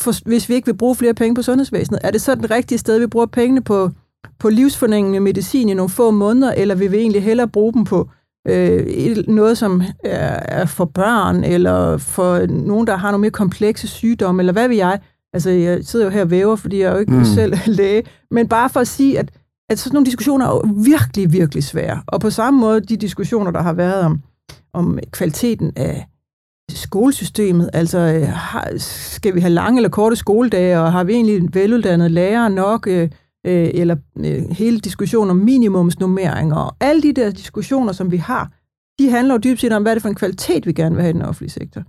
For, 0.00 0.28
hvis 0.28 0.48
vi 0.48 0.54
ikke 0.54 0.66
vil 0.66 0.76
bruge 0.76 0.96
flere 0.96 1.14
penge 1.14 1.34
på 1.34 1.42
sundhedsvæsenet, 1.42 2.00
er 2.04 2.10
det 2.10 2.20
så 2.20 2.34
den 2.34 2.50
rigtige 2.50 2.78
sted, 2.78 2.98
vi 2.98 3.06
bruger 3.06 3.26
pengene 3.26 3.62
på 3.62 3.90
på 4.38 4.48
livsforlængende 4.48 5.20
medicin 5.20 5.68
i 5.68 5.74
nogle 5.74 5.90
få 5.90 6.10
måneder, 6.10 6.52
eller 6.52 6.74
vil 6.74 6.92
vi 6.92 6.96
egentlig 6.96 7.22
hellere 7.22 7.48
bruge 7.48 7.72
dem 7.72 7.84
på 7.84 8.10
øh, 8.48 9.16
noget, 9.28 9.58
som 9.58 9.82
er, 10.04 10.60
er 10.60 10.66
for 10.66 10.84
børn, 10.84 11.44
eller 11.44 11.96
for 11.96 12.46
nogen, 12.46 12.86
der 12.86 12.96
har 12.96 13.10
nogle 13.10 13.20
mere 13.20 13.30
komplekse 13.30 13.88
sygdomme, 13.88 14.42
eller 14.42 14.52
hvad 14.52 14.68
vil 14.68 14.76
jeg? 14.76 15.00
Altså, 15.32 15.50
jeg 15.50 15.84
sidder 15.84 16.04
jo 16.04 16.10
her 16.10 16.20
og 16.20 16.30
væver, 16.30 16.56
fordi 16.56 16.78
jeg 16.78 16.86
er 16.86 16.92
jo 16.92 16.98
ikke 16.98 17.12
mm. 17.12 17.24
selv 17.24 17.54
læge, 17.78 18.02
men 18.30 18.48
bare 18.48 18.68
for 18.68 18.80
at 18.80 18.88
sige, 18.88 19.18
at, 19.18 19.30
at 19.70 19.78
sådan 19.78 19.94
nogle 19.94 20.06
diskussioner 20.06 20.46
er 20.46 20.50
jo 20.50 20.64
virkelig, 20.84 21.32
virkelig 21.32 21.64
svære. 21.64 22.02
Og 22.06 22.20
på 22.20 22.30
samme 22.30 22.60
måde, 22.60 22.80
de 22.80 22.96
diskussioner, 22.96 23.50
der 23.50 23.62
har 23.62 23.72
været 23.72 24.02
om, 24.02 24.20
om 24.72 24.98
kvaliteten 25.10 25.72
af 25.76 26.06
skolesystemet, 26.70 27.70
altså 27.72 27.98
har, 28.34 28.72
skal 28.78 29.34
vi 29.34 29.40
have 29.40 29.52
lange 29.52 29.78
eller 29.78 29.88
korte 29.88 30.16
skoledage, 30.16 30.80
og 30.80 30.92
har 30.92 31.04
vi 31.04 31.12
egentlig 31.12 31.54
veluddannede 31.54 32.08
lærere 32.08 32.50
nok, 32.50 32.86
øh, 32.86 33.08
øh, 33.46 33.70
eller 33.74 33.96
øh, 34.16 34.50
hele 34.50 34.78
diskussionen 34.78 35.30
om 35.30 35.36
minimumsnummeringer, 35.36 36.56
og 36.56 36.76
alle 36.80 37.02
de 37.02 37.12
der 37.12 37.30
diskussioner, 37.30 37.92
som 37.92 38.10
vi 38.10 38.16
har, 38.16 38.52
de 38.98 39.10
handler 39.10 39.34
jo 39.34 39.38
dybt 39.38 39.60
set 39.60 39.72
om, 39.72 39.82
hvad 39.82 39.92
er 39.92 39.94
det 39.94 40.02
for 40.02 40.08
en 40.08 40.14
kvalitet, 40.14 40.66
vi 40.66 40.72
gerne 40.72 40.94
vil 40.94 41.02
have 41.02 41.10
i 41.10 41.12
den 41.12 41.22
offentlige 41.22 41.50
sektor. 41.50 41.82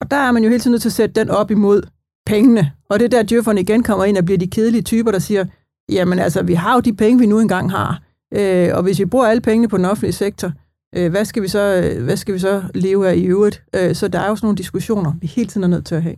Og 0.00 0.10
der 0.10 0.16
er 0.16 0.32
man 0.32 0.42
jo 0.42 0.48
hele 0.48 0.60
tiden 0.60 0.72
nødt 0.72 0.82
til 0.82 0.88
at 0.88 0.92
sætte 0.92 1.20
den 1.20 1.30
op 1.30 1.50
imod 1.50 1.82
pengene. 2.26 2.72
Og 2.88 2.98
det 2.98 3.04
er 3.04 3.08
der, 3.08 3.22
djøfferne 3.22 3.60
igen 3.60 3.82
kommer 3.82 4.04
ind 4.04 4.16
og 4.16 4.24
bliver 4.24 4.38
de 4.38 4.46
kedelige 4.46 4.82
typer, 4.82 5.10
der 5.10 5.18
siger, 5.18 5.44
jamen 5.88 6.18
altså, 6.18 6.42
vi 6.42 6.54
har 6.54 6.74
jo 6.74 6.80
de 6.80 6.92
penge, 6.92 7.18
vi 7.18 7.26
nu 7.26 7.40
engang 7.40 7.70
har. 7.70 8.02
Øh, 8.34 8.70
og 8.74 8.82
hvis 8.82 8.98
vi 8.98 9.04
bruger 9.04 9.26
alle 9.26 9.40
pengene 9.40 9.68
på 9.68 9.76
den 9.76 9.84
offentlige 9.84 10.12
sektor, 10.12 10.52
øh, 10.96 11.10
hvad, 11.10 11.24
skal 11.24 11.42
vi 11.42 11.48
så, 11.48 11.82
øh, 11.84 12.04
hvad 12.04 12.16
skal 12.16 12.34
vi 12.34 12.38
så 12.38 12.62
leve 12.74 13.08
af 13.08 13.16
i 13.16 13.24
øvrigt? 13.24 13.62
Øh, 13.74 13.94
så 13.94 14.08
der 14.08 14.18
er 14.18 14.28
jo 14.28 14.36
sådan 14.36 14.46
nogle 14.46 14.58
diskussioner, 14.58 15.12
vi 15.20 15.26
hele 15.26 15.48
tiden 15.48 15.64
er 15.64 15.68
nødt 15.68 15.86
til 15.86 15.94
at 15.94 16.02
have. 16.02 16.16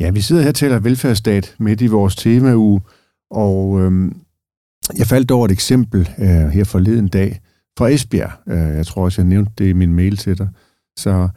Ja, 0.00 0.10
vi 0.10 0.20
sidder 0.20 0.42
her 0.42 0.48
og 0.48 0.54
taler 0.54 0.78
velfærdsstat 0.78 1.54
midt 1.58 1.80
i 1.80 1.86
vores 1.86 2.16
temauge. 2.16 2.80
Og 3.30 3.80
øh, 3.80 4.12
jeg 4.98 5.06
faldt 5.06 5.30
over 5.30 5.44
et 5.44 5.52
eksempel 5.52 6.08
øh, 6.18 6.26
her 6.26 6.64
forleden 6.64 7.08
dag 7.08 7.40
fra 7.78 7.88
Esbjerg. 7.88 8.30
Øh, 8.48 8.76
jeg 8.76 8.86
tror 8.86 9.04
også, 9.04 9.22
jeg 9.22 9.28
nævnte 9.28 9.52
det 9.58 9.68
i 9.68 9.72
min 9.72 9.94
mail 9.94 10.16
til 10.16 10.38
dig. 10.38 10.48
Så 10.98 11.28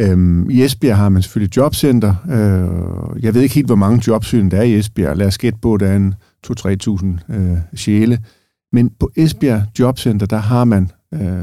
øh, 0.00 0.46
i 0.50 0.62
Esbjerg 0.62 0.96
har 0.96 1.08
man 1.08 1.22
selvfølgelig 1.22 1.56
jobcenter. 1.56 2.14
Øh, 2.28 3.22
jeg 3.22 3.34
ved 3.34 3.42
ikke 3.42 3.54
helt, 3.54 3.66
hvor 3.66 3.76
mange 3.76 4.02
jobsøgende 4.06 4.50
der 4.50 4.62
er 4.62 4.66
i 4.66 4.78
Esbjerg. 4.78 5.16
Lad 5.16 5.26
os 5.26 5.38
gætte 5.38 5.58
på, 5.62 5.74
at 5.74 5.80
der 5.80 5.88
er 5.88 5.96
en 5.96 6.14
2-3.000 6.46 7.34
øh, 7.34 7.58
sjæle. 7.74 8.18
Men 8.72 8.90
på 9.00 9.10
Esbjerg 9.16 9.62
Jobcenter, 9.78 10.26
der 10.26 10.36
har 10.36 10.64
man, 10.64 10.90
øh, 11.14 11.42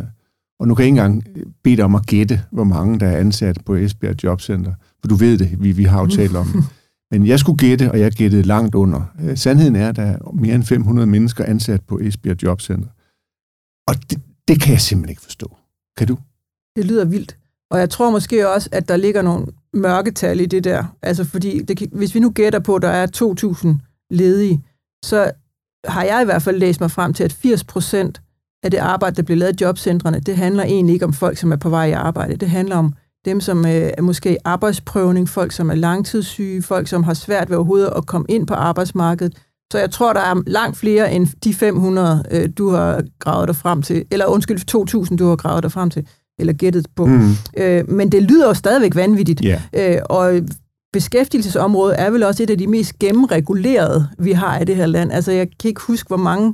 og 0.60 0.68
nu 0.68 0.76
kan 0.76 0.84
jeg 0.84 0.88
ikke 0.88 1.02
engang 1.02 1.24
bede 1.64 1.76
dig 1.76 1.86
om 1.86 1.96
at 1.96 2.06
gætte, 2.06 2.42
hvor 2.52 2.64
mange 2.64 3.00
der 3.00 3.08
er 3.08 3.18
ansat 3.18 3.58
på 3.66 3.76
Esbjerg 3.76 4.24
Jobcenter, 4.24 4.74
for 5.02 5.08
du 5.08 5.16
ved 5.16 5.38
det, 5.38 5.64
vi, 5.64 5.72
vi 5.72 5.84
har 5.84 6.00
jo 6.02 6.08
talt 6.08 6.36
om. 6.36 6.48
Men 7.14 7.28
jeg 7.28 7.40
skulle 7.40 7.58
gætte, 7.58 7.92
og 7.92 8.00
jeg 8.00 8.12
gættede 8.12 8.44
langt 8.44 8.76
under. 8.76 9.02
Øh, 9.22 9.38
sandheden 9.38 9.76
er, 9.76 9.90
at 9.90 9.96
der 9.96 10.04
er 10.04 10.32
mere 10.34 10.56
end 10.56 10.64
500 10.64 11.08
mennesker 11.08 11.46
ansat 11.46 11.82
på 11.82 12.00
Esbjerg 12.00 12.44
Jobcenter. 12.44 12.90
Og 13.88 13.96
det, 14.10 14.22
det 14.48 14.62
kan 14.62 14.72
jeg 14.72 14.82
simpelthen 14.82 15.10
ikke 15.10 15.22
forstå. 15.22 15.58
Kan 15.98 16.08
du? 16.08 16.18
Det 16.76 16.86
lyder 16.86 17.06
vildt. 17.06 17.38
Og 17.72 17.80
jeg 17.80 17.90
tror 17.90 18.12
måske 18.12 18.50
også, 18.50 18.70
at 18.72 18.88
der 18.88 18.98
ligger 18.98 19.22
nogle 19.22 19.48
mørketal 19.74 20.40
i 20.40 20.46
det 20.46 20.64
der. 20.64 20.96
Altså 21.02 21.24
fordi, 21.24 21.62
det 21.62 21.78
kan, 21.78 21.90
hvis 21.92 22.16
vi 22.16 22.20
nu 22.20 22.30
gætter 22.30 22.60
på, 22.60 22.76
at 22.76 22.82
der 22.82 22.90
er 22.90 23.08
2.000 23.18 23.68
ledige, 24.10 24.64
så 25.06 25.32
har 25.86 26.04
jeg 26.04 26.22
i 26.22 26.26
hvert 26.26 26.42
fald 26.42 26.58
læst 26.58 26.82
mig 26.82 26.92
frem 26.92 27.14
til, 27.14 27.24
at 27.24 27.34
80 27.34 27.64
procent 27.64 28.22
af 28.64 28.72
det 28.72 28.78
arbejde, 28.78 29.16
der 29.16 29.24
bliver 29.24 29.38
lavet 29.38 29.62
i 29.62 29.64
jobcentrene, 29.64 30.20
det 30.20 30.38
handler 30.38 30.64
egentlig 30.64 30.94
ikke 30.94 31.06
om 31.06 31.14
folk, 31.14 31.38
som 31.38 31.52
er 31.52 31.56
på 31.56 31.70
vej 31.70 31.86
i 31.86 31.92
arbejde. 31.92 32.36
Det 32.36 32.50
handler 32.50 32.76
om 32.76 32.94
dem, 33.26 33.42
som 33.42 33.66
øh, 33.66 33.92
er 33.98 34.02
måske 34.02 34.38
arbejdsprøvning, 34.46 35.30
folk, 35.30 35.52
som 35.52 35.70
er 35.70 35.76
langtidssyge, 35.76 36.62
folk, 36.62 36.88
som 36.88 37.04
har 37.04 37.14
svært 37.14 37.50
ved 37.50 37.58
overhovedet 37.58 37.94
at 37.98 38.06
komme 38.06 38.26
ind 38.30 38.48
på 38.48 38.54
arbejdsmarkedet. 38.54 39.38
Så 39.72 39.80
jeg 39.80 39.92
tror, 39.92 40.14
der 40.14 40.20
er 40.20 40.44
langt 40.48 40.78
flere 40.78 41.14
end 41.14 41.28
de 41.44 41.54
500, 41.54 42.24
øh, 42.32 42.50
du 42.58 42.70
har 42.70 43.04
gravet 43.20 43.48
dig 43.48 43.56
frem 43.56 43.82
til, 43.82 44.06
eller 44.12 44.26
undskyld, 44.26 45.06
2.000, 45.10 45.16
du 45.16 45.28
har 45.28 45.36
gravet 45.36 45.64
dig 45.64 45.72
frem 45.72 45.90
til, 45.90 46.08
eller 46.40 46.54
gættet 46.54 46.88
på. 46.96 47.06
Mm. 47.06 47.32
Øh, 47.58 47.90
men 47.90 48.12
det 48.12 48.24
lyder 48.24 48.48
jo 48.48 48.54
stadigvæk 48.54 48.96
vanvittigt. 48.96 49.42
Yeah. 49.46 49.96
Øh, 49.96 50.02
og 50.06 50.42
beskæftigelsesområdet 50.94 52.02
er 52.02 52.10
vel 52.10 52.24
også 52.24 52.44
et 52.44 52.50
af 52.50 52.58
de 52.58 52.68
mest 52.68 53.00
gennemregulerede, 53.00 54.08
vi 54.20 54.32
har 54.32 54.60
i 54.60 54.66
det 54.66 54.76
her 54.76 54.86
land. 54.86 55.12
Altså, 55.12 55.32
jeg 55.32 55.48
kan 55.60 55.68
ikke 55.68 55.82
huske, 55.82 56.08
hvor 56.08 56.18
mange 56.18 56.54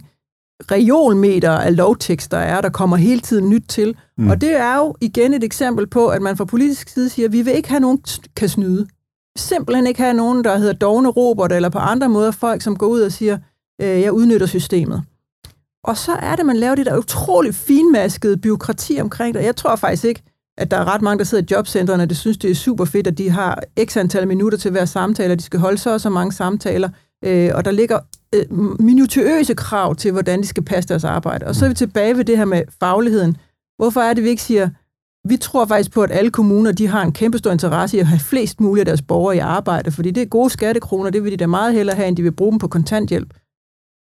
reolmeter 0.72 1.52
af 1.52 1.76
lovtekster 1.76 2.38
er, 2.38 2.62
der 2.62 2.70
kommer 2.70 2.98
hele 2.98 3.22
tiden 3.22 3.50
nyt 3.50 3.64
til. 3.68 3.96
Mm. 4.18 4.30
Og 4.30 4.42
det 4.42 4.56
er 4.56 4.78
jo 4.78 4.96
igen 5.02 5.34
et 5.34 5.44
eksempel 5.44 5.88
på, 5.88 6.08
at 6.08 6.22
man 6.22 6.38
fra 6.38 6.46
politisk 6.46 6.90
side 6.90 7.10
siger, 7.10 7.28
at 7.28 7.34
vi 7.34 7.42
vil 7.42 7.56
ikke 7.56 7.70
have 7.70 7.80
nogen, 7.80 8.02
kan 8.36 8.50
snyde. 8.50 8.88
Simpelthen 9.38 9.88
ikke 9.88 10.02
have 10.02 10.14
nogen, 10.14 10.44
der 10.44 10.58
hedder 10.58 10.74
dogne 10.74 11.10
Robert, 11.10 11.52
eller 11.52 11.70
på 11.70 11.78
andre 11.78 12.10
måder 12.10 12.32
folk, 12.32 12.62
som 12.62 12.78
går 12.78 12.88
ud 12.88 13.02
og 13.02 13.12
siger, 13.12 13.38
øh, 13.82 14.02
jeg 14.02 14.12
udnytter 14.12 14.48
systemet. 14.48 15.04
Og 15.84 15.98
så 15.98 16.12
er 16.12 16.36
det, 16.36 16.46
man 16.46 16.58
laver 16.58 16.76
det 16.76 16.86
der 16.86 16.98
utroligt 16.98 17.56
finmaskede 17.56 18.38
byråkrati 18.38 18.98
omkring 19.02 19.34
det. 19.34 19.44
Jeg 19.44 19.56
tror 19.56 19.76
faktisk 19.76 20.06
ikke, 20.06 20.22
at 20.58 20.72
der 20.72 20.78
er 20.78 20.94
ret 20.94 21.02
mange, 21.02 21.20
der 21.20 21.26
sidder 21.26 21.44
i 21.44 21.48
jobcentrene, 21.52 22.04
og 22.04 22.10
det 22.10 22.18
synes, 22.18 22.38
det 22.38 22.52
er 22.52 22.56
super 22.56 22.86
fedt, 22.86 23.08
at 23.08 23.18
de 23.18 23.30
har 23.30 23.64
x 23.86 23.98
antal 23.98 24.28
minutter 24.28 24.58
til 24.58 24.72
hver 24.72 24.86
samtale, 24.86 25.34
og 25.34 25.40
de 25.40 25.44
skal 25.44 25.60
holde 25.60 25.78
så 25.78 25.94
og 25.94 26.02
så 26.02 26.10
mange 26.10 26.32
samtaler. 26.32 26.90
Øh, 27.26 27.52
og 27.56 27.66
der 27.66 27.72
ligger 27.72 28.00
øh, 28.36 28.46
minutiøse 28.80 29.54
krav 29.54 29.96
til, 29.96 30.12
hvordan 30.12 30.42
de 30.42 30.48
skal 30.48 30.64
passe 30.64 30.88
deres 30.88 31.04
arbejde. 31.04 31.46
Og 31.46 31.56
så 31.56 31.66
er 31.66 31.70
vi 31.70 31.76
tilbage 31.76 32.18
ved 32.18 32.26
det 32.26 32.38
her 32.38 32.46
med 32.46 32.62
fagligheden. 32.80 33.38
Hvorfor 33.78 34.02
er 34.02 34.14
det, 34.14 34.24
vi 34.24 34.30
ikke 34.30 34.42
siger, 34.42 34.70
vi 35.28 35.38
tror 35.38 35.66
faktisk 35.66 35.92
på, 35.92 36.04
at 36.04 36.12
alle 36.12 36.32
kommuner 36.32 36.72
de 36.72 36.88
har 36.88 37.02
en 37.04 37.12
kæmpe 37.12 37.38
stor 37.38 37.52
interesse 37.52 37.98
i 37.98 38.00
at 38.00 38.08
have 38.08 38.20
flest 38.20 38.62
mulige 38.62 38.82
af 38.82 38.86
deres 38.86 39.02
borgere 39.02 39.36
i 39.36 39.40
arbejde, 39.40 39.92
fordi 39.92 40.12
det 40.12 40.24
er 40.24 40.28
gode 40.28 40.50
skattekroner, 40.50 41.10
det 41.10 41.24
vil 41.24 41.32
de 41.32 41.38
da 41.38 41.48
meget 41.48 41.74
hellere 41.74 41.96
have, 41.96 42.08
end 42.08 42.18
de 42.18 42.24
vil 42.24 42.32
bruge 42.32 42.52
dem 42.52 42.60
på 42.60 42.68
kontanthjælp. 42.68 43.34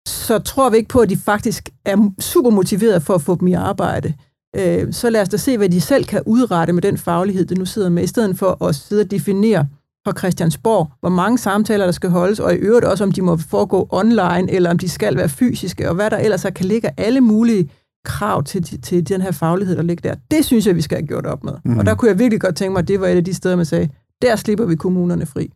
Så 0.08 0.38
tror 0.38 0.70
vi 0.70 0.76
ikke 0.76 0.88
på, 0.88 0.99
at 0.99 1.11
de 1.11 1.16
faktisk 1.16 1.68
er 1.84 2.11
super 2.20 2.50
motiveret 2.50 3.02
for 3.02 3.14
at 3.14 3.23
få 3.23 3.37
dem 3.40 3.49
i 3.49 3.52
arbejde. 3.52 4.14
Øh, 4.56 4.92
så 4.92 5.11
lad 5.11 5.23
os 5.23 5.28
da 5.28 5.37
se, 5.37 5.56
hvad 5.56 5.68
de 5.68 5.80
selv 5.80 6.04
kan 6.04 6.23
udrette 6.26 6.73
med 6.73 6.82
den 6.82 6.99
faglighed, 6.99 7.44
de 7.44 7.54
nu 7.54 7.64
sidder 7.64 7.88
med, 7.88 8.02
i 8.02 8.06
stedet 8.06 8.38
for 8.38 8.64
at 8.64 8.75
sidde 8.75 9.02
og 9.02 9.11
definere 9.11 9.66
på 10.04 10.12
Christiansborg, 10.18 10.92
hvor 11.00 11.08
mange 11.08 11.38
samtaler 11.38 11.84
der 11.84 11.92
skal 11.92 12.11
holdes, 12.11 12.40
og 12.40 12.54
i 12.54 12.56
øvrigt 12.56 12.87
også, 12.87 13.04
om 13.04 13.12
de 13.12 13.23
må 13.23 13.37
foregå 13.37 13.88
online, 13.90 14.52
eller 14.52 14.70
om 14.70 14.78
de 14.78 14.88
skal 14.88 15.16
være 15.16 15.28
fysiske, 15.28 15.88
og 15.88 15.94
hvad 15.94 16.11
der 16.11 16.16
ellers 16.16 16.46
kan 16.54 16.66
ligge 16.66 16.90
alle 16.96 17.20
mulige 17.20 17.70
krav 18.04 18.44
til, 18.44 18.82
til 18.82 19.08
den 19.08 19.20
her 19.20 19.32
faglighed, 19.32 19.76
der 19.76 19.82
ligger 19.82 20.11
der. 20.11 20.16
Det 20.30 20.44
synes 20.44 20.66
jeg, 20.66 20.76
vi 20.76 20.82
skal 20.82 20.98
have 20.98 21.07
gjort 21.07 21.26
op 21.26 21.44
med. 21.44 21.52
Mm. 21.52 21.70
Og 21.70 21.76
mhm. 21.76 21.85
der 21.85 21.94
kunne 21.94 22.11
jeg 22.11 22.18
virkelig 22.18 22.40
godt 22.40 22.57
tænke 22.57 22.72
mig, 22.72 22.78
at 22.78 22.88
det 22.88 23.00
var 23.00 23.07
et 23.07 23.16
af 23.16 23.24
de 23.24 23.35
steder, 23.35 23.57
man 23.57 23.66
sagde, 23.66 23.88
der 24.22 24.37
slipper 24.37 24.64
vi 24.64 24.76
kommunerne 24.76 25.26
fri. 25.26 25.52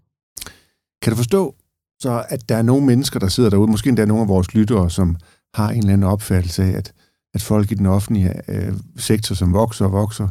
Kan 1.03 1.11
du 1.11 1.16
forstå, 1.16 1.55
så 2.01 2.25
at 2.29 2.49
der 2.49 2.57
er 2.57 2.62
nogle 2.62 2.87
mennesker, 2.87 3.20
der 3.20 3.29
sidder 3.29 3.51
derude, 3.51 3.70
måske 3.70 3.88
endda 3.88 4.05
nogle 4.05 4.22
af 4.22 4.29
vores 4.29 4.55
lyttere, 4.55 4.90
som 4.90 5.16
har 5.55 5.70
en 5.70 5.79
eller 5.79 5.92
anden 5.92 6.09
opfattelse 6.09 6.62
af, 6.62 6.70
at, 6.70 6.92
at 7.35 7.42
folk 7.42 7.72
i 7.72 7.75
den 7.75 7.87
offentlige 7.87 8.35
øh, 8.49 8.72
sektor, 8.96 9.35
som 9.35 9.53
vokser 9.53 9.85
og 9.85 9.92
vokser, 9.92 10.29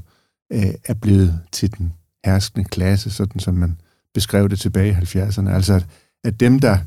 øh, 0.53 0.73
er 0.85 0.93
blevet 0.93 1.39
til 1.51 1.77
den 1.77 1.93
herskende 2.25 2.65
klasse, 2.65 3.11
sådan 3.11 3.39
som 3.39 3.55
man 3.55 3.77
beskrev 4.17 4.49
det 4.49 4.59
tilbage 4.59 4.91
i 4.91 4.95
70'erne. 4.95 5.49
Altså, 5.49 5.73
at, 5.73 5.85
at 6.23 6.39
dem, 6.39 6.59
der 6.59 6.77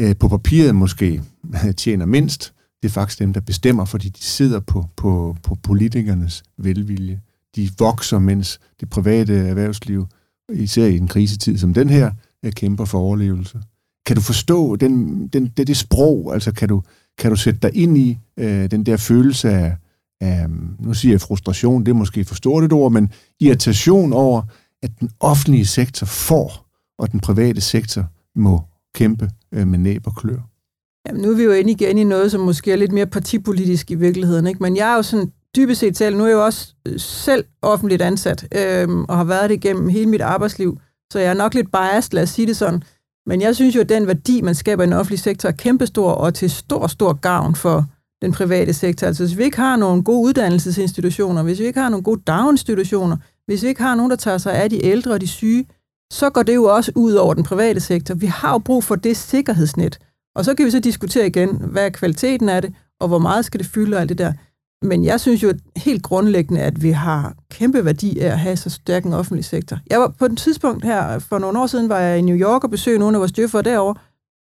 øh, 0.00 0.16
på 0.16 0.28
papiret 0.28 0.74
måske 0.74 1.22
tjener 1.76 2.06
mindst, 2.06 2.52
det 2.82 2.88
er 2.88 2.92
faktisk 2.92 3.18
dem, 3.18 3.32
der 3.32 3.40
bestemmer, 3.40 3.84
fordi 3.84 4.08
de 4.08 4.22
sidder 4.22 4.60
på, 4.60 4.86
på, 4.96 5.36
på 5.42 5.54
politikernes 5.54 6.42
velvilje. 6.58 7.20
De 7.56 7.70
vokser, 7.78 8.18
mens 8.18 8.60
det 8.80 8.90
private 8.90 9.34
erhvervsliv, 9.34 10.06
især 10.52 10.86
i 10.86 10.96
en 10.96 11.08
krisetid 11.08 11.58
som 11.58 11.74
den 11.74 11.90
her, 11.90 12.10
øh, 12.44 12.52
kæmper 12.52 12.84
for 12.84 12.98
overlevelse. 12.98 13.58
Kan 14.06 14.16
du 14.16 14.22
forstå 14.22 14.76
den, 14.76 15.26
den, 15.28 15.46
det, 15.56 15.66
det 15.66 15.76
sprog? 15.76 16.34
Altså, 16.34 16.52
kan 16.52 16.68
du, 16.68 16.82
kan 17.18 17.30
du 17.30 17.36
sætte 17.36 17.60
dig 17.62 17.70
ind 17.76 17.98
i 17.98 18.18
øh, 18.36 18.70
den 18.70 18.86
der 18.86 18.96
følelse 18.96 19.50
af, 19.50 19.76
af, 20.20 20.46
nu 20.78 20.94
siger 20.94 21.12
jeg 21.12 21.20
frustration, 21.20 21.84
det 21.84 21.90
er 21.90 21.96
måske 21.96 22.24
for 22.24 22.34
stort 22.34 22.64
et 22.64 22.72
ord, 22.72 22.92
men 22.92 23.12
irritation 23.40 24.12
over, 24.12 24.42
at 24.82 24.90
den 25.00 25.10
offentlige 25.20 25.66
sektor 25.66 26.06
får, 26.06 26.63
og 26.98 27.12
den 27.12 27.20
private 27.20 27.60
sektor 27.60 28.04
må 28.36 28.60
kæmpe 28.94 29.30
øh, 29.52 29.66
med 29.66 29.78
næb 29.78 30.06
og 30.06 30.16
klør. 30.16 30.38
Jamen, 31.08 31.22
nu 31.22 31.30
er 31.30 31.36
vi 31.36 31.42
jo 31.42 31.52
inde 31.52 31.70
igen 31.70 31.98
i 31.98 32.04
noget, 32.04 32.30
som 32.30 32.40
måske 32.40 32.72
er 32.72 32.76
lidt 32.76 32.92
mere 32.92 33.06
partipolitisk 33.06 33.90
i 33.90 33.94
virkeligheden, 33.94 34.46
ikke? 34.46 34.62
men 34.62 34.76
jeg 34.76 34.92
er 34.92 34.96
jo 34.96 35.02
sådan 35.02 35.32
dybest 35.56 35.80
set 35.80 35.96
selv, 35.96 36.16
nu 36.16 36.22
er 36.22 36.28
jeg 36.28 36.34
jo 36.34 36.44
også 36.44 36.74
øh, 36.86 37.00
selv 37.00 37.44
offentligt 37.62 38.02
ansat, 38.02 38.48
øhm, 38.54 39.04
og 39.04 39.16
har 39.16 39.24
været 39.24 39.50
det 39.50 39.56
igennem 39.56 39.88
hele 39.88 40.06
mit 40.06 40.20
arbejdsliv, 40.20 40.78
så 41.12 41.18
jeg 41.18 41.30
er 41.30 41.34
nok 41.34 41.54
lidt 41.54 41.72
biased, 41.72 42.12
lad 42.12 42.22
os 42.22 42.30
sige 42.30 42.46
det 42.46 42.56
sådan. 42.56 42.82
Men 43.26 43.40
jeg 43.40 43.54
synes 43.54 43.76
jo, 43.76 43.80
at 43.80 43.88
den 43.88 44.06
værdi, 44.06 44.40
man 44.40 44.54
skaber 44.54 44.82
i 44.82 44.86
den 44.86 44.92
offentlige 44.92 45.20
sektor, 45.20 45.48
er 45.48 45.52
kæmpestor 45.52 46.10
og 46.10 46.34
til 46.34 46.50
stor, 46.50 46.86
stor 46.86 47.12
gavn 47.12 47.54
for 47.54 47.86
den 48.22 48.32
private 48.32 48.72
sektor. 48.72 49.06
Altså 49.06 49.26
hvis 49.26 49.38
vi 49.38 49.42
ikke 49.42 49.56
har 49.56 49.76
nogle 49.76 50.02
gode 50.02 50.28
uddannelsesinstitutioner, 50.28 51.42
hvis 51.42 51.60
vi 51.60 51.64
ikke 51.64 51.80
har 51.80 51.88
nogle 51.88 52.04
gode 52.04 52.20
daginstitutioner, 52.26 53.16
hvis 53.46 53.62
vi 53.62 53.68
ikke 53.68 53.82
har 53.82 53.94
nogen, 53.94 54.10
der 54.10 54.16
tager 54.16 54.38
sig 54.38 54.54
af 54.54 54.70
de 54.70 54.84
ældre 54.84 55.12
og 55.12 55.20
de 55.20 55.28
syge, 55.28 55.66
så 56.12 56.30
går 56.30 56.42
det 56.42 56.54
jo 56.54 56.64
også 56.64 56.92
ud 56.94 57.12
over 57.12 57.34
den 57.34 57.44
private 57.44 57.80
sektor. 57.80 58.14
Vi 58.14 58.26
har 58.26 58.52
jo 58.52 58.58
brug 58.58 58.84
for 58.84 58.94
det 58.94 59.16
sikkerhedsnet. 59.16 59.98
Og 60.36 60.44
så 60.44 60.54
kan 60.54 60.66
vi 60.66 60.70
så 60.70 60.80
diskutere 60.80 61.26
igen, 61.26 61.48
hvad 61.50 61.84
er 61.84 61.90
kvaliteten 61.90 62.48
af 62.48 62.62
det, 62.62 62.74
og 63.00 63.08
hvor 63.08 63.18
meget 63.18 63.44
skal 63.44 63.60
det 63.60 63.66
fylde 63.66 63.96
og 63.96 64.00
alt 64.00 64.08
det 64.08 64.18
der. 64.18 64.32
Men 64.82 65.04
jeg 65.04 65.20
synes 65.20 65.42
jo 65.42 65.52
helt 65.76 66.02
grundlæggende, 66.02 66.60
at 66.60 66.82
vi 66.82 66.90
har 66.90 67.34
kæmpe 67.50 67.84
værdi 67.84 68.18
af 68.18 68.26
at 68.26 68.38
have 68.38 68.56
så 68.56 68.70
stærk 68.70 69.04
en 69.04 69.12
offentlig 69.12 69.44
sektor. 69.44 69.78
Jeg 69.90 70.00
var 70.00 70.08
på 70.08 70.24
et 70.24 70.38
tidspunkt 70.38 70.84
her, 70.84 71.18
for 71.18 71.38
nogle 71.38 71.60
år 71.60 71.66
siden, 71.66 71.88
var 71.88 71.98
jeg 71.98 72.18
i 72.18 72.22
New 72.22 72.36
York 72.36 72.64
og 72.64 72.70
besøgte 72.70 72.98
nogle 72.98 73.16
af 73.16 73.20
vores 73.20 73.32
djøffere 73.32 73.62
derovre, 73.62 73.94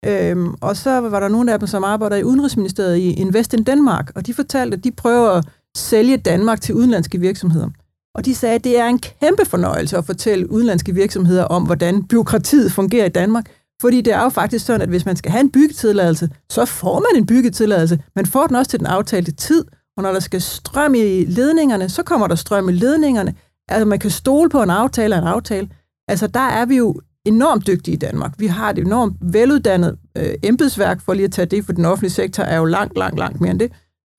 øhm, 0.06 0.54
og 0.60 0.76
så 0.76 1.00
var 1.00 1.20
der 1.20 1.28
nogle 1.28 1.52
af 1.52 1.58
dem, 1.58 1.66
som 1.66 1.84
arbejder 1.84 2.16
i 2.16 2.24
Udenrigsministeriet 2.24 2.96
i 2.96 3.12
Invest 3.12 3.54
in 3.54 3.64
Denmark, 3.64 4.12
og 4.14 4.26
de 4.26 4.34
fortalte, 4.34 4.76
at 4.76 4.84
de 4.84 4.90
prøver 4.90 5.30
at 5.30 5.44
sælge 5.76 6.16
Danmark 6.16 6.60
til 6.60 6.74
udenlandske 6.74 7.20
virksomheder. 7.20 7.68
Og 8.14 8.24
de 8.24 8.34
sagde, 8.34 8.54
at 8.54 8.64
det 8.64 8.78
er 8.78 8.86
en 8.86 8.98
kæmpe 8.98 9.44
fornøjelse 9.44 9.96
at 9.96 10.04
fortælle 10.04 10.50
udenlandske 10.50 10.94
virksomheder 10.94 11.44
om, 11.44 11.62
hvordan 11.62 12.04
byråkratiet 12.04 12.72
fungerer 12.72 13.06
i 13.06 13.08
Danmark, 13.08 13.46
fordi 13.80 14.00
det 14.00 14.12
er 14.12 14.22
jo 14.22 14.28
faktisk 14.28 14.66
sådan, 14.66 14.80
at 14.80 14.88
hvis 14.88 15.06
man 15.06 15.16
skal 15.16 15.32
have 15.32 15.40
en 15.40 15.50
byggetilladelse, 15.50 16.30
så 16.50 16.64
får 16.64 17.00
man 17.00 17.22
en 17.22 17.26
byggetilladelse. 17.26 18.02
Man 18.16 18.26
får 18.26 18.46
den 18.46 18.56
også 18.56 18.70
til 18.70 18.78
den 18.78 18.86
aftalte 18.86 19.32
tid, 19.32 19.64
og 19.96 20.02
når 20.02 20.12
der 20.12 20.20
skal 20.20 20.40
strøm 20.42 20.94
i 20.94 21.24
ledningerne, 21.24 21.88
så 21.88 22.02
kommer 22.02 22.26
der 22.26 22.34
strøm 22.34 22.68
i 22.68 22.72
ledningerne. 22.72 23.34
Altså, 23.68 23.84
man 23.84 23.98
kan 23.98 24.10
stole 24.10 24.50
på 24.50 24.62
en 24.62 24.70
aftale 24.70 25.14
og 25.14 25.18
en 25.18 25.26
aftale. 25.26 25.68
Altså, 26.08 26.26
der 26.26 26.40
er 26.40 26.66
vi 26.66 26.76
jo 26.76 27.00
enormt 27.24 27.66
dygtige 27.66 27.94
i 27.94 27.98
Danmark. 27.98 28.34
Vi 28.38 28.46
har 28.46 28.70
et 28.70 28.78
enormt 28.78 29.16
veluddannet 29.20 29.98
øh, 30.16 30.34
embedsværk, 30.42 31.00
for 31.00 31.14
lige 31.14 31.24
at 31.24 31.32
tage 31.32 31.46
det, 31.46 31.64
for 31.64 31.72
den 31.72 31.84
offentlige 31.84 32.12
sektor 32.12 32.42
er 32.42 32.56
jo 32.56 32.64
langt, 32.64 32.98
langt, 32.98 33.18
langt 33.18 33.40
mere 33.40 33.50
end 33.50 33.60
det. 33.60 33.72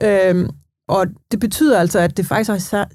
Øhm, 0.04 0.50
og 0.90 1.08
det 1.32 1.40
betyder 1.40 1.80
altså, 1.80 2.00
at 2.00 2.18
det 2.18 2.26
faktisk 2.26 2.72
har 2.72 2.88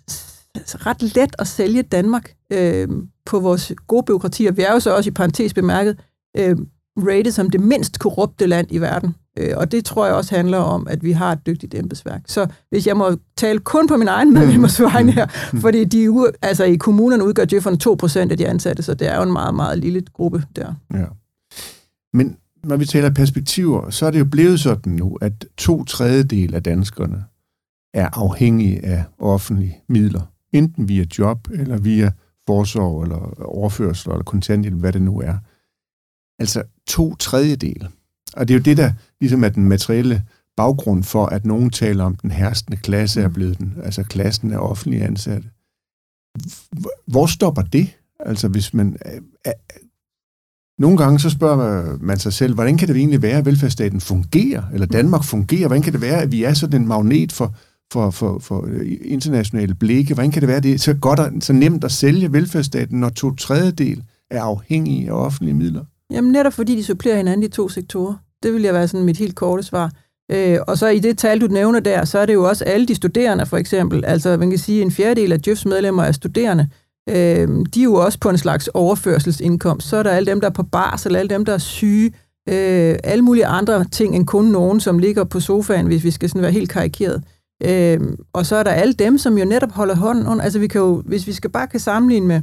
ret 0.86 1.02
let 1.02 1.36
at 1.38 1.46
sælge 1.46 1.82
Danmark 1.82 2.32
øh, 2.52 2.88
på 3.26 3.40
vores 3.40 3.72
gode 3.86 4.02
byråkratier. 4.06 4.52
Vi 4.52 4.62
er 4.62 4.72
jo 4.72 4.80
så 4.80 4.96
også 4.96 5.10
i 5.10 5.12
parentes 5.12 5.54
bemærket 5.54 5.98
øh, 6.36 6.56
rated 6.96 7.32
som 7.32 7.50
det 7.50 7.60
mindst 7.60 7.98
korrupte 7.98 8.46
land 8.46 8.66
i 8.70 8.78
verden. 8.78 9.14
Øh, 9.38 9.56
og 9.56 9.72
det 9.72 9.84
tror 9.84 10.06
jeg 10.06 10.14
også 10.14 10.36
handler 10.36 10.58
om, 10.58 10.86
at 10.90 11.04
vi 11.04 11.12
har 11.12 11.32
et 11.32 11.46
dygtigt 11.46 11.74
embedsværk. 11.74 12.22
Så 12.26 12.46
hvis 12.70 12.86
jeg 12.86 12.96
må 12.96 13.16
tale 13.36 13.58
kun 13.58 13.86
på 13.86 13.96
min 13.96 14.08
egen 14.08 14.34
medlemmers 14.34 14.80
vegne 14.80 15.12
her, 15.12 15.26
fordi 15.64 15.84
de, 15.84 16.32
altså 16.42 16.64
i 16.64 16.76
kommunerne 16.76 17.24
udgør 17.24 17.44
Jefferne 17.52 17.78
2% 18.26 18.30
af 18.30 18.36
de 18.36 18.46
ansatte, 18.46 18.82
så 18.82 18.94
det 18.94 19.08
er 19.08 19.16
jo 19.16 19.22
en 19.22 19.32
meget, 19.32 19.54
meget 19.54 19.78
lille 19.78 20.02
gruppe 20.12 20.44
der. 20.56 20.74
Ja. 20.94 21.04
Men 22.12 22.36
når 22.64 22.76
vi 22.76 22.86
taler 22.86 23.10
perspektiver, 23.10 23.90
så 23.90 24.06
er 24.06 24.10
det 24.10 24.18
jo 24.18 24.24
blevet 24.24 24.60
sådan 24.60 24.92
nu, 24.92 25.18
at 25.20 25.32
to 25.58 25.84
tredjedel 25.84 26.54
af 26.54 26.62
danskerne 26.62 27.24
er 27.94 28.08
afhængige 28.12 28.84
af 28.84 29.04
offentlige 29.18 29.78
midler. 29.88 30.20
Enten 30.52 30.88
via 30.88 31.04
job, 31.18 31.48
eller 31.50 31.78
via 31.78 32.12
forsorg, 32.46 33.02
eller 33.02 33.42
overførsel, 33.42 34.10
eller 34.10 34.24
kontanthjælp, 34.24 34.76
hvad 34.76 34.92
det 34.92 35.02
nu 35.02 35.20
er. 35.20 35.38
Altså 36.38 36.62
to 36.86 37.14
tredjedel. 37.14 37.88
Og 38.36 38.48
det 38.48 38.54
er 38.54 38.58
jo 38.58 38.62
det, 38.62 38.76
der 38.76 38.92
ligesom 39.20 39.44
er 39.44 39.48
den 39.48 39.64
materielle 39.64 40.24
baggrund 40.56 41.04
for, 41.04 41.26
at 41.26 41.44
nogen 41.44 41.70
taler 41.70 42.04
om, 42.04 42.16
den 42.16 42.30
herskende 42.30 42.76
klasse 42.76 43.22
er 43.22 43.28
blevet 43.28 43.58
den, 43.58 43.74
altså 43.82 44.02
klassen 44.02 44.52
af 44.52 44.58
offentlige 44.58 45.04
ansatte. 45.04 45.48
Hvor 47.06 47.26
stopper 47.26 47.62
det? 47.62 47.98
Altså 48.20 48.48
hvis 48.48 48.74
man... 48.74 48.96
Nogle 50.78 50.96
gange 50.96 51.18
så 51.18 51.30
spørger 51.30 51.96
man 52.00 52.18
sig 52.18 52.32
selv, 52.32 52.54
hvordan 52.54 52.76
kan 52.76 52.88
det 52.88 52.96
egentlig 52.96 53.22
være, 53.22 53.38
at 53.38 53.46
velfærdsstaten 53.46 54.00
fungerer, 54.00 54.62
eller 54.72 54.86
Danmark 54.86 55.24
fungerer? 55.24 55.66
Hvordan 55.66 55.82
kan 55.82 55.92
det 55.92 56.00
være, 56.00 56.22
at 56.22 56.32
vi 56.32 56.44
er 56.44 56.54
sådan 56.54 56.82
en 56.82 56.88
magnet 56.88 57.32
for, 57.32 57.54
for, 57.92 58.10
for, 58.10 58.38
for 58.38 58.66
øh, 58.68 58.92
internationale 59.04 59.74
blikke? 59.74 60.14
Hvordan 60.14 60.30
kan 60.30 60.42
det 60.42 60.48
være, 60.48 60.60
det 60.60 60.72
er 60.72 60.78
så 60.78 60.94
godt 60.94 61.20
og 61.20 61.30
så 61.40 61.52
nemt 61.52 61.84
at 61.84 61.92
sælge 61.92 62.32
velfærdsstaten, 62.32 63.00
når 63.00 63.08
to 63.08 63.34
tredjedel 63.34 64.02
er 64.30 64.42
afhængige 64.42 65.08
af 65.08 65.12
offentlige 65.12 65.54
midler? 65.54 65.84
Jamen 66.10 66.32
netop 66.32 66.52
fordi 66.52 66.76
de 66.76 66.84
supplerer 66.84 67.16
hinanden 67.16 67.42
i 67.42 67.48
to 67.48 67.68
sektorer. 67.68 68.14
Det 68.42 68.54
vil 68.54 68.62
jeg 68.62 68.74
være 68.74 68.88
sådan 68.88 69.06
mit 69.06 69.16
helt 69.16 69.34
korte 69.34 69.62
svar. 69.62 69.92
Øh, 70.30 70.58
og 70.66 70.78
så 70.78 70.88
i 70.88 70.98
det 70.98 71.18
tal, 71.18 71.40
du 71.40 71.46
nævner 71.46 71.80
der, 71.80 72.04
så 72.04 72.18
er 72.18 72.26
det 72.26 72.34
jo 72.34 72.48
også 72.48 72.64
alle 72.64 72.86
de 72.86 72.94
studerende, 72.94 73.46
for 73.46 73.56
eksempel. 73.56 74.04
Altså, 74.04 74.36
man 74.36 74.50
kan 74.50 74.58
sige, 74.58 74.80
at 74.80 74.84
en 74.84 74.90
fjerdedel 74.90 75.32
af 75.32 75.38
Jeffs 75.46 75.66
medlemmer 75.66 76.02
er 76.02 76.12
studerende. 76.12 76.68
Øh, 77.08 77.48
de 77.74 77.80
er 77.80 77.84
jo 77.84 77.94
også 77.94 78.18
på 78.20 78.30
en 78.30 78.38
slags 78.38 78.68
overførselsindkomst. 78.68 79.88
Så 79.88 79.96
er 79.96 80.02
der 80.02 80.10
alle 80.10 80.30
dem, 80.30 80.40
der 80.40 80.48
er 80.48 80.52
på 80.52 80.62
barsel, 80.62 81.16
alle 81.16 81.28
dem, 81.28 81.44
der 81.44 81.54
er 81.54 81.58
syge, 81.58 82.12
øh, 82.48 82.96
alle 83.04 83.22
mulige 83.22 83.46
andre 83.46 83.84
ting 83.84 84.16
end 84.16 84.26
kun 84.26 84.44
nogen, 84.44 84.80
som 84.80 84.98
ligger 84.98 85.24
på 85.24 85.40
sofaen, 85.40 85.86
hvis 85.86 86.04
vi 86.04 86.10
skal 86.10 86.28
sådan 86.28 86.42
være 86.42 86.52
helt 86.52 86.70
karikeret. 86.70 87.16
Øh, 87.16 87.37
Øhm, 87.64 88.16
og 88.32 88.46
så 88.46 88.56
er 88.56 88.62
der 88.62 88.70
alle 88.70 88.92
dem, 88.94 89.18
som 89.18 89.38
jo 89.38 89.44
netop 89.44 89.72
holder 89.72 89.94
hånden 89.94 90.26
under. 90.26 90.44
Altså, 90.44 90.58
vi 90.58 90.68
kan 90.68 90.80
jo, 90.80 91.02
hvis 91.06 91.26
vi 91.26 91.32
skal 91.32 91.50
bare 91.50 91.66
kan 91.66 91.80
sammenligne 91.80 92.26
med, 92.26 92.42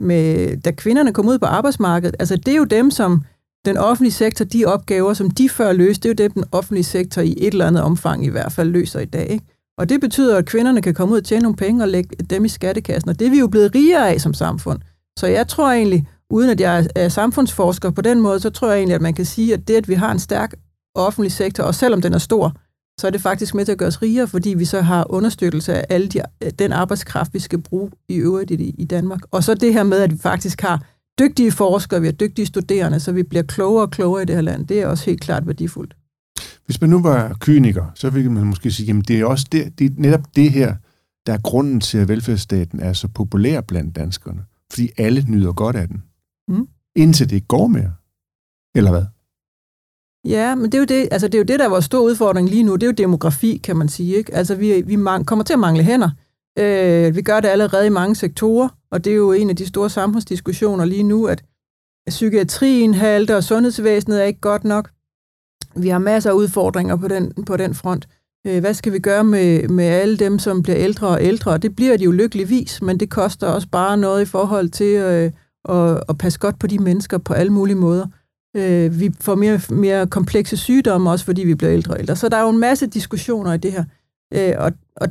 med, 0.00 0.56
da 0.56 0.70
kvinderne 0.70 1.12
kom 1.12 1.28
ud 1.28 1.38
på 1.38 1.46
arbejdsmarkedet, 1.46 2.16
altså 2.18 2.36
det 2.36 2.48
er 2.48 2.56
jo 2.56 2.64
dem, 2.64 2.90
som 2.90 3.22
den 3.64 3.76
offentlige 3.76 4.12
sektor, 4.12 4.44
de 4.44 4.64
opgaver, 4.64 5.14
som 5.14 5.30
de 5.30 5.48
før 5.48 5.72
løste, 5.72 6.08
det 6.08 6.20
er 6.20 6.24
jo 6.24 6.28
dem, 6.28 6.32
den 6.32 6.44
offentlige 6.52 6.84
sektor 6.84 7.22
i 7.22 7.34
et 7.38 7.52
eller 7.52 7.66
andet 7.66 7.82
omfang 7.82 8.24
i 8.24 8.28
hvert 8.28 8.52
fald 8.52 8.70
løser 8.70 9.00
i 9.00 9.04
dag. 9.04 9.26
Ikke? 9.30 9.44
Og 9.78 9.88
det 9.88 10.00
betyder, 10.00 10.36
at 10.38 10.46
kvinderne 10.46 10.82
kan 10.82 10.94
komme 10.94 11.14
ud 11.14 11.18
og 11.18 11.24
tjene 11.24 11.42
nogle 11.42 11.56
penge 11.56 11.84
og 11.84 11.88
lægge 11.88 12.16
dem 12.30 12.44
i 12.44 12.48
skattekassen, 12.48 13.08
og 13.08 13.18
det 13.18 13.26
er 13.26 13.30
vi 13.30 13.38
jo 13.38 13.46
blevet 13.46 13.74
rigere 13.74 14.10
af 14.10 14.20
som 14.20 14.34
samfund. 14.34 14.78
Så 15.18 15.26
jeg 15.26 15.48
tror 15.48 15.70
egentlig, 15.70 16.08
uden 16.30 16.50
at 16.50 16.60
jeg 16.60 16.88
er 16.94 17.08
samfundsforsker 17.08 17.90
på 17.90 18.02
den 18.02 18.20
måde, 18.20 18.40
så 18.40 18.50
tror 18.50 18.68
jeg 18.68 18.76
egentlig, 18.76 18.94
at 18.94 19.02
man 19.02 19.14
kan 19.14 19.24
sige, 19.24 19.54
at 19.54 19.68
det, 19.68 19.74
at 19.74 19.88
vi 19.88 19.94
har 19.94 20.12
en 20.12 20.18
stærk 20.18 20.54
offentlig 20.94 21.32
sektor, 21.32 21.64
og 21.64 21.74
selvom 21.74 22.02
den 22.02 22.14
er 22.14 22.18
stor, 22.18 22.56
så 23.02 23.06
er 23.06 23.10
det 23.10 23.20
faktisk 23.20 23.54
med 23.54 23.64
til 23.64 23.72
at 23.72 23.78
gøre 23.78 23.86
os 23.86 24.02
rigere, 24.02 24.28
fordi 24.28 24.54
vi 24.54 24.64
så 24.64 24.80
har 24.80 25.12
understøttelse 25.12 25.74
af 25.74 25.86
alle 25.88 26.08
de, 26.08 26.22
den 26.58 26.72
arbejdskraft, 26.72 27.34
vi 27.34 27.38
skal 27.38 27.62
bruge 27.62 27.90
i 28.08 28.16
øvrigt 28.16 28.50
i, 28.50 28.74
i 28.78 28.84
Danmark. 28.84 29.20
Og 29.30 29.44
så 29.44 29.54
det 29.54 29.72
her 29.72 29.82
med, 29.82 29.98
at 29.98 30.12
vi 30.12 30.18
faktisk 30.18 30.60
har 30.60 30.84
dygtige 31.20 31.52
forskere, 31.52 32.00
vi 32.00 32.06
har 32.06 32.12
dygtige 32.12 32.46
studerende, 32.46 33.00
så 33.00 33.12
vi 33.12 33.22
bliver 33.22 33.42
klogere 33.42 33.82
og 33.82 33.90
klogere 33.90 34.22
i 34.22 34.26
det 34.26 34.34
her 34.34 34.42
land. 34.42 34.66
Det 34.66 34.80
er 34.80 34.86
også 34.86 35.04
helt 35.04 35.20
klart 35.20 35.46
værdifuldt. 35.46 35.96
Hvis 36.66 36.80
man 36.80 36.90
nu 36.90 37.02
var 37.02 37.36
kyniker, 37.40 37.86
så 37.94 38.10
ville 38.10 38.32
man 38.32 38.46
måske 38.46 38.70
sige, 38.70 38.98
at 38.98 39.08
det 39.08 39.20
er 39.20 39.24
også 39.24 39.46
det, 39.52 39.78
det 39.78 39.86
er 39.86 39.94
netop 39.96 40.36
det 40.36 40.50
her, 40.50 40.76
der 41.26 41.32
er 41.32 41.38
grunden 41.38 41.80
til, 41.80 41.98
at 41.98 42.08
velfærdsstaten 42.08 42.80
er 42.80 42.92
så 42.92 43.08
populær 43.08 43.60
blandt 43.60 43.96
danskerne. 43.96 44.44
Fordi 44.70 44.90
alle 44.98 45.24
nyder 45.28 45.52
godt 45.52 45.76
af 45.76 45.88
den. 45.88 46.02
Mm. 46.48 46.68
Indtil 46.96 47.30
det 47.30 47.36
ikke 47.36 47.46
går 47.46 47.66
mere. 47.66 47.92
Eller 48.74 48.90
hvad? 48.90 49.04
Ja, 50.24 50.54
men 50.54 50.64
det 50.64 50.74
er, 50.74 50.78
jo 50.78 50.84
det, 50.84 51.08
altså 51.10 51.28
det 51.28 51.34
er 51.34 51.38
jo 51.38 51.44
det, 51.44 51.58
der 51.58 51.64
er 51.64 51.68
vores 51.68 51.84
store 51.84 52.02
udfordring 52.04 52.48
lige 52.48 52.62
nu. 52.62 52.74
Det 52.74 52.82
er 52.82 52.86
jo 52.86 52.92
demografi, 52.92 53.60
kan 53.64 53.76
man 53.76 53.88
sige. 53.88 54.16
Ikke? 54.16 54.34
Altså 54.34 54.54
vi, 54.54 54.80
vi 54.86 54.96
mang- 54.96 55.24
kommer 55.24 55.44
til 55.44 55.52
at 55.52 55.58
mangle 55.58 55.82
hænder. 55.82 56.10
Øh, 56.58 57.16
vi 57.16 57.22
gør 57.22 57.40
det 57.40 57.48
allerede 57.48 57.86
i 57.86 57.90
mange 57.90 58.14
sektorer, 58.16 58.68
og 58.90 59.04
det 59.04 59.10
er 59.12 59.16
jo 59.16 59.32
en 59.32 59.50
af 59.50 59.56
de 59.56 59.66
store 59.66 59.90
samfundsdiskussioner 59.90 60.84
lige 60.84 61.02
nu, 61.02 61.26
at 61.26 61.42
psykiatrien 62.08 62.94
halter, 62.94 63.36
og 63.36 63.44
sundhedsvæsenet 63.44 64.20
er 64.20 64.24
ikke 64.24 64.40
godt 64.40 64.64
nok. 64.64 64.90
Vi 65.76 65.88
har 65.88 65.98
masser 65.98 66.30
af 66.30 66.34
udfordringer 66.34 66.96
på 66.96 67.08
den, 67.08 67.32
på 67.46 67.56
den 67.56 67.74
front. 67.74 68.08
Øh, 68.46 68.60
hvad 68.60 68.74
skal 68.74 68.92
vi 68.92 68.98
gøre 68.98 69.24
med, 69.24 69.68
med 69.68 69.84
alle 69.84 70.16
dem, 70.16 70.38
som 70.38 70.62
bliver 70.62 70.78
ældre 70.78 71.08
og 71.08 71.22
ældre? 71.24 71.58
Det 71.58 71.76
bliver 71.76 71.96
de 71.96 72.04
jo 72.04 72.10
lykkeligvis, 72.10 72.82
men 72.82 73.00
det 73.00 73.10
koster 73.10 73.46
også 73.46 73.68
bare 73.68 73.96
noget 73.96 74.22
i 74.22 74.24
forhold 74.24 74.68
til 74.68 74.94
øh, 74.96 75.30
at, 75.68 76.02
at 76.08 76.18
passe 76.18 76.38
godt 76.38 76.58
på 76.58 76.66
de 76.66 76.78
mennesker 76.78 77.18
på 77.18 77.32
alle 77.34 77.52
mulige 77.52 77.76
måder. 77.76 78.06
Øh, 78.56 79.00
vi 79.00 79.10
får 79.20 79.34
mere, 79.34 79.60
mere 79.70 80.06
komplekse 80.06 80.56
sygdomme, 80.56 81.10
også 81.10 81.24
fordi 81.24 81.44
vi 81.44 81.54
bliver 81.54 81.72
ældre 81.72 81.94
og 81.94 82.00
ældre. 82.00 82.16
Så 82.16 82.28
der 82.28 82.36
er 82.36 82.42
jo 82.42 82.50
en 82.50 82.58
masse 82.58 82.86
diskussioner 82.86 83.52
i 83.52 83.58
det 83.58 83.72
her. 83.72 83.84
Øh, 84.34 84.54
og, 84.58 84.72
og 84.96 85.08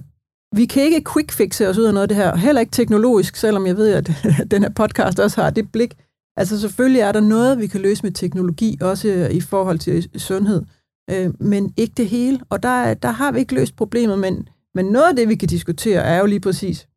vi 0.55 0.65
kan 0.65 0.83
ikke 0.83 1.03
quickfixe 1.13 1.69
os 1.69 1.77
ud 1.77 1.83
af 1.83 1.93
noget 1.93 2.01
af 2.01 2.07
det 2.07 2.17
her, 2.17 2.35
heller 2.35 2.61
ikke 2.61 2.71
teknologisk, 2.71 3.35
selvom 3.35 3.67
jeg 3.67 3.77
ved, 3.77 3.93
at 3.93 4.11
den 4.51 4.63
her 4.63 4.69
podcast 4.69 5.19
også 5.19 5.41
har 5.41 5.49
det 5.49 5.71
blik. 5.71 5.97
Altså 6.37 6.59
selvfølgelig 6.59 7.01
er 7.01 7.11
der 7.11 7.19
noget, 7.19 7.59
vi 7.59 7.67
kan 7.67 7.81
løse 7.81 8.03
med 8.03 8.11
teknologi, 8.11 8.77
også 8.81 9.27
i 9.31 9.41
forhold 9.41 9.79
til 9.79 10.09
sundhed, 10.19 10.63
øh, 11.11 11.33
men 11.39 11.73
ikke 11.77 11.93
det 11.97 12.09
hele. 12.09 12.39
Og 12.49 12.63
der, 12.63 12.93
der 12.93 13.11
har 13.11 13.31
vi 13.31 13.39
ikke 13.39 13.55
løst 13.55 13.75
problemet, 13.75 14.19
men, 14.19 14.49
men 14.75 14.85
noget 14.85 15.09
af 15.09 15.15
det, 15.15 15.29
vi 15.29 15.35
kan 15.35 15.47
diskutere, 15.47 16.01
er 16.01 16.19
jo 16.19 16.25
lige 16.25 16.39
præcis, 16.39 16.87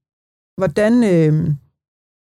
hvordan, 0.59 1.05
øh, 1.05 1.55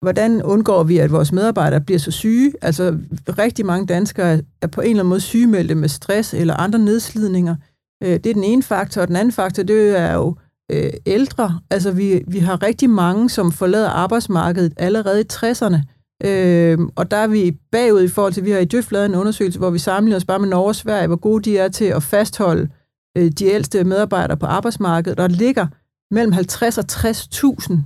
hvordan 0.01 0.43
undgår 0.43 0.83
vi, 0.83 0.97
at 0.97 1.11
vores 1.11 1.31
medarbejdere 1.31 1.81
bliver 1.81 1.99
så 1.99 2.11
syge? 2.11 2.53
Altså 2.61 2.97
rigtig 3.37 3.65
mange 3.65 3.85
danskere 3.85 4.41
er 4.61 4.67
på 4.67 4.81
en 4.81 4.89
eller 4.89 4.99
anden 4.99 5.09
måde 5.09 5.21
sygemeldte 5.21 5.75
med 5.75 5.89
stress 5.89 6.33
eller 6.33 6.53
andre 6.53 6.79
nedslidninger. 6.79 7.55
Øh, 8.03 8.09
det 8.09 8.25
er 8.25 8.33
den 8.33 8.43
ene 8.43 8.63
faktor, 8.63 9.01
og 9.01 9.07
den 9.07 9.15
anden 9.15 9.31
faktor, 9.31 9.63
det 9.63 9.99
er 9.99 10.13
jo 10.13 10.35
øh, 10.71 10.89
ældre. 11.05 11.59
Altså, 11.69 11.91
vi, 11.91 12.23
vi 12.27 12.39
har 12.39 12.63
rigtig 12.63 12.89
mange, 12.89 13.29
som 13.29 13.51
forlader 13.51 13.89
arbejdsmarkedet 13.89 14.73
allerede 14.77 15.21
i 15.21 15.25
60'erne. 15.33 15.77
Øh, 16.23 16.79
og 16.95 17.11
der 17.11 17.17
er 17.17 17.27
vi 17.27 17.57
bagud 17.71 18.03
i 18.03 18.07
forhold 18.07 18.33
til, 18.33 18.45
vi 18.45 18.51
har 18.51 18.59
i 18.59 18.65
Døf 18.65 18.91
lavet 18.91 19.05
en 19.05 19.15
undersøgelse, 19.15 19.59
hvor 19.59 19.69
vi 19.69 19.79
sammenligner 19.79 20.17
os 20.17 20.25
bare 20.25 20.39
med 20.39 20.49
Norge 20.49 20.67
og 20.67 20.75
Sverige, 20.75 21.07
hvor 21.07 21.15
gode 21.15 21.43
de 21.43 21.57
er 21.57 21.69
til 21.69 21.85
at 21.85 22.03
fastholde 22.03 22.69
øh, 23.17 23.31
de 23.31 23.45
ældste 23.45 23.83
medarbejdere 23.83 24.37
på 24.37 24.45
arbejdsmarkedet. 24.45 25.17
Der 25.17 25.27
ligger 25.27 25.67
mellem 26.13 26.31
50 26.31 26.77
og 26.77 26.85
60.000 26.91 27.77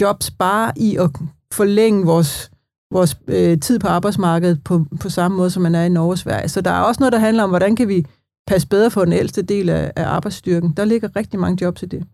jobs 0.00 0.30
bare 0.30 0.72
i 0.76 0.96
at 0.96 1.10
forlænge 1.52 2.06
vores, 2.06 2.50
vores 2.90 3.16
øh, 3.28 3.60
tid 3.60 3.78
på 3.78 3.88
arbejdsmarkedet 3.88 4.64
på, 4.64 4.86
på 5.00 5.08
samme 5.08 5.36
måde, 5.36 5.50
som 5.50 5.62
man 5.62 5.74
er 5.74 5.84
i 5.84 5.88
Norge 5.88 6.12
og 6.12 6.18
Sverige. 6.18 6.48
Så 6.48 6.60
der 6.60 6.70
er 6.70 6.80
også 6.80 7.00
noget, 7.00 7.12
der 7.12 7.18
handler 7.18 7.42
om, 7.42 7.50
hvordan 7.50 7.76
kan 7.76 7.88
vi 7.88 8.06
passe 8.46 8.68
bedre 8.68 8.90
for 8.90 9.04
den 9.04 9.12
ældste 9.12 9.42
del 9.42 9.68
af, 9.68 9.92
af 9.96 10.04
arbejdsstyrken. 10.04 10.72
Der 10.76 10.84
ligger 10.84 11.16
rigtig 11.16 11.40
mange 11.40 11.64
jobs 11.64 11.82
i 11.82 11.86
det. 11.86 12.04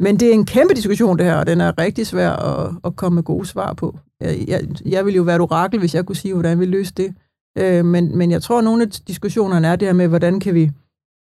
Men 0.00 0.20
det 0.20 0.28
er 0.28 0.32
en 0.32 0.46
kæmpe 0.46 0.74
diskussion, 0.74 1.18
det 1.18 1.26
her, 1.26 1.36
og 1.36 1.46
den 1.46 1.60
er 1.60 1.78
rigtig 1.78 2.06
svær 2.06 2.30
at, 2.30 2.74
at 2.84 2.96
komme 2.96 3.14
med 3.14 3.22
gode 3.22 3.46
svar 3.46 3.72
på. 3.72 3.98
Jeg, 4.20 4.44
jeg, 4.48 4.60
jeg 4.86 5.04
ville 5.04 5.16
jo 5.16 5.22
være 5.22 5.36
et 5.36 5.42
orakel, 5.42 5.78
hvis 5.78 5.94
jeg 5.94 6.06
kunne 6.06 6.16
sige, 6.16 6.34
hvordan 6.34 6.60
vi 6.60 6.66
løser 6.66 6.92
det. 6.96 7.14
Øh, 7.58 7.84
men, 7.84 8.18
men 8.18 8.30
jeg 8.30 8.42
tror, 8.42 8.58
at 8.58 8.64
nogle 8.64 8.82
af 8.82 8.90
diskussionerne 8.90 9.68
er 9.68 9.76
det 9.76 9.88
her 9.88 9.92
med, 9.92 10.08
hvordan 10.08 10.40
kan 10.40 10.54
vi, 10.54 10.70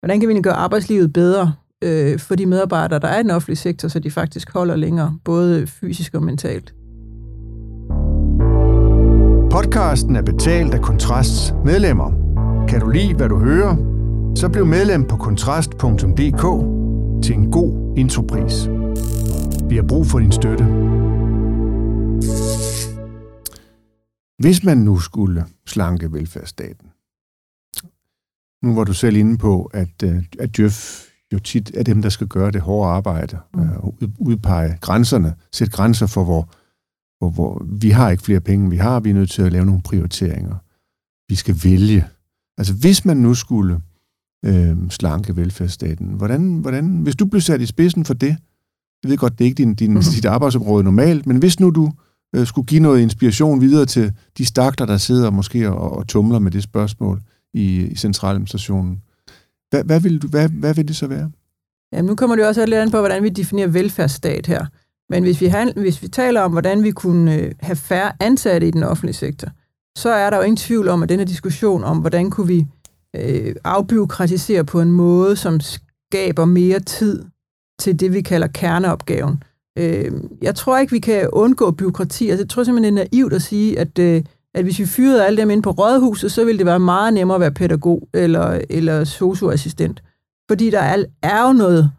hvordan 0.01 0.21
kan 0.21 0.29
vi 0.29 0.41
gøre 0.41 0.55
arbejdslivet 0.55 1.13
bedre 1.13 1.55
øh, 1.85 2.19
for 2.19 2.35
de 2.35 2.47
medarbejdere, 2.47 2.99
der 2.99 3.09
er 3.09 3.21
i 3.21 3.23
den 3.23 3.31
offentlige 3.31 3.57
sektor, 3.57 3.89
så 3.89 3.99
de 3.99 4.11
faktisk 4.11 4.53
holder 4.53 4.77
længere, 4.77 5.19
både 5.25 5.67
fysisk 5.67 6.15
og 6.15 6.23
mentalt. 6.23 6.75
Podcasten 9.51 10.17
er 10.17 10.23
betalt 10.23 10.75
af 10.75 10.81
Kontrasts 10.81 11.55
medlemmer. 11.65 12.11
Kan 12.69 12.81
du 12.81 12.89
lide, 12.89 13.15
hvad 13.15 13.29
du 13.29 13.39
hører? 13.39 13.77
Så 14.37 14.49
bliv 14.49 14.67
medlem 14.67 15.05
på 15.09 15.17
kontrast.dk 15.17 16.45
til 17.25 17.35
en 17.35 17.53
god 17.53 17.95
intropris. 17.97 18.69
Vi 19.71 19.77
har 19.77 19.85
brug 19.89 20.07
for 20.07 20.19
din 20.19 20.33
støtte. 20.33 20.65
Hvis 24.39 24.65
man 24.65 24.79
nu 24.79 24.99
skulle 24.99 25.45
slanke 25.67 26.13
velfærdsstaten, 26.13 26.89
nu 28.63 28.75
var 28.75 28.85
du 28.85 28.93
selv 28.93 29.17
inde 29.17 29.39
på, 29.39 29.71
at, 29.75 30.03
øh, 30.05 30.23
at 30.39 30.57
Djøf 30.57 31.07
jo 31.33 31.39
tit 31.39 31.71
er 31.75 31.83
dem, 31.83 32.03
der 32.03 32.09
skal 32.09 32.27
gøre 32.27 32.51
det 32.51 32.61
hårde 32.61 32.91
arbejde, 32.91 33.39
mm. 33.55 33.61
uh, 33.83 34.09
udpege 34.19 34.79
grænserne, 34.81 35.35
sætte 35.53 35.73
grænser 35.73 36.07
for, 36.07 36.25
hvor, 36.25 36.49
hvor, 37.21 37.31
hvor 37.31 37.67
vi 37.81 37.91
har 37.91 38.11
ikke 38.11 38.23
flere 38.23 38.41
penge, 38.41 38.71
vi 38.71 38.77
har, 38.77 39.01
vi 39.01 39.11
er 39.11 39.15
nødt 39.15 39.31
til 39.31 39.43
at 39.43 39.53
lave 39.53 39.67
nogle 39.67 39.83
prioriteringer. 39.83 40.55
Vi 41.29 41.35
skal 41.35 41.57
vælge. 41.65 42.07
Altså 42.59 42.75
hvis 42.75 43.05
man 43.05 43.17
nu 43.17 43.35
skulle 43.35 43.81
øh, 44.45 44.77
slanke 44.91 45.37
velfærdsstaten. 45.37 46.07
Hvordan, 46.07 46.55
hvordan, 46.55 46.87
hvis 46.87 47.17
du 47.17 47.27
blev 47.27 47.41
sat 47.41 47.61
i 47.61 47.67
spidsen 47.67 48.05
for 48.05 48.15
det, 48.15 48.37
jeg 49.03 49.11
ved 49.11 49.17
godt, 49.17 49.39
det 49.39 49.45
er 49.45 49.47
ikke 49.47 49.59
din, 49.59 49.75
din, 49.75 49.91
mm-hmm. 49.91 50.13
dit 50.15 50.25
arbejdsområde 50.25 50.85
normalt, 50.85 51.27
men 51.27 51.37
hvis 51.37 51.61
nu 51.61 51.71
du 51.71 51.93
øh, 52.37 52.47
skulle 52.47 52.67
give 52.67 52.81
noget 52.81 53.01
inspiration 53.01 53.61
videre 53.61 53.87
til 53.87 54.13
de 54.39 54.47
stakler, 54.47 54.87
der 54.87 54.97
sidder 54.97 55.31
måske 55.31 55.71
og, 55.71 55.93
og 55.93 56.07
tumler 56.09 56.39
med 56.39 56.51
det 56.51 56.63
spørgsmål 56.63 57.21
i, 57.55 57.83
i 57.83 57.95
centraladministrationen, 57.95 59.03
hvad, 59.71 59.85
hvad, 59.85 60.01
vil 60.01 60.23
du, 60.23 60.29
hvad, 60.29 60.49
hvad 60.49 60.75
vil 60.75 60.89
det 60.89 60.97
så 60.97 61.07
være? 61.07 61.31
Jamen, 61.93 62.07
nu 62.07 62.15
kommer 62.15 62.37
det 62.37 62.47
også 62.47 62.67
lidt 62.67 62.81
an 62.81 62.91
på, 62.91 62.99
hvordan 62.99 63.23
vi 63.23 63.29
definerer 63.29 63.69
velfærdsstat 63.69 64.47
her. 64.47 64.67
Men 65.11 65.23
hvis 65.23 65.41
vi, 65.41 65.47
har, 65.47 65.73
hvis 65.77 66.03
vi 66.03 66.09
taler 66.09 66.41
om, 66.41 66.53
hvordan 66.53 66.83
vi 66.83 66.91
kunne 66.91 67.35
øh, 67.35 67.53
have 67.61 67.77
færre 67.77 68.13
ansatte 68.21 68.69
i 68.69 68.71
den 68.71 68.83
offentlige 68.83 69.15
sektor, 69.15 69.49
så 69.99 70.11
er 70.11 70.31
der 70.31 70.37
jo 70.37 70.43
ingen 70.43 70.57
tvivl 70.57 70.89
om, 70.89 71.03
at 71.03 71.09
denne 71.09 71.25
diskussion 71.25 71.85
om, 71.85 71.99
hvordan 71.99 72.31
kunne 72.31 72.47
vi 72.47 72.67
øh, 73.17 73.55
afbyråkratisere 73.65 74.65
på 74.65 74.81
en 74.81 74.93
måde, 74.93 75.37
som 75.37 75.61
skaber 75.61 76.45
mere 76.45 76.81
tid 76.81 77.25
til 77.81 78.01
det, 78.01 78.13
vi 78.13 78.21
kalder 78.23 78.47
kerneopgaven. 78.47 79.43
Øh, 79.79 80.13
jeg 80.43 80.55
tror 80.55 80.79
ikke, 80.79 80.93
vi 80.93 80.99
kan 80.99 81.29
undgå 81.33 81.71
byråkrati. 81.71 82.31
Altså, 82.31 82.43
jeg 82.43 82.49
tror 82.49 82.65
simpelthen, 82.65 82.97
det 82.97 83.03
er 83.03 83.09
naivt 83.13 83.33
at 83.33 83.43
sige, 83.43 83.79
at, 83.79 83.99
øh, 83.99 84.23
at 84.55 84.65
hvis 84.65 84.79
vi 84.79 84.87
fyrede 84.87 85.27
alle 85.27 85.37
dem 85.37 85.51
ind 85.51 85.63
på 85.63 85.71
rådhuset, 85.71 86.33
så 86.33 86.45
ville 86.45 86.59
det 86.59 86.67
være 86.67 86.81
meget 86.81 87.15
nemmere 87.15 87.35
at 87.35 87.41
være 87.41 87.51
pædagog 87.51 88.09
eller, 88.15 88.61
eller 88.71 89.05
socioassistent. 89.05 90.03
Fordi 90.51 90.71
der 90.71 90.81
er, 90.81 91.05
er 91.23 91.47
jo 91.47 91.53
noget 91.53 91.91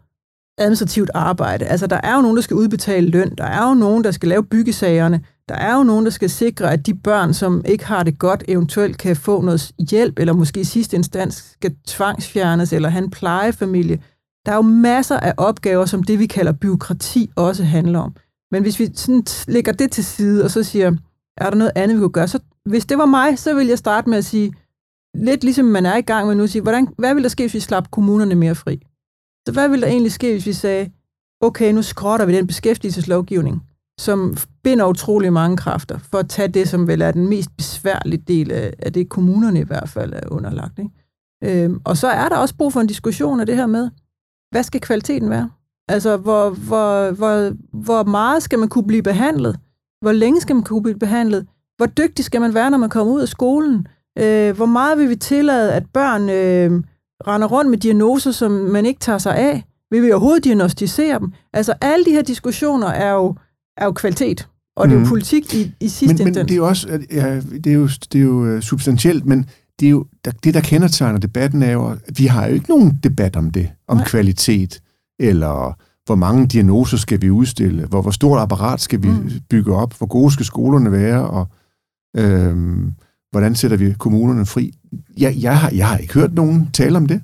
administrativt 0.62 1.10
arbejde. 1.14 1.64
Altså, 1.64 1.86
der 1.86 2.00
er 2.02 2.14
jo 2.16 2.22
nogen, 2.22 2.36
der 2.36 2.42
skal 2.42 2.56
udbetale 2.56 3.08
løn. 3.08 3.34
Der 3.38 3.44
er 3.44 3.68
jo 3.68 3.74
nogen, 3.74 4.04
der 4.04 4.10
skal 4.10 4.28
lave 4.28 4.44
byggesagerne. 4.44 5.20
Der 5.48 5.54
er 5.54 5.76
jo 5.76 5.82
nogen, 5.82 6.04
der 6.04 6.10
skal 6.10 6.30
sikre, 6.30 6.72
at 6.72 6.86
de 6.86 6.94
børn, 6.94 7.34
som 7.34 7.62
ikke 7.64 7.86
har 7.86 8.02
det 8.02 8.18
godt, 8.18 8.44
eventuelt 8.48 8.98
kan 8.98 9.16
få 9.16 9.40
noget 9.40 9.72
hjælp, 9.90 10.18
eller 10.18 10.32
måske 10.32 10.60
i 10.60 10.64
sidste 10.64 10.96
instans 10.96 11.34
skal 11.34 11.74
tvangsfjernes, 11.86 12.72
eller 12.72 12.88
have 12.88 13.04
en 13.04 13.10
plejefamilie. 13.10 13.98
Der 14.46 14.52
er 14.52 14.56
jo 14.56 14.62
masser 14.62 15.20
af 15.20 15.34
opgaver, 15.36 15.84
som 15.84 16.02
det, 16.02 16.18
vi 16.18 16.26
kalder 16.26 16.52
byråkrati, 16.52 17.30
også 17.36 17.64
handler 17.64 17.98
om. 17.98 18.14
Men 18.50 18.62
hvis 18.62 18.78
vi 18.78 18.88
sådan 18.94 19.24
lægger 19.48 19.72
det 19.72 19.90
til 19.90 20.04
side, 20.04 20.44
og 20.44 20.50
så 20.50 20.62
siger, 20.62 20.92
er 21.36 21.50
der 21.50 21.56
noget 21.56 21.72
andet, 21.74 21.96
vi 21.96 22.00
kunne 22.00 22.10
gøre? 22.10 22.28
Så 22.28 22.38
hvis 22.64 22.86
det 22.86 22.98
var 22.98 23.06
mig, 23.06 23.38
så 23.38 23.54
vil 23.54 23.66
jeg 23.66 23.78
starte 23.78 24.10
med 24.10 24.18
at 24.18 24.24
sige, 24.24 24.52
lidt 25.14 25.44
ligesom 25.44 25.64
man 25.64 25.86
er 25.86 25.96
i 25.96 26.00
gang 26.00 26.26
med 26.26 26.34
nu, 26.34 26.46
sige, 26.46 26.62
hvordan, 26.62 26.88
hvad 26.98 27.14
vil 27.14 27.22
der 27.22 27.28
ske, 27.28 27.42
hvis 27.42 27.54
vi 27.54 27.60
slap 27.60 27.90
kommunerne 27.90 28.34
mere 28.34 28.54
fri? 28.54 28.80
Så 29.46 29.52
hvad 29.52 29.68
ville 29.68 29.82
der 29.82 29.92
egentlig 29.92 30.12
ske, 30.12 30.32
hvis 30.32 30.46
vi 30.46 30.52
sagde, 30.52 30.90
okay, 31.40 31.72
nu 31.72 31.82
skrotter 31.82 32.26
vi 32.26 32.36
den 32.36 32.46
beskæftigelseslovgivning, 32.46 33.62
som 34.00 34.36
binder 34.62 34.86
utrolig 34.86 35.32
mange 35.32 35.56
kræfter, 35.56 35.98
for 35.98 36.18
at 36.18 36.28
tage 36.28 36.48
det, 36.48 36.68
som 36.68 36.86
vel 36.86 37.02
er 37.02 37.10
den 37.10 37.28
mest 37.28 37.56
besværlige 37.56 38.22
del 38.28 38.52
af, 38.52 38.72
af 38.78 38.92
det, 38.92 39.08
kommunerne 39.08 39.60
i 39.60 39.64
hvert 39.64 39.88
fald 39.88 40.12
er 40.12 40.28
underlagt. 40.30 40.78
Ikke? 40.78 41.64
Øhm, 41.64 41.80
og 41.84 41.96
så 41.96 42.08
er 42.08 42.28
der 42.28 42.36
også 42.36 42.56
brug 42.56 42.72
for 42.72 42.80
en 42.80 42.86
diskussion 42.86 43.40
af 43.40 43.46
det 43.46 43.56
her 43.56 43.66
med, 43.66 43.90
hvad 44.50 44.62
skal 44.62 44.80
kvaliteten 44.80 45.30
være? 45.30 45.50
Altså, 45.88 46.16
hvor, 46.16 46.50
hvor, 46.50 47.10
hvor, 47.10 47.52
hvor 47.72 48.02
meget 48.02 48.42
skal 48.42 48.58
man 48.58 48.68
kunne 48.68 48.86
blive 48.86 49.02
behandlet? 49.02 49.58
Hvor 50.00 50.12
længe 50.12 50.40
skal 50.40 50.56
man 50.56 50.64
kunne 50.64 50.82
blive 50.82 50.98
behandlet? 50.98 51.46
Hvor 51.76 51.86
dygtig 51.86 52.24
skal 52.24 52.40
man 52.40 52.54
være, 52.54 52.70
når 52.70 52.78
man 52.78 52.90
kommer 52.90 53.12
ud 53.12 53.20
af 53.20 53.28
skolen? 53.28 53.86
Øh, 54.18 54.56
hvor 54.56 54.66
meget 54.66 54.98
vil 54.98 55.08
vi 55.08 55.16
tillade, 55.16 55.72
at 55.72 55.86
børn 55.92 56.28
øh, 56.30 56.84
render 57.26 57.48
rundt 57.48 57.70
med 57.70 57.78
diagnoser, 57.78 58.30
som 58.30 58.50
man 58.50 58.86
ikke 58.86 59.00
tager 59.00 59.18
sig 59.18 59.36
af? 59.36 59.64
Vil 59.90 60.02
vi 60.02 60.12
overhovedet 60.12 60.44
diagnostisere 60.44 61.18
dem? 61.18 61.32
Altså, 61.52 61.74
alle 61.80 62.04
de 62.04 62.10
her 62.10 62.22
diskussioner 62.22 62.88
er 62.88 63.12
jo, 63.12 63.34
er 63.76 63.84
jo 63.84 63.92
kvalitet, 63.92 64.48
og 64.76 64.88
det 64.88 64.92
er 64.92 64.96
jo 64.96 65.00
mhm. 65.00 65.08
politik 65.08 65.54
i, 65.54 65.74
i 65.80 65.88
sidste 65.88 66.24
men, 66.24 66.34
men 66.34 66.44
det 66.44 66.50
er 66.50 66.56
jo 66.56 66.66
også, 66.66 66.88
ja, 67.10 67.40
det 67.40 67.66
er 67.66 67.74
jo, 67.74 67.88
det 68.12 68.14
er 68.14 68.22
jo 68.22 68.46
øh, 68.46 68.62
substantielt, 68.62 69.26
men 69.26 69.46
det, 69.80 69.86
er 69.86 69.90
jo, 69.90 70.06
det, 70.44 70.54
der 70.54 70.60
kendetegner 70.60 71.18
debatten, 71.18 71.62
er 71.62 71.72
jo, 71.72 71.86
at 71.86 72.18
vi 72.18 72.26
har 72.26 72.46
jo 72.46 72.54
ikke 72.54 72.68
nogen 72.68 72.98
debat 73.02 73.36
om 73.36 73.50
det, 73.50 73.70
om 73.88 73.96
Nej. 73.96 74.06
kvalitet, 74.06 74.82
eller 75.20 75.76
hvor 76.06 76.14
mange 76.14 76.46
diagnoser 76.46 76.96
skal 76.96 77.22
vi 77.22 77.30
udstille, 77.30 77.86
hvor, 77.86 78.02
hvor 78.02 78.10
stort 78.10 78.40
apparat 78.40 78.80
skal 78.80 79.02
vi 79.02 79.08
mm. 79.08 79.30
bygge 79.50 79.74
op, 79.74 79.94
hvor 79.98 80.06
gode 80.06 80.32
skal 80.32 80.46
skolerne 80.46 80.92
være, 80.92 81.28
og 81.28 81.46
øhm, 82.16 82.92
hvordan 83.32 83.54
sætter 83.54 83.76
vi 83.76 83.94
kommunerne 83.98 84.46
fri. 84.46 84.72
Jeg, 85.18 85.34
jeg, 85.40 85.58
har, 85.58 85.70
jeg 85.74 85.88
har 85.88 85.98
ikke 85.98 86.14
hørt 86.14 86.34
nogen 86.34 86.68
tale 86.72 86.96
om 86.96 87.06
det. 87.06 87.20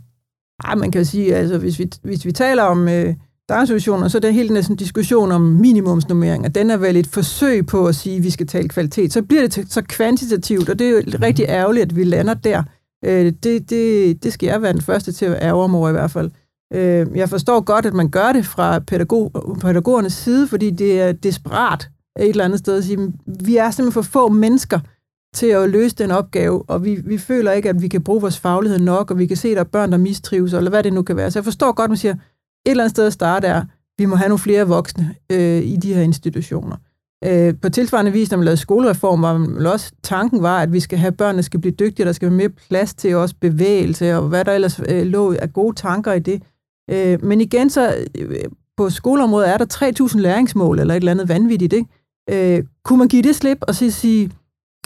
Nej, 0.64 0.74
man 0.74 0.90
kan 0.90 1.04
sige, 1.04 1.34
altså 1.34 1.58
hvis 1.58 1.78
vi, 1.78 1.90
hvis 2.02 2.24
vi 2.24 2.32
taler 2.32 2.62
om 2.62 2.88
øh, 2.88 3.14
daginstitutioner, 3.48 4.08
så 4.08 4.18
er 4.18 4.20
det 4.20 4.34
hele 4.34 4.54
næsten 4.54 4.76
diskussion 4.76 5.32
om 5.32 5.40
minimumsnummering, 5.40 6.44
og 6.44 6.54
den 6.54 6.70
er 6.70 6.76
vel 6.76 6.96
et 6.96 7.06
forsøg 7.06 7.66
på 7.66 7.86
at 7.86 7.94
sige, 7.94 8.16
at 8.16 8.22
vi 8.22 8.30
skal 8.30 8.46
tale 8.46 8.68
kvalitet. 8.68 9.12
Så 9.12 9.22
bliver 9.22 9.48
det 9.48 9.72
så 9.72 9.82
kvantitativt, 9.82 10.68
og 10.68 10.78
det 10.78 10.86
er 10.86 10.90
jo 10.90 11.02
mm. 11.06 11.12
rigtig 11.22 11.44
ærgerligt, 11.48 11.82
at 11.82 11.96
vi 11.96 12.04
lander 12.04 12.34
der. 12.34 12.62
Øh, 13.04 13.32
det, 13.42 13.70
det, 13.70 14.22
det 14.22 14.32
skal 14.32 14.46
jeg 14.46 14.62
være 14.62 14.72
den 14.72 14.82
første 14.82 15.12
til 15.12 15.26
at 15.26 15.38
ærge 15.42 15.74
over 15.74 15.88
i 15.88 15.92
hvert 15.92 16.10
fald. 16.10 16.30
Øh, 16.74 17.06
jeg 17.14 17.28
forstår 17.28 17.60
godt, 17.60 17.86
at 17.86 17.94
man 17.94 18.08
gør 18.08 18.32
det 18.32 18.46
fra 18.46 18.78
pædagog, 18.78 19.56
pædagogernes 19.60 20.12
side, 20.12 20.48
fordi 20.48 20.70
det 20.70 21.00
er 21.00 21.12
desperat 21.12 21.88
et 22.18 22.28
eller 22.28 22.44
andet 22.44 22.58
sted 22.58 22.78
at 22.78 22.84
sige, 22.84 23.12
vi 23.44 23.56
er 23.56 23.70
simpelthen 23.70 23.92
for 23.92 24.10
få 24.10 24.28
mennesker 24.28 24.80
til 25.38 25.46
at 25.46 25.70
løse 25.70 25.96
den 25.96 26.10
opgave, 26.10 26.62
og 26.68 26.84
vi, 26.84 26.94
vi 27.04 27.18
føler 27.18 27.52
ikke, 27.52 27.68
at 27.68 27.82
vi 27.82 27.88
kan 27.88 28.02
bruge 28.04 28.20
vores 28.20 28.38
faglighed 28.38 28.78
nok, 28.78 29.10
og 29.10 29.18
vi 29.18 29.26
kan 29.26 29.36
se, 29.36 29.48
at 29.48 29.56
der 29.56 29.60
er 29.60 29.64
børn, 29.64 29.92
der 29.92 29.98
mistrives, 29.98 30.52
eller 30.52 30.70
hvad 30.70 30.82
det 30.82 30.92
nu 30.92 31.02
kan 31.02 31.16
være. 31.16 31.30
Så 31.30 31.38
jeg 31.38 31.44
forstår 31.44 31.72
godt, 31.72 31.84
at 31.84 31.90
man 31.90 31.96
siger, 31.96 32.14
et 32.14 32.20
eller 32.66 32.84
andet 32.84 32.90
sted 32.90 33.06
at 33.06 33.12
starte 33.12 33.46
er, 33.46 33.64
vi 33.98 34.04
må 34.04 34.16
have 34.16 34.28
nogle 34.28 34.38
flere 34.38 34.68
voksne 34.68 35.14
øh, 35.32 35.62
i 35.62 35.76
de 35.76 35.94
her 35.94 36.02
institutioner. 36.02 36.76
Øh, 37.24 37.54
på 37.62 37.68
tilsvarende 37.68 38.12
vis, 38.12 38.30
når 38.30 38.38
man 38.38 38.44
lavede 38.44 38.60
skolereform, 38.60 39.22
var 39.22 39.38
man 39.38 39.66
også, 39.66 39.92
tanken 40.02 40.42
var, 40.42 40.60
at 40.60 40.72
vi 40.72 40.80
skal 40.80 40.98
have 40.98 41.12
børnene 41.12 41.42
skal 41.42 41.60
blive 41.60 41.74
dygtige, 41.74 42.06
der 42.06 42.12
skal 42.12 42.28
være 42.28 42.36
mere 42.36 42.48
plads 42.48 42.94
til 42.94 43.16
også 43.16 43.34
bevægelse, 43.40 44.16
og 44.16 44.22
hvad 44.22 44.44
der 44.44 44.52
ellers 44.52 44.80
øh, 44.88 45.06
lå 45.06 45.32
af 45.32 45.52
gode 45.52 45.76
tanker 45.76 46.12
i 46.12 46.18
det. 46.18 46.42
Øh, 46.90 47.24
men 47.24 47.40
igen, 47.40 47.70
så 47.70 47.94
øh, 48.18 48.44
på 48.76 48.90
skoleområdet 48.90 49.48
er 49.48 49.58
der 49.58 50.08
3.000 50.14 50.18
læringsmål, 50.18 50.78
eller 50.78 50.94
et 50.94 50.98
eller 50.98 51.12
andet 51.12 51.28
vanvittigt, 51.28 51.72
ikke? 51.72 51.88
Øh, 52.30 52.64
kunne 52.84 52.98
man 52.98 53.08
give 53.08 53.22
det 53.22 53.36
slip 53.36 53.58
og 53.60 53.74
så 53.74 53.90
sige, 53.90 54.30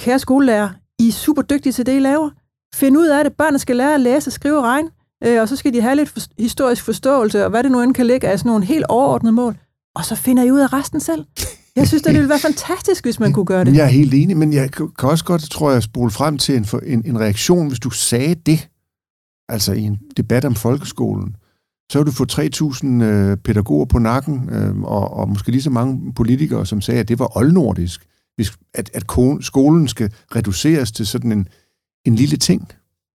kære 0.03 0.19
skolelærer, 0.19 0.69
I 0.99 1.09
er 1.09 1.13
super 1.13 1.43
dygtige 1.43 1.73
til 1.73 1.87
det, 1.87 1.97
I 1.97 1.99
laver. 1.99 2.31
Find 2.75 2.97
ud 2.97 3.07
af 3.07 3.25
det. 3.25 3.33
Børnene 3.33 3.59
skal 3.59 3.77
lære 3.77 3.95
at 3.95 4.01
læse, 4.01 4.31
skrive 4.31 4.59
og 4.59 4.65
regne, 4.65 4.89
øh, 5.25 5.41
og 5.41 5.49
så 5.49 5.57
skal 5.57 5.75
de 5.75 5.81
have 5.81 5.97
lidt 5.97 6.09
for, 6.09 6.21
historisk 6.39 6.85
forståelse, 6.85 7.45
og 7.45 7.51
hvad 7.51 7.63
det 7.63 7.73
nu 7.73 7.81
end 7.83 7.95
kan 7.95 8.07
ligge 8.07 8.29
af 8.29 8.39
sådan 8.39 8.49
nogle 8.49 8.65
helt 8.65 8.85
overordnede 8.89 9.33
mål. 9.33 9.57
Og 9.95 10.05
så 10.05 10.15
finder 10.15 10.43
I 10.43 10.51
ud 10.51 10.61
af 10.61 10.73
resten 10.73 11.01
selv. 11.01 11.25
Jeg 11.77 11.89
synes, 11.89 12.03
det 12.03 12.15
ville 12.15 12.29
være 12.29 12.39
fantastisk, 12.39 13.05
hvis 13.05 13.21
man 13.21 13.33
kunne 13.33 13.45
gøre 13.45 13.65
det. 13.65 13.77
Jeg 13.77 13.85
er 13.85 13.91
helt 13.91 14.15
enig, 14.15 14.37
men 14.37 14.53
jeg 14.53 14.73
kan 14.73 14.89
også 15.03 15.25
godt, 15.25 15.51
tror 15.51 15.71
jeg, 15.73 15.83
spole 15.83 16.11
frem 16.11 16.39
til 16.39 16.57
en, 16.57 16.67
en, 16.87 17.03
en 17.07 17.21
reaktion, 17.21 17.69
hvis 17.69 17.81
du 17.81 17.91
sagde 17.91 18.35
det, 18.35 18.69
altså 19.49 19.73
i 19.73 19.83
en 19.83 19.99
debat 20.17 20.45
om 20.45 20.55
folkeskolen, 20.55 21.37
så 21.93 21.99
vil 21.99 22.07
du 22.07 22.13
få 22.13 22.25
3.000 22.33 22.87
øh, 22.87 23.37
pædagoger 23.37 23.85
på 23.85 23.99
nakken, 23.99 24.49
øh, 24.53 24.83
og, 24.83 25.13
og 25.13 25.29
måske 25.29 25.51
lige 25.51 25.63
så 25.63 25.71
mange 25.71 26.13
politikere, 26.13 26.67
som 26.67 26.81
sagde, 26.81 27.01
at 27.01 27.09
det 27.09 27.19
var 27.19 27.37
oldnordisk, 27.37 28.07
at, 28.75 28.91
at 28.95 29.05
skolen 29.41 29.89
skal 29.89 30.13
reduceres 30.37 30.93
til 30.93 31.07
sådan 31.07 31.33
en, 31.33 31.49
en 32.07 32.15
lille 32.15 32.37
ting. 32.37 32.69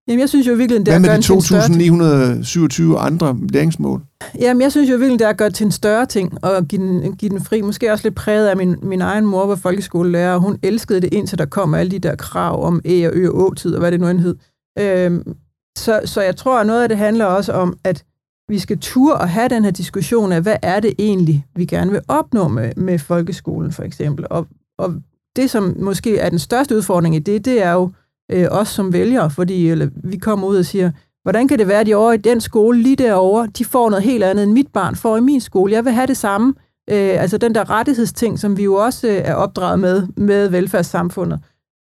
Jamen, 0.08 0.20
jeg 0.20 0.28
synes 0.28 0.48
jo 0.48 0.54
virkelig, 0.54 0.86
det 0.86 0.94
er 0.94 0.98
Hvad 0.98 1.10
med 1.10 2.82
de 2.82 2.94
2.927 2.94 2.98
andre 2.98 3.38
læringsmål? 3.52 4.02
Jamen, 4.40 4.62
jeg 4.62 4.70
synes 4.70 4.90
jo 4.90 4.96
virkelig, 4.96 5.18
det 5.18 5.24
er 5.24 5.28
at 5.28 5.36
gøre 5.36 5.50
til 5.50 5.64
en 5.64 5.72
større 5.72 6.06
ting, 6.06 6.44
og 6.44 6.64
give 6.64 6.82
den, 6.82 7.16
give 7.16 7.28
den 7.30 7.44
fri. 7.44 7.60
Måske 7.60 7.92
også 7.92 8.04
lidt 8.04 8.14
præget 8.14 8.48
af 8.48 8.56
min, 8.56 8.76
min 8.82 9.00
egen 9.00 9.26
mor 9.26 9.46
var 9.46 9.56
folkeskolelærer, 9.56 10.34
og 10.34 10.40
hun 10.40 10.58
elskede 10.62 11.00
det, 11.00 11.14
indtil 11.14 11.38
der 11.38 11.46
kom 11.46 11.74
alle 11.74 11.90
de 11.90 11.98
der 11.98 12.16
krav 12.16 12.64
om 12.64 12.80
æ 12.84 13.06
og 13.06 13.12
ø 13.14 13.28
og 13.28 13.46
å-tid, 13.46 13.74
og 13.74 13.80
hvad 13.80 13.92
det 13.92 14.00
nu 14.00 14.08
end 14.08 14.20
hed. 14.20 14.36
Øhm, 14.78 15.34
så, 15.78 16.00
så 16.04 16.20
jeg 16.22 16.36
tror, 16.36 16.60
at 16.60 16.66
noget 16.66 16.82
af 16.82 16.88
det 16.88 16.98
handler 16.98 17.24
også 17.24 17.52
om, 17.52 17.78
at 17.84 18.04
vi 18.48 18.58
skal 18.58 18.78
ture 18.78 19.14
og 19.14 19.28
have 19.28 19.48
den 19.48 19.64
her 19.64 19.70
diskussion 19.70 20.32
af, 20.32 20.42
hvad 20.42 20.56
er 20.62 20.80
det 20.80 20.94
egentlig, 20.98 21.46
vi 21.56 21.64
gerne 21.64 21.90
vil 21.90 22.00
opnå 22.08 22.48
med, 22.48 22.72
med 22.76 22.98
folkeskolen, 22.98 23.72
for 23.72 23.82
eksempel. 23.82 24.26
Og, 24.30 24.46
og 24.78 24.94
det, 25.36 25.50
som 25.50 25.76
måske 25.78 26.18
er 26.18 26.30
den 26.30 26.38
største 26.38 26.76
udfordring 26.76 27.16
i 27.16 27.18
det, 27.18 27.44
det 27.44 27.62
er 27.62 27.72
jo 27.72 27.90
øh, 28.32 28.46
os 28.50 28.68
som 28.68 28.92
vælgere, 28.92 29.30
fordi 29.30 29.68
eller, 29.68 29.88
vi 30.04 30.16
kommer 30.16 30.46
ud 30.46 30.56
og 30.56 30.64
siger, 30.64 30.90
hvordan 31.22 31.48
kan 31.48 31.58
det 31.58 31.68
være, 31.68 31.80
at 31.80 31.86
de 31.86 31.94
over 31.94 32.12
i 32.12 32.16
den 32.16 32.40
skole 32.40 32.82
lige 32.82 32.96
derovre, 32.96 33.46
de 33.46 33.64
får 33.64 33.90
noget 33.90 34.04
helt 34.04 34.24
andet, 34.24 34.42
end 34.42 34.52
mit 34.52 34.68
barn 34.72 34.96
får 34.96 35.16
i 35.16 35.20
min 35.20 35.40
skole. 35.40 35.72
Jeg 35.72 35.84
vil 35.84 35.92
have 35.92 36.06
det 36.06 36.16
samme. 36.16 36.54
Øh, 36.90 37.22
altså 37.22 37.38
den 37.38 37.54
der 37.54 37.70
rettighedsting, 37.70 38.38
som 38.38 38.56
vi 38.56 38.64
jo 38.64 38.74
også 38.74 39.08
øh, 39.08 39.14
er 39.14 39.34
opdraget 39.34 39.78
med, 39.78 40.06
med 40.16 40.48
velfærdssamfundet. 40.48 41.40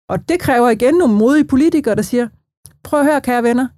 Og 0.09 0.28
det 0.28 0.40
kræver 0.40 0.70
igen 0.70 0.94
nogle 0.94 1.14
modige 1.14 1.44
politikere, 1.44 1.94
der 1.94 2.02
siger, 2.02 2.28
prøv 2.85 3.00
at 3.00 3.06
høre, 3.06 3.20
kære 3.20 3.42
venner, 3.42 3.68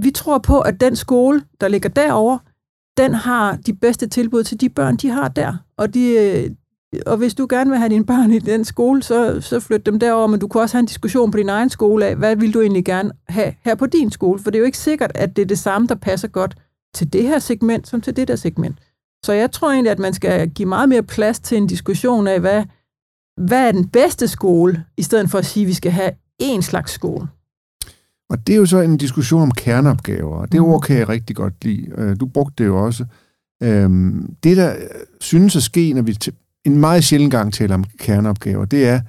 vi 0.00 0.10
tror 0.10 0.38
på, 0.38 0.60
at 0.60 0.80
den 0.80 0.96
skole, 0.96 1.42
der 1.60 1.68
ligger 1.68 1.88
derovre, 1.88 2.38
den 2.96 3.14
har 3.14 3.56
de 3.56 3.74
bedste 3.74 4.06
tilbud 4.06 4.44
til 4.44 4.60
de 4.60 4.68
børn, 4.68 4.96
de 4.96 5.10
har 5.10 5.28
der. 5.28 5.56
Og, 5.76 5.94
de, 5.94 6.10
øh, 6.10 6.50
og 7.06 7.16
hvis 7.16 7.34
du 7.34 7.46
gerne 7.50 7.70
vil 7.70 7.78
have 7.78 7.88
dine 7.88 8.06
børn 8.06 8.32
i 8.32 8.38
den 8.38 8.64
skole, 8.64 9.02
så, 9.02 9.40
så 9.40 9.60
flyt 9.60 9.86
dem 9.86 9.98
derover, 9.98 10.26
men 10.26 10.40
du 10.40 10.48
kan 10.48 10.60
også 10.60 10.76
have 10.76 10.80
en 10.80 10.86
diskussion 10.86 11.30
på 11.30 11.38
din 11.38 11.48
egen 11.48 11.70
skole 11.70 12.06
af, 12.06 12.16
hvad 12.16 12.36
vil 12.36 12.54
du 12.54 12.60
egentlig 12.60 12.84
gerne 12.84 13.10
have 13.28 13.54
her 13.64 13.74
på 13.74 13.86
din 13.86 14.10
skole? 14.10 14.38
For 14.38 14.50
det 14.50 14.58
er 14.58 14.60
jo 14.60 14.66
ikke 14.66 14.78
sikkert, 14.78 15.12
at 15.14 15.36
det 15.36 15.42
er 15.42 15.46
det 15.46 15.58
samme, 15.58 15.88
der 15.88 15.94
passer 15.94 16.28
godt 16.28 16.54
til 16.94 17.12
det 17.12 17.22
her 17.22 17.38
segment, 17.38 17.88
som 17.88 18.00
til 18.00 18.16
det 18.16 18.28
der 18.28 18.36
segment. 18.36 18.78
Så 19.24 19.32
jeg 19.32 19.50
tror 19.52 19.70
egentlig, 19.70 19.90
at 19.90 19.98
man 19.98 20.14
skal 20.14 20.50
give 20.50 20.68
meget 20.68 20.88
mere 20.88 21.02
plads 21.02 21.40
til 21.40 21.58
en 21.58 21.66
diskussion 21.66 22.26
af, 22.26 22.40
hvad, 22.40 22.64
hvad 23.36 23.68
er 23.68 23.72
den 23.72 23.88
bedste 23.88 24.28
skole, 24.28 24.84
i 24.96 25.02
stedet 25.02 25.30
for 25.30 25.38
at 25.38 25.46
sige, 25.46 25.64
at 25.64 25.68
vi 25.68 25.74
skal 25.74 25.92
have 25.92 26.10
én 26.42 26.60
slags 26.60 26.92
skole. 26.92 27.28
Og 28.30 28.46
det 28.46 28.52
er 28.52 28.56
jo 28.56 28.66
så 28.66 28.80
en 28.80 28.96
diskussion 28.96 29.42
om 29.42 29.50
kerneopgaver, 29.50 30.36
og 30.36 30.52
det 30.52 30.60
ord 30.60 30.82
kan 30.82 30.96
jeg 30.96 31.08
rigtig 31.08 31.36
godt 31.36 31.64
lide. 31.64 31.92
Øh, 31.96 32.16
du 32.20 32.26
brugte 32.26 32.64
det 32.64 32.66
jo 32.66 32.84
også. 32.84 33.04
Øhm, 33.62 34.34
det, 34.42 34.56
der 34.56 34.76
synes 35.20 35.56
at 35.56 35.62
ske, 35.62 35.92
når 35.92 36.02
vi 36.02 36.14
en 36.66 36.78
meget 36.78 37.04
sjældent 37.04 37.30
gang 37.30 37.52
taler 37.52 37.74
om 37.74 37.84
kerneopgaver, 37.98 38.64
det 38.64 38.86
er, 38.86 39.00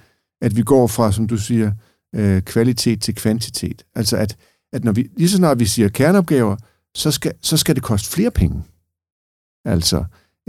at 0.41 0.55
vi 0.55 0.61
går 0.61 0.87
fra, 0.87 1.11
som 1.11 1.27
du 1.27 1.37
siger, 1.37 1.71
øh, 2.15 2.41
kvalitet 2.41 3.01
til 3.01 3.15
kvantitet. 3.15 3.85
Altså 3.95 4.17
at, 4.17 4.37
at 4.73 4.83
når 4.83 4.91
vi, 4.91 5.09
lige 5.17 5.29
så 5.29 5.37
snart 5.37 5.59
vi 5.59 5.65
siger 5.65 5.89
kerneopgaver, 5.89 6.55
så 6.95 7.11
skal, 7.11 7.33
så 7.41 7.57
skal 7.57 7.75
det 7.75 7.83
koste 7.83 8.09
flere 8.09 8.31
penge. 8.31 8.63
Altså, 9.65 10.03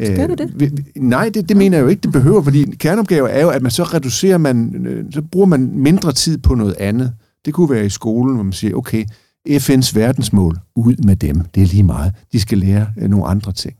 skal 0.05 0.31
det 0.31 0.39
det? 0.39 0.63
Øh, 0.63 1.03
nej, 1.03 1.31
det, 1.35 1.49
det 1.49 1.57
mener 1.57 1.77
jeg 1.77 1.85
jo 1.85 1.89
ikke, 1.89 2.01
det 2.01 2.13
behøver, 2.13 2.43
fordi 2.43 2.77
kerneopgaver 2.77 3.29
er 3.29 3.41
jo, 3.41 3.51
at 3.51 3.63
man 3.63 3.71
så 3.71 3.83
reducerer 3.83 4.39
man, 4.39 4.87
øh, 4.87 5.13
så 5.13 5.23
bruger 5.23 5.47
man 5.47 5.71
mindre 5.75 6.13
tid 6.13 6.39
på 6.39 6.55
noget 6.55 6.75
andet. 6.75 7.13
Det 7.45 7.55
kunne 7.55 7.71
være 7.71 7.87
i 7.87 7.89
skolen, 7.89 8.35
hvor 8.35 8.45
man 8.45 8.53
siger, 8.53 8.75
okay, 8.75 9.05
FN's 9.49 9.95
verdensmål, 9.95 10.59
ud 10.77 10.97
med 10.97 11.17
dem, 11.17 11.41
det 11.41 11.63
er 11.63 11.67
lige 11.67 11.83
meget. 11.83 12.13
De 12.33 12.41
skal 12.41 12.59
lære 12.59 12.87
øh, 12.99 13.11
nogle 13.11 13.27
andre 13.27 13.53
ting. 13.53 13.77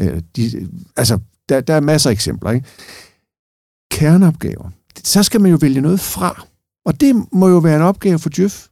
Øh, 0.00 0.22
de, 0.36 0.68
altså, 0.96 1.18
der, 1.54 1.60
der 1.60 1.74
er 1.74 1.80
masser 1.80 2.10
af 2.10 2.14
eksempler. 2.14 2.50
Ikke? 2.50 2.66
Kerneopgaver. 3.90 4.70
Så 5.04 5.22
skal 5.22 5.40
man 5.40 5.50
jo 5.50 5.58
vælge 5.60 5.80
noget 5.80 6.00
fra. 6.00 6.46
Og 6.84 7.00
det 7.00 7.26
må 7.32 7.48
jo 7.48 7.58
være 7.58 7.76
en 7.76 7.82
opgave 7.82 8.18
for 8.18 8.28
Djøf. 8.28 8.66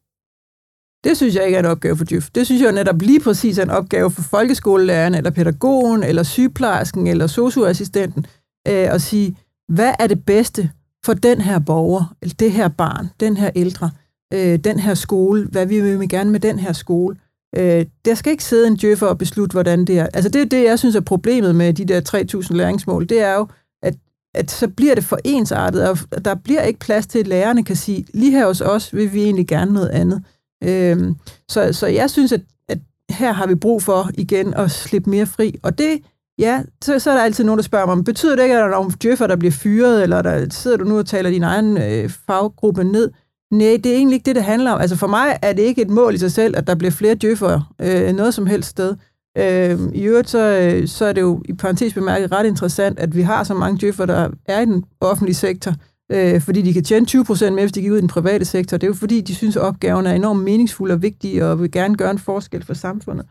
Det 1.04 1.16
synes 1.16 1.34
jeg 1.34 1.44
ikke 1.44 1.56
er 1.56 1.60
en 1.60 1.66
opgave 1.66 1.96
for 1.96 2.04
Djøf. 2.04 2.30
Det 2.34 2.46
synes 2.46 2.62
jeg 2.62 2.72
netop 2.72 3.02
lige 3.02 3.20
præcis 3.20 3.58
er 3.58 3.62
en 3.62 3.70
opgave 3.70 4.10
for 4.10 4.22
folkeskolelæreren, 4.22 5.14
eller 5.14 5.30
pædagogen, 5.30 6.02
eller 6.02 6.22
sygeplejersken, 6.22 7.06
eller 7.06 7.26
socioassistenten, 7.26 8.26
øh, 8.68 8.94
at 8.94 9.02
sige, 9.02 9.36
hvad 9.68 9.92
er 9.98 10.06
det 10.06 10.24
bedste 10.24 10.70
for 11.04 11.14
den 11.14 11.40
her 11.40 11.58
borger, 11.58 12.14
eller 12.22 12.34
det 12.34 12.52
her 12.52 12.68
barn, 12.68 13.08
den 13.20 13.36
her 13.36 13.50
ældre, 13.54 13.90
øh, 14.32 14.58
den 14.58 14.78
her 14.78 14.94
skole, 14.94 15.46
hvad 15.46 15.66
vi 15.66 15.80
vil 15.80 16.08
gerne 16.08 16.30
med 16.30 16.40
den 16.40 16.58
her 16.58 16.72
skole. 16.72 17.16
Øh, 17.56 17.86
der 18.04 18.14
skal 18.14 18.32
ikke 18.32 18.44
sidde 18.44 18.66
en 18.66 18.76
djøffer 18.76 19.06
og 19.06 19.18
beslutte, 19.18 19.52
hvordan 19.52 19.84
det 19.84 19.98
er. 19.98 20.06
Altså 20.14 20.30
det 20.30 20.40
er 20.40 20.46
det, 20.46 20.64
jeg 20.64 20.78
synes 20.78 20.96
er 20.96 21.00
problemet 21.00 21.54
med 21.54 21.72
de 21.72 21.84
der 21.84 22.40
3.000 22.42 22.56
læringsmål. 22.56 23.08
Det 23.08 23.20
er 23.20 23.34
jo, 23.34 23.48
at, 23.82 23.94
at 24.34 24.50
så 24.50 24.68
bliver 24.68 24.94
det 24.94 25.04
for 25.04 25.18
ensartet, 25.24 25.88
og 25.88 26.24
der 26.24 26.34
bliver 26.34 26.62
ikke 26.62 26.80
plads 26.80 27.06
til, 27.06 27.18
at 27.18 27.26
lærerne 27.26 27.64
kan 27.64 27.76
sige, 27.76 28.04
lige 28.14 28.32
her 28.32 28.46
hos 28.46 28.60
os 28.60 28.94
vil 28.94 29.12
vi 29.12 29.22
egentlig 29.22 29.48
gerne 29.48 29.72
noget 29.72 29.88
andet. 29.88 30.22
Øh, 30.64 31.14
så, 31.48 31.72
så 31.72 31.86
jeg 31.86 32.10
synes, 32.10 32.32
at, 32.32 32.40
at 32.68 32.78
her 33.10 33.32
har 33.32 33.46
vi 33.46 33.54
brug 33.54 33.82
for 33.82 34.10
igen 34.14 34.54
at 34.54 34.70
slippe 34.70 35.10
mere 35.10 35.26
fri. 35.26 35.58
Og 35.62 35.78
det, 35.78 35.98
ja, 36.38 36.62
så, 36.82 36.98
så 36.98 37.10
er 37.10 37.14
der 37.14 37.22
altid 37.22 37.44
nogen, 37.44 37.58
der 37.58 37.62
spørger 37.62 37.94
mig, 37.94 38.04
betyder 38.04 38.36
det 38.36 38.42
ikke, 38.42 38.54
at 38.54 38.58
der 38.58 38.66
er 38.66 38.70
nogle 38.70 38.92
djøffer, 39.02 39.26
der 39.26 39.36
bliver 39.36 39.52
fyret, 39.52 40.02
eller 40.02 40.22
der 40.22 40.46
sidder 40.50 40.76
du 40.76 40.84
nu 40.84 40.98
og 40.98 41.06
taler 41.06 41.30
din 41.30 41.42
egen 41.42 41.78
øh, 41.78 42.10
faggruppe 42.26 42.84
ned? 42.84 43.10
Nej, 43.50 43.80
det 43.84 43.86
er 43.86 43.96
egentlig 43.96 44.14
ikke 44.14 44.26
det, 44.26 44.36
det 44.36 44.44
handler 44.44 44.70
om. 44.70 44.80
Altså 44.80 44.96
for 44.96 45.06
mig 45.06 45.38
er 45.42 45.52
det 45.52 45.62
ikke 45.62 45.82
et 45.82 45.90
mål 45.90 46.14
i 46.14 46.18
sig 46.18 46.32
selv, 46.32 46.56
at 46.56 46.66
der 46.66 46.74
bliver 46.74 46.90
flere 46.90 47.14
djøffere 47.14 47.64
øh, 47.80 48.12
noget 48.12 48.34
som 48.34 48.46
helst 48.46 48.68
sted. 48.70 48.96
Øh, 49.38 49.78
I 49.94 50.02
øvrigt 50.02 50.30
så, 50.30 50.38
øh, 50.38 50.88
så 50.88 51.04
er 51.04 51.12
det 51.12 51.20
jo 51.20 51.42
i 51.44 51.52
parentes 51.52 51.94
bemærket 51.94 52.32
ret 52.32 52.46
interessant, 52.46 52.98
at 52.98 53.16
vi 53.16 53.22
har 53.22 53.44
så 53.44 53.54
mange 53.54 53.78
djøffere, 53.80 54.06
der 54.06 54.28
er 54.46 54.60
i 54.60 54.64
den 54.64 54.84
offentlige 55.00 55.34
sektor, 55.34 55.74
øh, 56.12 56.40
fordi 56.40 56.62
de 56.62 56.72
kan 56.72 56.84
tjene 56.84 57.06
20 57.06 57.24
procent 57.24 57.54
mere, 57.54 57.64
hvis 57.64 57.72
de 57.72 57.80
gik 57.80 57.90
ud 57.90 57.98
i 57.98 58.00
den 58.00 58.08
private 58.08 58.44
sektor. 58.44 58.76
Det 58.76 58.82
er 58.86 58.88
jo 58.88 58.94
fordi, 58.94 59.20
de 59.20 59.34
synes, 59.34 59.56
at 59.56 59.62
opgaven 59.62 60.06
er 60.06 60.12
enormt 60.12 60.44
meningsfuld 60.44 60.90
og 60.90 61.02
vigtig, 61.02 61.44
og 61.44 61.60
vil 61.60 61.70
gerne 61.70 61.96
gøre 61.96 62.10
en 62.10 62.18
forskel 62.18 62.64
for 62.64 62.74
samfundet. 62.74 63.26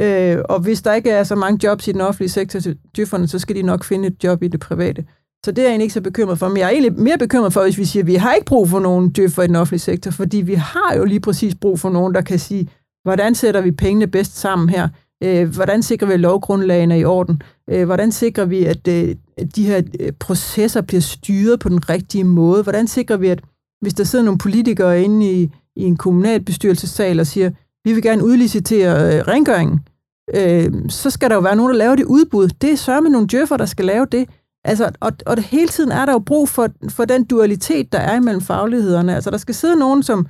Øh, 0.00 0.38
og 0.44 0.60
hvis 0.60 0.82
der 0.82 0.94
ikke 0.94 1.10
er 1.10 1.24
så 1.24 1.34
mange 1.34 1.66
jobs 1.66 1.88
i 1.88 1.92
den 1.92 2.00
offentlige 2.00 2.30
sektor 2.30 2.60
til 2.60 2.78
djøfferne, 2.96 3.28
så 3.28 3.38
skal 3.38 3.56
de 3.56 3.62
nok 3.62 3.84
finde 3.84 4.08
et 4.08 4.24
job 4.24 4.42
i 4.42 4.48
det 4.48 4.60
private. 4.60 5.04
Så 5.44 5.52
det 5.52 5.58
er 5.58 5.62
jeg 5.62 5.70
egentlig 5.70 5.84
ikke 5.84 5.94
så 5.94 6.00
bekymret 6.00 6.38
for. 6.38 6.48
Men 6.48 6.56
jeg 6.56 6.64
er 6.64 6.70
egentlig 6.70 7.02
mere 7.02 7.18
bekymret 7.18 7.52
for, 7.52 7.62
hvis 7.62 7.78
vi 7.78 7.84
siger, 7.84 8.02
at 8.02 8.06
vi 8.06 8.14
har 8.14 8.34
ikke 8.34 8.46
brug 8.46 8.68
for 8.68 8.80
nogen 8.80 9.10
djøffer 9.10 9.42
i 9.42 9.46
den 9.46 9.56
offentlige 9.56 9.80
sektor, 9.80 10.10
fordi 10.10 10.36
vi 10.36 10.54
har 10.54 10.94
jo 10.96 11.04
lige 11.04 11.20
præcis 11.20 11.54
brug 11.54 11.80
for 11.80 11.90
nogen, 11.90 12.14
der 12.14 12.20
kan 12.20 12.38
sige, 12.38 12.68
hvordan 13.02 13.34
sætter 13.34 13.60
vi 13.60 13.70
pengene 13.70 14.06
bedst 14.06 14.38
sammen 14.38 14.68
her? 14.68 14.88
Øh, 15.24 15.54
hvordan 15.54 15.82
sikrer 15.82 16.06
vi, 16.08 16.14
at 16.14 16.20
lovgrundlagene 16.20 16.94
er 16.94 16.98
i 16.98 17.04
orden? 17.04 17.42
Øh, 17.70 17.84
hvordan 17.84 18.12
sikrer 18.12 18.44
vi, 18.44 18.64
at 18.64 18.88
øh, 18.88 19.14
de 19.56 19.66
her 19.66 19.82
processer 20.20 20.80
bliver 20.80 21.00
styret 21.00 21.60
på 21.60 21.68
den 21.68 21.88
rigtige 21.90 22.24
måde? 22.24 22.62
Hvordan 22.62 22.86
sikrer 22.86 23.16
vi, 23.16 23.28
at 23.28 23.40
hvis 23.80 23.94
der 23.94 24.04
sidder 24.04 24.24
nogle 24.24 24.38
politikere 24.38 25.02
inde 25.02 25.32
i, 25.32 25.50
i 25.76 25.82
en 25.82 25.96
kommunalbestyrelsessal 25.96 27.20
og 27.20 27.26
siger, 27.26 27.50
vi 27.84 27.92
vil 27.92 28.02
gerne 28.02 28.24
udlicitere 28.24 29.22
rengøringen, 29.22 29.80
så 30.88 31.10
skal 31.10 31.30
der 31.30 31.34
jo 31.36 31.40
være 31.40 31.56
nogen, 31.56 31.72
der 31.72 31.78
laver 31.78 31.96
det 31.96 32.04
udbud. 32.04 32.48
Det 32.48 32.72
er 32.72 32.76
sørme 32.76 33.08
nogle 33.08 33.26
djøffer, 33.26 33.56
der 33.56 33.66
skal 33.66 33.84
lave 33.84 34.06
det. 34.12 34.28
Altså, 34.64 34.90
og, 35.00 35.12
og 35.26 35.36
det, 35.36 35.44
hele 35.44 35.68
tiden 35.68 35.92
er 35.92 36.06
der 36.06 36.12
jo 36.12 36.18
brug 36.18 36.48
for, 36.48 36.68
for 36.88 37.04
den 37.04 37.24
dualitet, 37.24 37.92
der 37.92 37.98
er 37.98 38.16
imellem 38.16 38.40
faglighederne. 38.40 39.14
Altså, 39.14 39.30
der 39.30 39.36
skal 39.36 39.54
sidde 39.54 39.76
nogen, 39.76 40.02
som... 40.02 40.26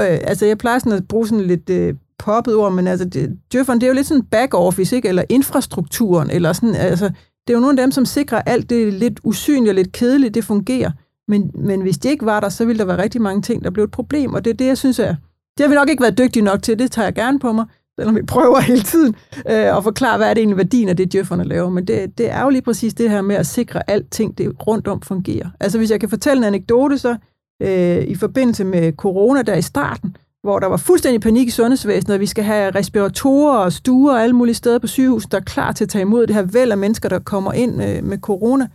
Øh, 0.00 0.06
altså, 0.06 0.46
jeg 0.46 0.58
plejer 0.58 0.78
sådan 0.78 0.92
at 0.92 1.08
bruge 1.08 1.28
sådan 1.28 1.44
lidt 1.44 1.70
øh, 1.70 1.94
poppet 2.18 2.56
ord, 2.56 2.72
men 2.72 2.86
altså, 2.86 3.04
det, 3.04 3.38
djøfferen, 3.52 3.80
det 3.80 3.86
er 3.86 3.90
jo 3.90 3.94
lidt 3.94 4.06
sådan 4.06 4.24
back-office, 4.34 4.96
ikke? 4.96 5.08
Eller 5.08 5.24
infrastrukturen, 5.28 6.30
eller 6.30 6.52
sådan... 6.52 6.74
Altså, 6.74 7.10
det 7.46 7.52
er 7.52 7.54
jo 7.54 7.60
nogle 7.60 7.80
af 7.80 7.86
dem, 7.86 7.92
som 7.92 8.04
sikrer 8.04 8.42
alt 8.42 8.70
det 8.70 8.92
lidt 8.92 9.20
usynlige 9.24 9.70
og 9.70 9.74
lidt 9.74 9.92
kedelige, 9.92 10.30
det 10.30 10.44
fungerer. 10.44 10.90
Men, 11.28 11.50
men 11.54 11.80
hvis 11.80 11.98
det 11.98 12.10
ikke 12.10 12.26
var 12.26 12.40
der, 12.40 12.48
så 12.48 12.64
ville 12.64 12.78
der 12.78 12.84
være 12.84 13.02
rigtig 13.02 13.22
mange 13.22 13.42
ting, 13.42 13.64
der 13.64 13.70
blev 13.70 13.84
et 13.84 13.90
problem, 13.90 14.34
og 14.34 14.44
det 14.44 14.50
er 14.50 14.54
det, 14.54 14.66
jeg 14.66 14.78
synes 14.78 14.98
er... 14.98 15.14
Det 15.58 15.64
har 15.64 15.68
vi 15.68 15.74
nok 15.74 15.88
ikke 15.88 16.02
været 16.02 16.18
dygtige 16.18 16.42
nok 16.42 16.62
til, 16.62 16.78
det 16.78 16.90
tager 16.90 17.06
jeg 17.06 17.14
gerne 17.14 17.38
på 17.38 17.52
mig, 17.52 17.66
selvom 17.98 18.16
vi 18.16 18.22
prøver 18.22 18.60
hele 18.70 18.82
tiden 18.82 19.14
øh, 19.36 19.76
at 19.76 19.82
forklare, 19.82 20.16
hvad 20.16 20.30
er 20.30 20.34
det 20.34 20.40
egentlig 20.40 20.56
værdien 20.56 20.88
af 20.88 20.96
det, 20.96 21.12
djøfferne 21.12 21.44
laver. 21.44 21.70
Men 21.70 21.86
det, 21.86 22.18
det 22.18 22.30
er 22.30 22.42
jo 22.42 22.48
lige 22.48 22.62
præcis 22.62 22.94
det 22.94 23.10
her 23.10 23.22
med 23.22 23.36
at 23.36 23.46
sikre, 23.46 23.90
at 23.90 23.94
alting 23.94 24.38
det 24.38 24.66
rundt 24.66 24.88
om 24.88 25.00
fungerer. 25.00 25.50
Altså 25.60 25.78
hvis 25.78 25.90
jeg 25.90 26.00
kan 26.00 26.08
fortælle 26.08 26.38
en 26.38 26.44
anekdote, 26.44 26.98
så 26.98 27.16
øh, 27.62 28.04
i 28.04 28.14
forbindelse 28.14 28.64
med 28.64 28.92
corona 28.92 29.42
der 29.42 29.54
i 29.54 29.62
starten, 29.62 30.16
hvor 30.42 30.58
der 30.58 30.66
var 30.66 30.76
fuldstændig 30.76 31.20
panik 31.20 31.48
i 31.48 31.50
sundhedsvæsenet, 31.50 32.14
og 32.14 32.20
vi 32.20 32.26
skal 32.26 32.44
have 32.44 32.70
respiratorer 32.70 33.58
og 33.58 33.72
stuer 33.72 34.14
og 34.14 34.22
alle 34.22 34.36
mulige 34.36 34.54
steder 34.54 34.78
på 34.78 34.86
sygehuset, 34.86 35.32
der 35.32 35.38
er 35.38 35.42
klar 35.42 35.72
til 35.72 35.84
at 35.84 35.88
tage 35.88 36.02
imod 36.02 36.26
det 36.26 36.36
her 36.36 36.42
væld 36.42 36.70
af 36.70 36.78
mennesker, 36.78 37.08
der 37.08 37.18
kommer 37.18 37.52
ind 37.52 37.82
øh, 37.82 38.04
med 38.04 38.18
corona. 38.18 38.68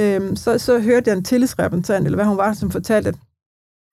Øh, 0.00 0.36
så, 0.36 0.58
så 0.58 0.78
hørte 0.78 1.10
jeg 1.10 1.16
en 1.16 1.24
tillidsrepræsentant, 1.24 2.04
eller 2.04 2.16
hvad 2.16 2.26
hun 2.26 2.36
var, 2.36 2.52
som 2.52 2.70
fortalte, 2.70 3.08
at 3.08 3.14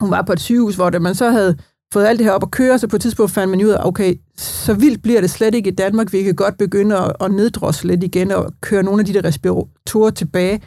hun 0.01 0.11
var 0.11 0.21
på 0.21 0.33
et 0.33 0.39
sygehus, 0.39 0.75
hvor 0.75 0.89
det, 0.89 1.01
man 1.01 1.15
så 1.15 1.29
havde 1.29 1.57
fået 1.97 2.05
alt 2.05 2.19
det 2.19 2.25
her 2.25 2.33
op 2.33 2.43
at 2.43 2.51
køre, 2.51 2.79
så 2.79 2.87
på 2.87 2.95
et 2.95 3.01
tidspunkt 3.01 3.31
fandt 3.31 3.49
man 3.49 3.65
ud 3.65 3.69
af, 3.69 3.85
okay, 3.85 4.15
så 4.37 4.73
vildt 4.73 5.01
bliver 5.01 5.21
det 5.21 5.29
slet 5.29 5.55
ikke 5.55 5.69
i 5.69 5.73
Danmark. 5.73 6.13
Vi 6.13 6.23
kan 6.23 6.35
godt 6.35 6.57
begynde 6.57 6.97
at, 6.97 7.13
at 7.21 7.31
neddrosle 7.31 7.89
lidt 7.89 8.03
igen 8.03 8.31
og 8.31 8.53
køre 8.61 8.83
nogle 8.83 8.99
af 8.99 9.05
de 9.05 9.13
der 9.13 9.23
respiratorer 9.23 10.09
tilbage. 10.09 10.61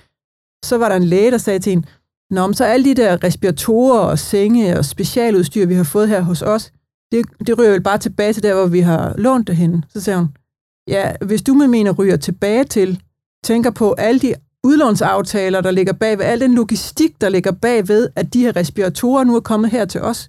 Så 0.64 0.79
var 0.79 0.88
der 0.88 0.97
en 0.97 1.05
læge, 1.05 1.31
der 1.31 1.38
sagde 1.38 1.59
til 1.59 1.73
en, 1.73 1.85
Nå, 2.31 2.47
men 2.47 2.55
så 2.55 2.64
alle 2.64 2.85
de 2.85 2.95
der 2.95 3.25
respiratorer 3.25 3.99
og 3.99 4.19
senge 4.19 4.79
og 4.79 4.85
specialudstyr, 4.85 5.66
vi 5.66 5.75
har 5.75 5.85
fået 5.85 6.09
her 6.09 6.21
hos 6.21 6.43
os, 6.43 6.73
det, 7.12 7.27
det 7.47 7.59
ryger 7.59 7.71
vel 7.71 7.83
bare 7.83 7.99
tilbage 7.99 8.33
til 8.33 8.43
der, 8.43 8.55
hvor 8.55 8.66
vi 8.66 8.81
har 8.81 9.14
lånt 9.19 9.47
det 9.47 9.57
henne. 9.57 9.83
Så 9.88 10.01
sagde 10.01 10.19
hun, 10.19 10.29
ja, 10.88 11.12
hvis 11.27 11.43
du 11.43 11.55
med 11.55 11.66
mener 11.66 11.93
ryger 11.93 12.16
tilbage 12.16 12.64
til, 12.64 13.03
tænker 13.45 13.71
på 13.71 13.93
alle 13.93 14.21
de 14.21 14.35
udlånsaftaler, 14.64 15.61
der 15.61 15.71
ligger 15.71 15.93
bag 15.93 16.19
ved, 16.19 16.25
al 16.25 16.40
den 16.40 16.55
logistik, 16.55 17.21
der 17.21 17.29
ligger 17.29 17.53
bag 17.53 17.88
ved, 17.88 18.09
at 18.16 18.35
de 18.35 18.40
her 18.40 18.57
respiratorer 18.57 19.25
nu 19.25 19.37
er 19.37 19.40
kommet 19.40 19.71
her 19.71 19.85
til 19.85 20.01
os, 20.01 20.29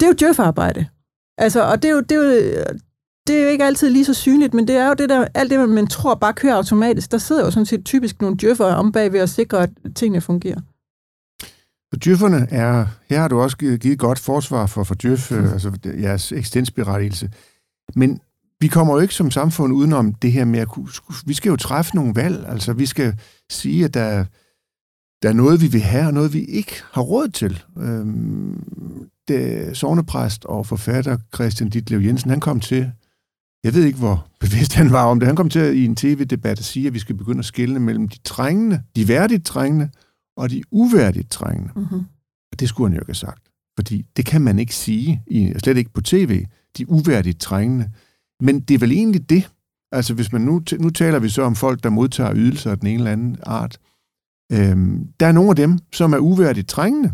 det 0.00 0.06
er 0.06 0.08
jo 0.08 0.14
djøfarbejde. 0.20 0.86
Altså, 1.38 1.62
og 1.62 1.82
det 1.82 1.88
er, 1.88 1.92
jo, 1.92 2.00
det, 2.00 2.12
er 2.12 2.16
jo, 2.16 2.64
det 3.26 3.36
er 3.36 3.42
jo 3.42 3.48
ikke 3.48 3.64
altid 3.64 3.90
lige 3.90 4.04
så 4.04 4.14
synligt, 4.14 4.54
men 4.54 4.68
det 4.68 4.76
er 4.76 4.88
jo 4.88 4.94
det 4.94 5.08
der, 5.08 5.26
alt 5.34 5.50
det, 5.50 5.68
man 5.68 5.86
tror 5.86 6.14
bare 6.14 6.32
kører 6.32 6.54
automatisk. 6.54 7.10
Der 7.10 7.18
sidder 7.18 7.44
jo 7.44 7.50
sådan 7.50 7.66
set 7.66 7.84
typisk 7.84 8.20
nogle 8.20 8.36
djøffer 8.36 8.64
om 8.64 8.92
bag 8.92 9.12
ved 9.12 9.20
at 9.20 9.30
sikre, 9.30 9.62
at 9.62 9.70
tingene 9.94 10.20
fungerer. 10.20 10.60
Så 11.92 12.00
djøfferne 12.04 12.46
er, 12.50 12.86
her 13.08 13.20
har 13.20 13.28
du 13.28 13.40
også 13.40 13.56
givet 13.56 13.98
godt 13.98 14.18
forsvar 14.18 14.66
for, 14.66 14.84
for 14.84 14.94
djøf, 14.94 15.30
mm. 15.30 15.44
altså 15.44 15.72
jeres 15.84 16.32
eksistensberettigelse. 16.32 17.30
Men 17.94 18.20
vi 18.60 18.68
kommer 18.68 18.94
jo 18.94 19.00
ikke 19.00 19.14
som 19.14 19.30
samfund 19.30 19.72
udenom 19.72 20.14
det 20.14 20.32
her 20.32 20.44
med 20.44 20.60
at 20.60 20.68
vi 21.26 21.34
skal 21.34 21.50
jo 21.50 21.56
træffe 21.56 21.96
nogle 21.96 22.14
valg, 22.14 22.44
altså 22.48 22.72
vi 22.72 22.86
skal 22.86 23.14
sige, 23.50 23.84
at 23.84 23.94
der, 23.94 24.24
der 25.22 25.28
er 25.28 25.32
noget, 25.32 25.60
vi 25.60 25.66
vil 25.66 25.80
have, 25.80 26.06
og 26.06 26.14
noget, 26.14 26.32
vi 26.32 26.44
ikke 26.44 26.82
har 26.92 27.02
råd 27.02 27.28
til. 27.28 27.62
Øhm, 27.78 28.62
det, 29.28 29.76
sovnepræst 29.76 30.44
og 30.44 30.66
forfatter 30.66 31.18
Christian 31.34 31.70
Ditlev 31.70 32.00
Jensen, 32.00 32.30
han 32.30 32.40
kom 32.40 32.60
til, 32.60 32.92
jeg 33.64 33.74
ved 33.74 33.84
ikke, 33.84 33.98
hvor 33.98 34.26
bevidst 34.40 34.74
han 34.74 34.90
var 34.90 35.04
om 35.04 35.20
det, 35.20 35.26
han 35.26 35.36
kom 35.36 35.50
til 35.50 35.58
at, 35.58 35.74
i 35.74 35.84
en 35.84 35.96
tv-debat 35.96 36.58
at 36.58 36.64
sige, 36.64 36.86
at 36.86 36.94
vi 36.94 36.98
skal 36.98 37.16
begynde 37.16 37.38
at 37.38 37.44
skille 37.44 37.80
mellem 37.80 38.08
de 38.08 38.18
trængende, 38.18 38.82
de 38.96 39.08
værdigt 39.08 39.46
trængende, 39.46 39.90
og 40.36 40.50
de 40.50 40.62
uværdigt 40.70 41.30
trængende. 41.30 41.72
Mm-hmm. 41.76 42.04
Og 42.52 42.60
det 42.60 42.68
skulle 42.68 42.88
han 42.88 42.94
jo 42.94 43.00
ikke 43.00 43.08
have 43.08 43.14
sagt. 43.14 43.42
Fordi 43.78 44.04
det 44.16 44.26
kan 44.26 44.42
man 44.42 44.58
ikke 44.58 44.74
sige, 44.74 45.22
i, 45.26 45.52
slet 45.58 45.76
ikke 45.76 45.92
på 45.92 46.00
tv, 46.00 46.44
de 46.78 46.90
uværdigt 46.90 47.40
trængende. 47.40 47.90
Men 48.40 48.60
det 48.60 48.74
er 48.74 48.78
vel 48.78 48.92
egentlig 48.92 49.30
det. 49.30 49.50
Altså 49.92 50.14
hvis 50.14 50.32
man 50.32 50.40
nu, 50.40 50.62
nu 50.78 50.90
taler 50.90 51.18
vi 51.18 51.28
så 51.28 51.42
om 51.42 51.54
folk, 51.56 51.82
der 51.82 51.90
modtager 51.90 52.34
ydelser 52.34 52.70
af 52.70 52.78
den 52.78 52.86
ene 52.86 52.98
eller 52.98 53.12
anden 53.12 53.36
art. 53.42 53.78
Øhm, 54.52 55.08
der 55.20 55.26
er 55.26 55.32
nogle 55.32 55.50
af 55.50 55.56
dem, 55.56 55.78
som 55.92 56.12
er 56.12 56.18
uværdigt 56.18 56.68
trængende 56.68 57.12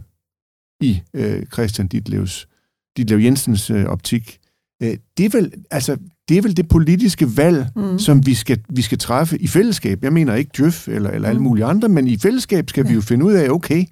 i 0.81 1.03
øh, 1.15 1.47
Christian 1.47 1.89
Ditlevs, 1.89 2.49
Ditlev 2.97 3.19
Jensens 3.19 3.71
øh, 3.71 3.85
optik. 3.85 4.39
Øh, 4.83 4.97
det, 5.19 5.25
er 5.25 5.39
vel, 5.39 5.53
altså, 5.71 5.97
det 6.29 6.39
er 6.39 6.43
vel 6.43 6.57
det 6.57 6.69
politiske 6.69 7.37
valg, 7.37 7.67
mm. 7.77 7.99
som 7.99 8.27
vi 8.27 8.35
skal, 8.35 8.59
vi 8.69 8.83
skal 8.83 8.99
træffe 8.99 9.39
i 9.39 9.47
fællesskab. 9.47 10.05
Jeg 10.05 10.13
mener 10.13 10.35
ikke 10.35 10.51
Djøf 10.57 10.89
eller, 10.89 11.11
eller 11.11 11.29
mm. 11.29 11.31
alle 11.31 11.43
mulige 11.43 11.65
andre, 11.65 11.89
men 11.89 12.07
i 12.07 12.19
fællesskab 12.19 12.69
skal 12.69 12.85
ja. 12.85 12.89
vi 12.89 12.95
jo 12.95 13.01
finde 13.01 13.25
ud 13.25 13.33
af, 13.33 13.51
okay, 13.51 13.85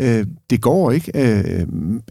øh, 0.00 0.26
det 0.50 0.60
går 0.62 0.90
ikke, 0.90 1.12
øh, 1.14 1.66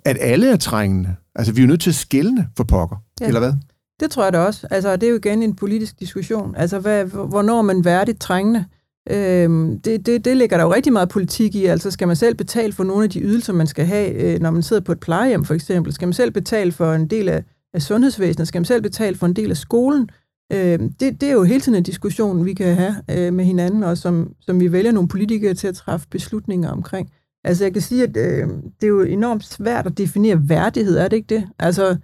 at 0.05 0.17
alle 0.21 0.49
er 0.49 0.57
trængende. 0.57 1.15
Altså, 1.35 1.53
vi 1.53 1.61
er 1.61 1.63
jo 1.63 1.67
nødt 1.67 1.81
til 1.81 1.89
at 1.89 1.95
skælne 1.95 2.49
for 2.57 2.63
pokker, 2.63 2.95
ja. 3.21 3.27
eller 3.27 3.39
hvad? 3.39 3.53
Det 3.99 4.11
tror 4.11 4.23
jeg 4.23 4.33
da 4.33 4.39
også. 4.39 4.67
Altså, 4.71 4.95
det 4.95 5.03
er 5.03 5.09
jo 5.09 5.15
igen 5.15 5.43
en 5.43 5.55
politisk 5.55 5.99
diskussion. 5.99 6.55
Altså, 6.55 6.79
hvad, 6.79 7.05
hvornår 7.05 7.57
er 7.57 7.61
man 7.61 7.85
værdigt 7.85 8.21
trængende? 8.21 8.65
Øhm, 9.09 9.79
det, 9.79 10.05
det, 10.05 10.25
det 10.25 10.37
ligger 10.37 10.57
der 10.57 10.63
jo 10.63 10.73
rigtig 10.73 10.93
meget 10.93 11.09
politik 11.09 11.55
i. 11.55 11.65
Altså 11.65 11.91
skal 11.91 12.07
man 12.07 12.15
selv 12.15 12.35
betale 12.35 12.73
for 12.73 12.83
nogle 12.83 13.03
af 13.03 13.09
de 13.09 13.21
ydelser, 13.21 13.53
man 13.53 13.67
skal 13.67 13.85
have, 13.85 14.09
øh, 14.13 14.39
når 14.39 14.51
man 14.51 14.63
sidder 14.63 14.81
på 14.81 14.91
et 14.91 14.99
plejehjem 14.99 15.45
for 15.45 15.53
eksempel? 15.53 15.93
Skal 15.93 16.07
man 16.07 16.13
selv 16.13 16.31
betale 16.31 16.71
for 16.71 16.93
en 16.93 17.07
del 17.07 17.29
af, 17.29 17.43
af 17.73 17.81
sundhedsvæsenet? 17.81 18.47
Skal 18.47 18.59
man 18.59 18.65
selv 18.65 18.81
betale 18.81 19.15
for 19.15 19.25
en 19.25 19.33
del 19.33 19.51
af 19.51 19.57
skolen? 19.57 20.09
Øh, 20.53 20.79
det, 20.99 21.21
det 21.21 21.23
er 21.23 21.33
jo 21.33 21.43
hele 21.43 21.61
tiden 21.61 21.77
en 21.77 21.83
diskussion, 21.83 22.45
vi 22.45 22.53
kan 22.53 22.75
have 22.75 22.95
øh, 23.11 23.33
med 23.33 23.45
hinanden, 23.45 23.83
og 23.83 23.97
som, 23.97 24.33
som 24.41 24.59
vi 24.59 24.71
vælger 24.71 24.91
nogle 24.91 25.09
politikere 25.09 25.53
til 25.53 25.67
at 25.67 25.75
træffe 25.75 26.07
beslutninger 26.11 26.71
omkring. 26.71 27.11
Altså 27.43 27.63
jeg 27.63 27.73
kan 27.73 27.81
sige, 27.81 28.03
at 28.03 28.17
øh, 28.17 28.47
det 28.81 28.83
er 28.83 28.87
jo 28.87 29.01
enormt 29.01 29.45
svært 29.45 29.85
at 29.85 29.97
definere 29.97 30.49
værdighed, 30.49 30.97
er 30.97 31.07
det 31.07 31.17
ikke 31.17 31.35
det? 31.35 31.47
Altså 31.59 31.97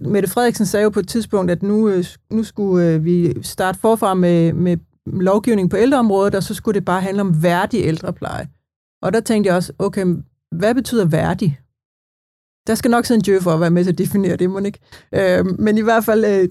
Mette 0.00 0.28
Frederiksen 0.28 0.66
sagde 0.66 0.84
jo 0.84 0.90
på 0.90 1.00
et 1.00 1.08
tidspunkt, 1.08 1.50
at 1.50 1.62
nu, 1.62 1.88
øh, 1.88 2.04
nu 2.30 2.42
skulle 2.42 2.86
øh, 2.86 3.04
vi 3.04 3.42
starte 3.42 3.78
forfra 3.78 4.14
med, 4.14 4.52
med 4.52 4.76
lovgivning 5.12 5.70
på 5.70 5.76
ældreområdet, 5.76 6.34
og 6.34 6.42
så 6.42 6.54
skulle 6.54 6.74
det 6.74 6.84
bare 6.84 7.00
handle 7.00 7.20
om 7.20 7.42
værdig 7.42 7.80
ældrepleje. 7.80 8.48
Og 9.02 9.12
der 9.12 9.20
tænkte 9.20 9.48
jeg 9.48 9.56
også, 9.56 9.72
okay, 9.78 10.06
hvad 10.50 10.74
betyder 10.74 11.04
værdig? 11.04 11.58
der 12.68 12.74
skal 12.74 12.90
nok 12.90 13.06
sidde 13.06 13.18
en 13.18 13.24
djøf 13.24 13.42
for 13.42 13.50
at 13.50 13.60
være 13.60 13.70
med 13.70 13.84
til 13.84 13.92
at 13.92 13.98
definere 13.98 14.36
det, 14.36 14.50
må 14.50 14.58
ikke? 14.58 14.78
Øh, 15.14 15.46
men 15.58 15.78
i 15.78 15.80
hvert 15.80 16.04
fald, 16.04 16.24
øh, 16.24 16.48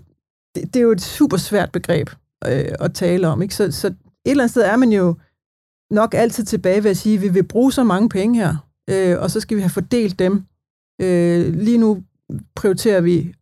det, 0.55 0.73
det 0.73 0.75
er 0.75 0.83
jo 0.83 0.91
et 0.91 1.01
super 1.01 1.37
svært 1.37 1.71
begreb 1.71 2.09
øh, 2.47 2.71
at 2.79 2.93
tale 2.93 3.27
om, 3.27 3.41
ikke? 3.41 3.55
Så, 3.55 3.71
så 3.71 3.87
et 3.87 3.95
eller 4.25 4.43
andet 4.43 4.51
sted 4.51 4.63
er 4.63 4.75
man 4.75 4.91
jo 4.91 5.15
nok 5.91 6.13
altid 6.13 6.45
tilbage 6.45 6.83
ved 6.83 6.91
at 6.91 6.97
sige, 6.97 7.15
at 7.15 7.21
vi 7.21 7.27
vil 7.27 7.43
bruge 7.43 7.71
så 7.71 7.83
mange 7.83 8.09
penge 8.09 8.39
her, 8.39 8.55
øh, 8.89 9.19
og 9.19 9.31
så 9.31 9.39
skal 9.39 9.57
vi 9.57 9.61
have 9.61 9.69
fordelt 9.69 10.19
dem. 10.19 10.43
Øh, 11.01 11.53
lige 11.53 11.77
nu 11.77 12.03
prioriterer 12.55 13.01
vi 13.01 13.33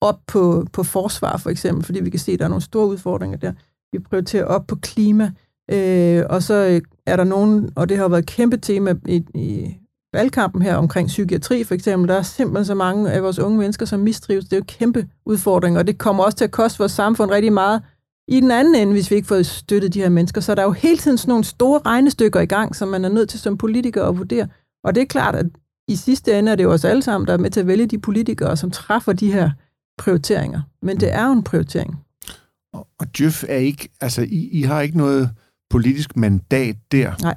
op 0.00 0.20
på, 0.26 0.66
på 0.72 0.82
forsvar, 0.82 1.36
for 1.36 1.50
eksempel, 1.50 1.84
fordi 1.84 2.00
vi 2.00 2.10
kan 2.10 2.20
se, 2.20 2.32
at 2.32 2.38
der 2.38 2.44
er 2.44 2.48
nogle 2.48 2.62
store 2.62 2.86
udfordringer 2.86 3.38
der. 3.38 3.52
Vi 3.98 4.02
prioriterer 4.02 4.44
op 4.44 4.66
på 4.66 4.76
klima, 4.76 5.30
øh, 5.70 6.22
og 6.30 6.42
så 6.42 6.54
øh, 6.54 6.80
er 7.06 7.16
der 7.16 7.24
nogen, 7.24 7.70
og 7.76 7.88
det 7.88 7.96
har 7.96 8.08
været 8.08 8.22
et 8.22 8.28
kæmpe 8.28 8.56
tema 8.56 8.94
i, 9.06 9.24
i 9.34 9.76
valgkampen 10.12 10.62
her 10.62 10.76
omkring 10.76 11.08
psykiatri, 11.08 11.64
for 11.64 11.74
eksempel. 11.74 12.08
Der 12.08 12.14
er 12.14 12.22
simpelthen 12.22 12.64
så 12.64 12.74
mange 12.74 13.10
af 13.10 13.22
vores 13.22 13.38
unge 13.38 13.58
mennesker, 13.58 13.86
som 13.86 14.00
mistrives. 14.00 14.44
Det 14.44 14.52
er 14.52 14.56
jo 14.56 14.60
en 14.60 14.66
kæmpe 14.66 15.08
udfordring, 15.26 15.78
og 15.78 15.86
det 15.86 15.98
kommer 15.98 16.24
også 16.24 16.38
til 16.38 16.44
at 16.44 16.50
koste 16.50 16.78
vores 16.78 16.92
samfund 16.92 17.30
rigtig 17.30 17.52
meget 17.52 17.82
i 18.28 18.40
den 18.40 18.50
anden 18.50 18.74
ende, 18.74 18.92
hvis 18.92 19.10
vi 19.10 19.16
ikke 19.16 19.28
får 19.28 19.42
støttet 19.42 19.94
de 19.94 20.00
her 20.00 20.08
mennesker. 20.08 20.40
Så 20.40 20.54
der 20.54 20.62
er 20.62 20.66
jo 20.66 20.72
hele 20.72 20.98
tiden 20.98 21.18
sådan 21.18 21.30
nogle 21.30 21.44
store 21.44 21.80
regnestykker 21.86 22.40
i 22.40 22.46
gang, 22.46 22.76
som 22.76 22.88
man 22.88 23.04
er 23.04 23.08
nødt 23.08 23.28
til 23.28 23.40
som 23.40 23.58
politiker 23.58 24.04
at 24.04 24.18
vurdere. 24.18 24.48
Og 24.84 24.94
det 24.94 25.00
er 25.00 25.06
klart, 25.06 25.34
at 25.34 25.46
i 25.88 25.96
sidste 25.96 26.38
ende 26.38 26.52
er 26.52 26.56
det 26.56 26.64
jo 26.64 26.72
os 26.72 26.84
alle 26.84 27.02
sammen, 27.02 27.28
der 27.28 27.34
er 27.34 27.38
med 27.38 27.50
til 27.50 27.60
at 27.60 27.66
vælge 27.66 27.86
de 27.86 27.98
politikere, 27.98 28.56
som 28.56 28.70
træffer 28.70 29.12
de 29.12 29.32
her 29.32 29.50
prioriteringer. 29.98 30.60
Men 30.82 31.00
det 31.00 31.14
er 31.14 31.26
jo 31.26 31.32
en 31.32 31.42
prioritering. 31.42 32.05
Og, 32.76 32.88
og 32.98 33.18
Djøf 33.18 33.44
er 33.48 33.56
ikke, 33.56 33.88
altså 34.00 34.22
I, 34.22 34.48
I 34.52 34.62
har 34.62 34.80
ikke 34.80 34.98
noget 34.98 35.30
politisk 35.70 36.16
mandat 36.16 36.76
der. 36.92 37.12
Nej. 37.22 37.34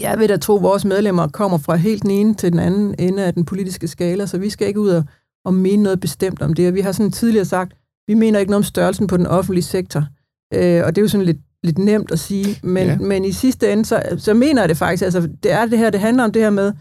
Jeg 0.00 0.18
ved 0.18 0.28
da 0.28 0.36
tro, 0.36 0.56
at 0.56 0.62
vores 0.62 0.84
medlemmer 0.84 1.28
kommer 1.28 1.58
fra 1.58 1.76
helt 1.76 2.02
den 2.02 2.10
ene 2.10 2.34
til 2.34 2.52
den 2.52 2.60
anden 2.60 2.94
ende 2.98 3.24
af 3.24 3.34
den 3.34 3.44
politiske 3.44 3.88
skala, 3.88 4.26
så 4.26 4.38
vi 4.38 4.50
skal 4.50 4.68
ikke 4.68 4.80
ud 4.80 4.88
og, 4.88 5.04
og 5.44 5.54
mene 5.54 5.82
noget 5.82 6.00
bestemt 6.00 6.42
om 6.42 6.54
det. 6.54 6.68
Og 6.68 6.74
vi 6.74 6.80
har 6.80 6.92
sådan 6.92 7.12
tidligere 7.12 7.44
sagt, 7.44 7.72
vi 8.06 8.14
mener 8.14 8.38
ikke 8.38 8.50
noget 8.50 8.60
om 8.60 8.64
størrelsen 8.64 9.06
på 9.06 9.16
den 9.16 9.26
offentlige 9.26 9.64
sektor. 9.64 10.04
Øh, 10.54 10.84
og 10.84 10.96
det 10.96 10.98
er 10.98 11.04
jo 11.04 11.08
sådan 11.08 11.26
lidt, 11.26 11.40
lidt 11.62 11.78
nemt 11.78 12.10
at 12.10 12.18
sige, 12.18 12.60
men, 12.62 12.86
ja. 12.86 12.98
men 12.98 13.24
i 13.24 13.32
sidste 13.32 13.72
ende, 13.72 13.84
så, 13.84 14.02
så 14.18 14.34
mener 14.34 14.62
jeg 14.62 14.68
det 14.68 14.76
faktisk, 14.76 15.04
altså 15.04 15.28
det 15.42 15.52
er 15.52 15.66
det 15.66 15.78
her, 15.78 15.90
det 15.90 16.00
handler 16.00 16.24
om 16.24 16.32
det 16.32 16.42
her 16.42 16.50
med, 16.50 16.72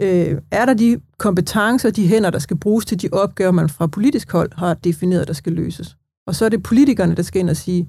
øh, 0.00 0.38
er 0.50 0.64
der 0.64 0.74
de 0.74 1.00
kompetencer, 1.18 1.90
de 1.90 2.06
hænder, 2.06 2.30
der 2.30 2.38
skal 2.38 2.56
bruges 2.56 2.84
til 2.84 3.02
de 3.02 3.08
opgaver, 3.12 3.50
man 3.50 3.68
fra 3.68 3.86
politisk 3.86 4.32
hold 4.32 4.50
har 4.56 4.74
defineret, 4.74 5.28
der 5.28 5.34
skal 5.34 5.52
løses. 5.52 5.96
Og 6.26 6.34
så 6.34 6.44
er 6.44 6.48
det 6.48 6.62
politikerne, 6.62 7.14
der 7.14 7.22
skal 7.22 7.40
ind 7.40 7.50
og 7.50 7.56
sige, 7.56 7.88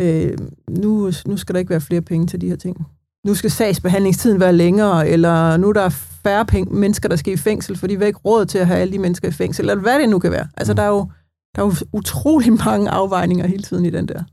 øh, 0.00 0.38
nu, 0.70 1.12
nu 1.26 1.36
skal 1.36 1.54
der 1.54 1.58
ikke 1.58 1.70
være 1.70 1.80
flere 1.80 2.02
penge 2.02 2.26
til 2.26 2.40
de 2.40 2.48
her 2.48 2.56
ting. 2.56 2.86
Nu 3.26 3.34
skal 3.34 3.50
sagsbehandlingstiden 3.50 4.40
være 4.40 4.52
længere, 4.52 5.08
eller 5.08 5.56
nu 5.56 5.68
er 5.68 5.72
der 5.72 5.88
færre 6.22 6.46
penge, 6.46 6.74
mennesker, 6.74 7.08
der 7.08 7.16
skal 7.16 7.32
i 7.32 7.36
fængsel, 7.36 7.76
fordi 7.76 7.94
vi 7.94 8.00
har 8.00 8.06
ikke 8.06 8.20
råd 8.24 8.46
til 8.46 8.58
at 8.58 8.66
have 8.66 8.80
alle 8.80 8.92
de 8.92 8.98
mennesker 8.98 9.28
i 9.28 9.32
fængsel, 9.32 9.62
eller 9.62 9.82
hvad 9.82 9.98
det 9.98 10.08
nu 10.08 10.18
kan 10.18 10.30
være. 10.30 10.48
Altså, 10.56 10.72
mm. 10.72 10.76
der 10.76 10.82
er 10.82 10.88
jo 10.88 11.10
der 11.56 11.62
er 11.62 11.66
jo 11.66 11.86
utrolig 11.92 12.52
mange 12.66 12.90
afvejninger 12.90 13.46
hele 13.46 13.62
tiden 13.62 13.84
i 13.84 13.90
den 13.90 14.08
der. 14.08 14.24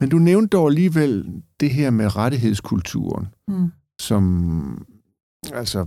Men 0.00 0.08
du 0.08 0.18
nævnte 0.18 0.48
dog 0.48 0.68
alligevel 0.68 1.42
det 1.60 1.70
her 1.70 1.90
med 1.90 2.16
rettighedskulturen, 2.16 3.26
mm. 3.48 3.72
som 4.00 4.86
altså 5.52 5.86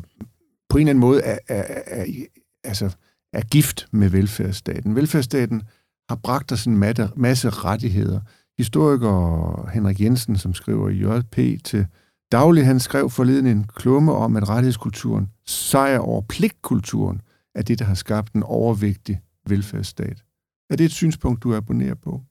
på 0.69 0.77
en 0.77 0.81
eller 0.81 0.89
anden 0.89 0.99
måde 0.99 1.21
er, 1.21 1.37
er, 1.47 1.81
er, 1.87 2.05
altså, 2.63 2.95
er 3.33 3.41
gift 3.41 3.87
med 3.91 4.09
velfærdsstaten. 4.09 4.95
Velfærdsstaten 4.95 5.61
har 6.09 6.15
bragt 6.15 6.51
os 6.51 6.65
en 6.65 6.77
masse, 6.77 7.09
masse 7.15 7.49
rettigheder. 7.49 8.19
Historiker 8.57 9.69
Henrik 9.73 10.01
Jensen, 10.01 10.37
som 10.37 10.53
skriver 10.53 10.89
i 10.89 10.97
JP 10.97 11.63
til 11.63 11.87
daglig, 12.31 12.65
han 12.65 12.79
skrev 12.79 13.09
forleden 13.09 13.47
en 13.47 13.65
klumme 13.75 14.13
om, 14.13 14.35
at 14.35 14.49
rettighedskulturen 14.49 15.29
sejrer 15.45 15.99
over 15.99 16.21
pligtkulturen 16.21 17.21
er 17.55 17.61
det, 17.61 17.79
der 17.79 17.85
har 17.85 17.93
skabt 17.93 18.33
en 18.33 18.43
overvægtig 18.43 19.21
velfærdsstat. 19.47 20.23
Er 20.69 20.75
det 20.75 20.85
et 20.85 20.91
synspunkt, 20.91 21.43
du 21.43 21.55
abonnerer 21.55 21.95
på? 21.95 22.21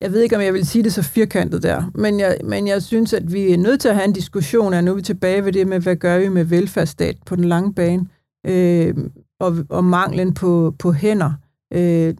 Jeg 0.00 0.12
ved 0.12 0.20
ikke, 0.20 0.36
om 0.36 0.42
jeg 0.42 0.54
vil 0.54 0.66
sige 0.66 0.84
det 0.84 0.92
så 0.92 1.02
firkantet 1.02 1.62
der, 1.62 1.90
men 1.94 2.20
jeg, 2.20 2.38
men 2.44 2.66
jeg 2.66 2.82
synes, 2.82 3.12
at 3.12 3.32
vi 3.32 3.52
er 3.52 3.58
nødt 3.58 3.80
til 3.80 3.88
at 3.88 3.94
have 3.94 4.04
en 4.04 4.12
diskussion, 4.12 4.74
og 4.74 4.84
nu 4.84 4.90
er 4.90 4.94
vi 4.94 5.02
tilbage 5.02 5.44
ved 5.44 5.52
det 5.52 5.66
med, 5.66 5.80
hvad 5.80 5.96
gør 5.96 6.18
vi 6.18 6.28
med 6.28 6.44
velfærdsstat 6.44 7.16
på 7.26 7.36
den 7.36 7.44
lange 7.44 7.74
bane, 7.74 8.06
øh, 8.46 8.94
og, 9.40 9.56
og 9.68 9.84
manglen 9.84 10.34
på, 10.34 10.74
på 10.78 10.92
hænder. 10.92 11.32
Øh, 11.72 12.14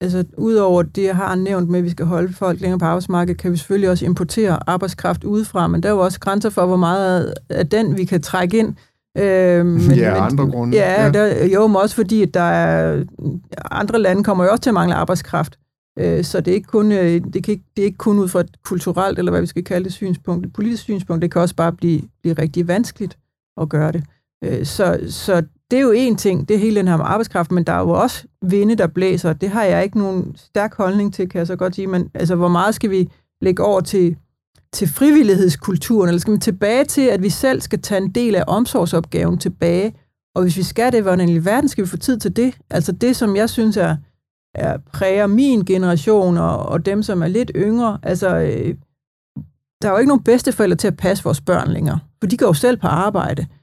altså, 0.00 0.24
udover 0.36 0.82
det, 0.82 1.04
jeg 1.04 1.16
har 1.16 1.34
nævnt 1.34 1.68
med, 1.68 1.78
at 1.78 1.84
vi 1.84 1.90
skal 1.90 2.06
holde 2.06 2.32
folk 2.32 2.60
længere 2.60 2.78
på 2.78 2.84
arbejdsmarkedet, 2.84 3.40
kan 3.40 3.52
vi 3.52 3.56
selvfølgelig 3.56 3.90
også 3.90 4.04
importere 4.04 4.58
arbejdskraft 4.66 5.24
udefra, 5.24 5.66
men 5.66 5.82
der 5.82 5.88
er 5.88 5.92
jo 5.92 6.00
også 6.00 6.20
grænser 6.20 6.50
for, 6.50 6.66
hvor 6.66 6.76
meget 6.76 7.34
af 7.50 7.68
den, 7.68 7.96
vi 7.96 8.04
kan 8.04 8.22
trække 8.22 8.58
ind. 8.58 8.74
Øh, 9.18 9.66
men, 9.66 9.80
ja, 9.80 10.14
men, 10.14 10.22
andre 10.22 10.50
grunde. 10.50 10.76
Ja, 10.76 11.04
ja. 11.04 11.10
Der, 11.10 11.46
jo, 11.46 11.66
men 11.66 11.76
også 11.76 11.94
fordi, 11.94 12.22
at 12.22 12.34
der 12.34 12.40
er, 12.40 13.04
andre 13.70 13.98
lande 13.98 14.24
kommer 14.24 14.44
jo 14.44 14.50
også 14.50 14.62
til 14.62 14.70
at 14.70 14.74
mangle 14.74 14.94
arbejdskraft. 14.94 15.58
Øh, 15.98 16.24
så 16.24 16.40
det 16.40 16.50
er, 16.50 16.54
ikke 16.54 16.66
kun, 16.66 16.92
øh, 16.92 17.20
det, 17.32 17.44
kan 17.44 17.52
ikke, 17.52 17.64
det 17.76 17.82
er 17.82 17.86
ikke 17.86 17.98
kun 17.98 18.18
ud 18.18 18.28
fra 18.28 18.40
et 18.40 18.62
kulturelt, 18.64 19.18
eller 19.18 19.32
hvad 19.32 19.40
vi 19.40 19.46
skal 19.46 19.64
kalde 19.64 19.84
det, 19.84 19.92
synspunkt, 19.92 20.46
et 20.46 20.52
politisk 20.52 20.82
synspunkt. 20.82 21.22
Det 21.22 21.32
kan 21.32 21.42
også 21.42 21.54
bare 21.54 21.72
blive, 21.72 22.02
blive 22.22 22.34
rigtig 22.34 22.68
vanskeligt 22.68 23.18
at 23.60 23.68
gøre 23.68 23.92
det. 23.92 24.04
Øh, 24.44 24.66
så, 24.66 25.00
så 25.08 25.42
det 25.70 25.76
er 25.76 25.80
jo 25.80 25.90
en 25.90 26.16
ting, 26.16 26.48
det 26.48 26.54
er 26.54 26.58
hele 26.58 26.76
den 26.76 26.88
her 26.88 26.96
med 26.96 27.04
arbejdskraft, 27.08 27.52
men 27.52 27.64
der 27.64 27.72
er 27.72 27.80
jo 27.80 27.90
også 27.90 28.24
vinde, 28.42 28.74
der 28.74 28.86
blæser. 28.86 29.32
Det 29.32 29.50
har 29.50 29.64
jeg 29.64 29.84
ikke 29.84 29.98
nogen 29.98 30.36
stærk 30.36 30.74
holdning 30.76 31.14
til, 31.14 31.28
kan 31.28 31.38
jeg 31.38 31.46
så 31.46 31.56
godt 31.56 31.74
sige. 31.74 31.86
Men 31.86 32.10
altså, 32.14 32.34
hvor 32.34 32.48
meget 32.48 32.74
skal 32.74 32.90
vi 32.90 33.10
lægge 33.40 33.64
over 33.64 33.80
til, 33.80 34.16
til 34.72 34.88
frivillighedskulturen, 34.88 36.08
eller 36.08 36.20
skal 36.20 36.34
vi 36.34 36.38
tilbage 36.38 36.84
til, 36.84 37.02
at 37.02 37.22
vi 37.22 37.30
selv 37.30 37.60
skal 37.60 37.82
tage 37.82 38.02
en 38.02 38.10
del 38.10 38.34
af 38.34 38.44
omsorgsopgaven 38.46 39.38
tilbage? 39.38 39.94
Og 40.34 40.42
hvis 40.42 40.56
vi 40.56 40.62
skal 40.62 40.92
det, 40.92 41.02
hvordan 41.02 41.28
i 41.28 41.44
verden 41.44 41.68
skal 41.68 41.84
vi 41.84 41.88
få 41.88 41.96
tid 41.96 42.18
til 42.18 42.36
det? 42.36 42.58
Altså 42.70 42.92
det, 42.92 43.16
som 43.16 43.36
jeg 43.36 43.50
synes 43.50 43.76
er, 43.76 43.96
er 44.54 44.78
præger 44.92 45.26
min 45.26 45.64
generation 45.64 46.38
og, 46.38 46.58
og 46.58 46.86
dem, 46.86 47.02
som 47.02 47.22
er 47.22 47.28
lidt 47.28 47.52
yngre. 47.56 47.98
Altså, 48.02 48.36
øh, 48.36 48.74
der 49.82 49.88
er 49.88 49.92
jo 49.92 49.98
ikke 49.98 50.08
nogen 50.08 50.24
bedsteforældre 50.24 50.76
til 50.76 50.88
at 50.88 50.96
passe 50.96 51.24
vores 51.24 51.40
børn 51.40 51.68
længere, 51.68 51.98
for 52.20 52.28
de 52.28 52.36
går 52.36 52.46
jo 52.46 52.52
selv 52.52 52.76
på 52.76 52.86
arbejde. 52.86 53.42
Øh, 53.42 53.59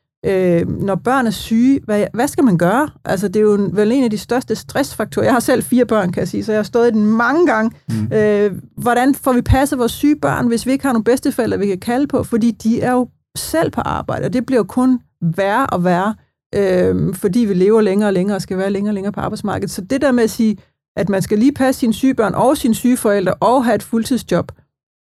når 0.68 0.96
børn 0.96 1.28
er 1.28 1.32
syge, 1.32 1.80
hvad, 1.84 2.06
hvad 2.14 2.28
skal 2.28 2.44
man 2.44 2.58
gøre? 2.58 2.90
Altså, 3.06 3.28
det 3.28 3.36
er 3.36 3.44
jo 3.44 3.70
vel 3.74 3.92
en 3.92 4.04
af 4.04 4.10
de 4.10 4.18
største 4.18 4.56
stressfaktorer. 4.56 5.26
Jeg 5.26 5.34
har 5.34 5.40
selv 5.40 5.64
fire 5.64 5.86
børn, 5.86 6.12
kan 6.12 6.20
jeg 6.20 6.28
sige, 6.28 6.44
så 6.44 6.52
jeg 6.52 6.60
har 6.60 6.64
stået 6.64 6.88
i 6.88 6.92
den 6.92 7.06
mange 7.06 7.48
gange. 7.48 7.72
Mm. 7.90 8.14
Øh, 8.14 8.52
hvordan 8.78 9.16
får 9.16 9.34
vi 9.34 9.42
passet 9.42 9.80
vores 9.80 9.92
syge 9.92 10.16
børn, 10.16 10.48
hvis 10.48 10.66
vi 10.66 10.72
ikke 10.72 10.86
har 10.86 10.94
nogen 10.94 11.04
bedsteforældre, 11.04 11.60
vi 11.60 11.68
kan 11.68 11.80
kalde 11.80 12.08
på? 12.08 12.24
Fordi 12.24 12.52
de 12.52 12.82
er 12.82 12.92
jo 12.92 13.10
selv 13.38 13.72
på 13.72 13.82
arbejde, 13.82 14.26
og 14.26 14.34
det 14.34 14.46
bliver 14.46 14.60
jo 14.60 14.64
kun 14.64 15.00
værre 15.22 15.68
og 15.68 15.84
værre, 15.84 16.16
øh, 16.56 17.16
fordi 17.16 17.40
vi 17.40 17.54
lever 17.54 17.82
længere 17.82 18.10
og 18.10 18.14
længere 18.14 18.36
og 18.36 18.42
skal 18.42 18.58
være 18.58 18.70
længere 18.70 18.92
og 18.92 18.94
længere 18.94 19.14
på 19.14 19.20
arbejdsmarkedet. 19.20 19.72
Så 19.72 19.82
det 19.82 20.02
der 20.02 20.12
med 20.12 20.24
at 20.24 20.30
sige, 20.30 20.58
at 20.96 21.10
man 21.10 21.22
skal 21.22 21.40
lige 21.40 21.54
passe 21.54 21.80
sine 21.80 21.94
syge 21.94 22.14
børn 22.14 22.34
og 22.34 22.58
sine 22.58 22.76
syge 22.76 22.98
forældre 22.98 23.34
og 23.34 23.66
have 23.66 23.76
et 23.76 23.84
fuldtidsjob. 23.84 24.52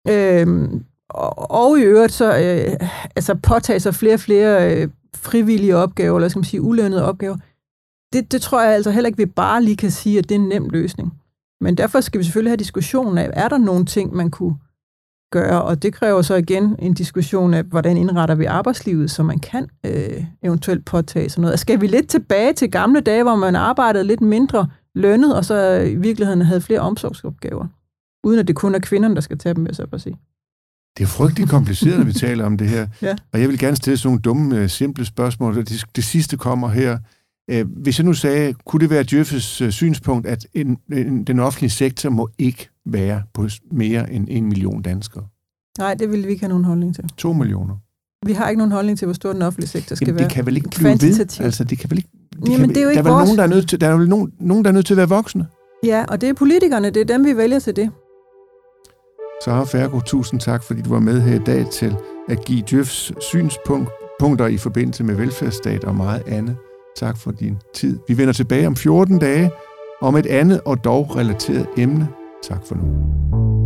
Øhm, 0.08 0.84
og, 1.10 1.50
og 1.50 1.78
i 1.78 1.82
øvrigt 1.82 2.12
så 2.12 2.38
øh, 2.38 2.88
altså 3.16 3.34
påtage 3.34 3.80
sig 3.80 3.94
flere 3.94 4.14
og 4.14 4.20
flere 4.20 4.74
øh, 4.74 4.88
frivillige 5.14 5.76
opgaver, 5.76 6.16
eller 6.16 6.28
skal 6.28 6.38
man 6.38 6.44
sige 6.44 6.62
ulønnede 6.62 7.04
opgaver. 7.04 7.36
Det, 8.12 8.32
det 8.32 8.42
tror 8.42 8.62
jeg 8.62 8.74
altså 8.74 8.90
heller 8.90 9.06
ikke, 9.06 9.16
vi 9.16 9.26
bare 9.26 9.62
lige 9.62 9.76
kan 9.76 9.90
sige, 9.90 10.18
at 10.18 10.28
det 10.28 10.34
er 10.34 10.38
en 10.38 10.48
nem 10.48 10.68
løsning. 10.68 11.12
Men 11.60 11.76
derfor 11.76 12.00
skal 12.00 12.18
vi 12.18 12.24
selvfølgelig 12.24 12.50
have 12.50 12.56
diskussionen 12.56 13.18
af, 13.18 13.30
er 13.32 13.48
der 13.48 13.58
nogle 13.58 13.84
ting, 13.84 14.14
man 14.14 14.30
kunne 14.30 14.56
gøre, 15.32 15.62
og 15.62 15.82
det 15.82 15.94
kræver 15.94 16.22
så 16.22 16.34
igen 16.34 16.76
en 16.78 16.94
diskussion 16.94 17.54
af, 17.54 17.62
hvordan 17.62 17.96
indretter 17.96 18.34
vi 18.34 18.44
arbejdslivet, 18.44 19.10
så 19.10 19.22
man 19.22 19.38
kan 19.38 19.68
øh, 19.86 20.24
eventuelt 20.42 20.84
påtage 20.84 21.28
sig 21.28 21.40
noget. 21.40 21.52
Altså, 21.52 21.62
skal 21.62 21.80
vi 21.80 21.86
lidt 21.86 22.08
tilbage 22.08 22.52
til 22.52 22.70
gamle 22.70 23.00
dage, 23.00 23.22
hvor 23.22 23.36
man 23.36 23.56
arbejdede 23.56 24.04
lidt 24.04 24.20
mindre 24.20 24.68
lønnet, 24.94 25.36
og 25.36 25.44
så 25.44 25.80
i 25.80 25.94
virkeligheden 25.94 26.42
havde 26.42 26.60
flere 26.60 26.80
omsorgsopgaver. 26.80 27.66
Uden 28.24 28.38
at 28.38 28.48
det 28.48 28.56
kun 28.56 28.74
er 28.74 28.78
kvinderne, 28.78 29.14
der 29.14 29.20
skal 29.20 29.38
tage 29.38 29.54
dem, 29.54 29.64
vil 29.64 29.68
jeg 29.68 29.76
så 29.76 29.86
bare 29.86 30.00
sige. 30.00 30.16
Det 30.98 31.02
er 31.04 31.08
frygtelig 31.08 31.48
kompliceret, 31.48 31.98
når 31.98 32.04
vi 32.04 32.12
taler 32.12 32.44
om 32.44 32.58
det 32.58 32.68
her. 32.68 32.86
Ja. 33.02 33.14
Og 33.32 33.40
jeg 33.40 33.48
vil 33.48 33.58
gerne 33.58 33.76
stille 33.76 33.96
sådan 33.96 34.08
nogle 34.08 34.20
dumme, 34.20 34.58
øh, 34.58 34.68
simple 34.68 35.04
spørgsmål. 35.04 35.56
Det, 35.56 35.84
det 35.96 36.04
sidste 36.04 36.36
kommer 36.36 36.68
her. 36.68 36.98
Øh, 37.50 37.66
hvis 37.82 37.98
jeg 37.98 38.04
nu 38.04 38.12
sagde, 38.12 38.54
kunne 38.66 38.80
det 38.80 38.90
være 38.90 39.02
Djøffes 39.02 39.60
øh, 39.60 39.70
synspunkt, 39.70 40.26
at 40.26 40.46
en, 40.54 40.76
en, 40.92 41.24
den 41.24 41.40
offentlige 41.40 41.70
sektor 41.70 42.10
må 42.10 42.28
ikke 42.38 42.68
være 42.86 43.22
på 43.34 43.48
mere 43.72 44.12
end 44.12 44.26
en 44.30 44.46
million 44.46 44.82
danskere? 44.82 45.24
Nej, 45.78 45.94
det 45.94 46.12
vil 46.12 46.24
vi 46.24 46.28
ikke 46.28 46.42
have 46.42 46.48
nogen 46.48 46.64
holdning 46.64 46.94
til. 46.94 47.04
To 47.16 47.32
millioner? 47.32 47.76
Vi 48.26 48.32
har 48.32 48.48
ikke 48.48 48.58
nogen 48.58 48.72
holdning 48.72 48.98
til, 48.98 49.06
hvor 49.06 49.12
stor 49.12 49.32
den 49.32 49.42
offentlige 49.42 49.68
sektor 49.68 49.96
skal 49.96 50.06
Jamen, 50.06 50.18
være. 50.18 50.28
det 50.28 50.34
kan 50.34 50.46
vel 50.46 50.56
ikke 50.56 50.68
blive 50.68 50.88
ved? 50.90 51.40
Altså, 51.40 51.64
det 51.64 51.78
kan 51.78 51.90
vel 51.90 51.98
ikke 51.98 52.08
de 52.46 52.52
Jamen, 52.52 52.68
det 52.68 52.76
er 52.76 52.82
jo 52.82 52.88
ikke 52.88 53.02
der 53.02 53.08
er 53.08 53.14
vores... 53.14 53.26
nogen, 53.26 53.38
der 53.38 53.44
er 53.44 53.48
nødt 53.48 53.68
til, 53.68 53.80
der 53.80 53.88
er 53.88 53.96
vel 53.96 54.08
nogen, 54.08 54.32
nogen, 54.40 54.64
der 54.64 54.70
er 54.70 54.74
nødt 54.74 54.86
til 54.86 54.94
at 54.94 54.98
være 54.98 55.08
voksne. 55.08 55.46
Ja, 55.84 56.04
og 56.08 56.20
det 56.20 56.28
er 56.28 56.34
politikerne, 56.34 56.90
det 56.90 57.00
er 57.00 57.04
dem, 57.04 57.24
vi 57.24 57.36
vælger 57.36 57.58
til 57.58 57.76
det. 57.76 57.90
Sara 59.44 59.64
Fergo, 59.64 60.00
tusind 60.00 60.40
tak, 60.40 60.62
fordi 60.62 60.82
du 60.82 60.90
var 60.90 61.00
med 61.00 61.20
her 61.20 61.34
i 61.34 61.44
dag 61.44 61.66
til 61.70 61.96
at 62.28 62.44
give 62.44 62.62
Djøfs 62.70 63.12
synspunkter 63.20 64.46
i 64.46 64.56
forbindelse 64.56 65.04
med 65.04 65.14
velfærdsstat 65.14 65.84
og 65.84 65.94
meget 65.94 66.22
andet. 66.28 66.56
Tak 66.96 67.16
for 67.16 67.30
din 67.30 67.58
tid. 67.74 67.98
Vi 68.08 68.18
vender 68.18 68.32
tilbage 68.32 68.66
om 68.66 68.76
14 68.76 69.18
dage 69.18 69.50
om 70.00 70.16
et 70.16 70.26
andet 70.26 70.60
og 70.64 70.84
dog 70.84 71.16
relateret 71.16 71.66
emne. 71.76 72.08
Tak 72.42 72.60
for 72.66 72.74
nu. 72.74 73.65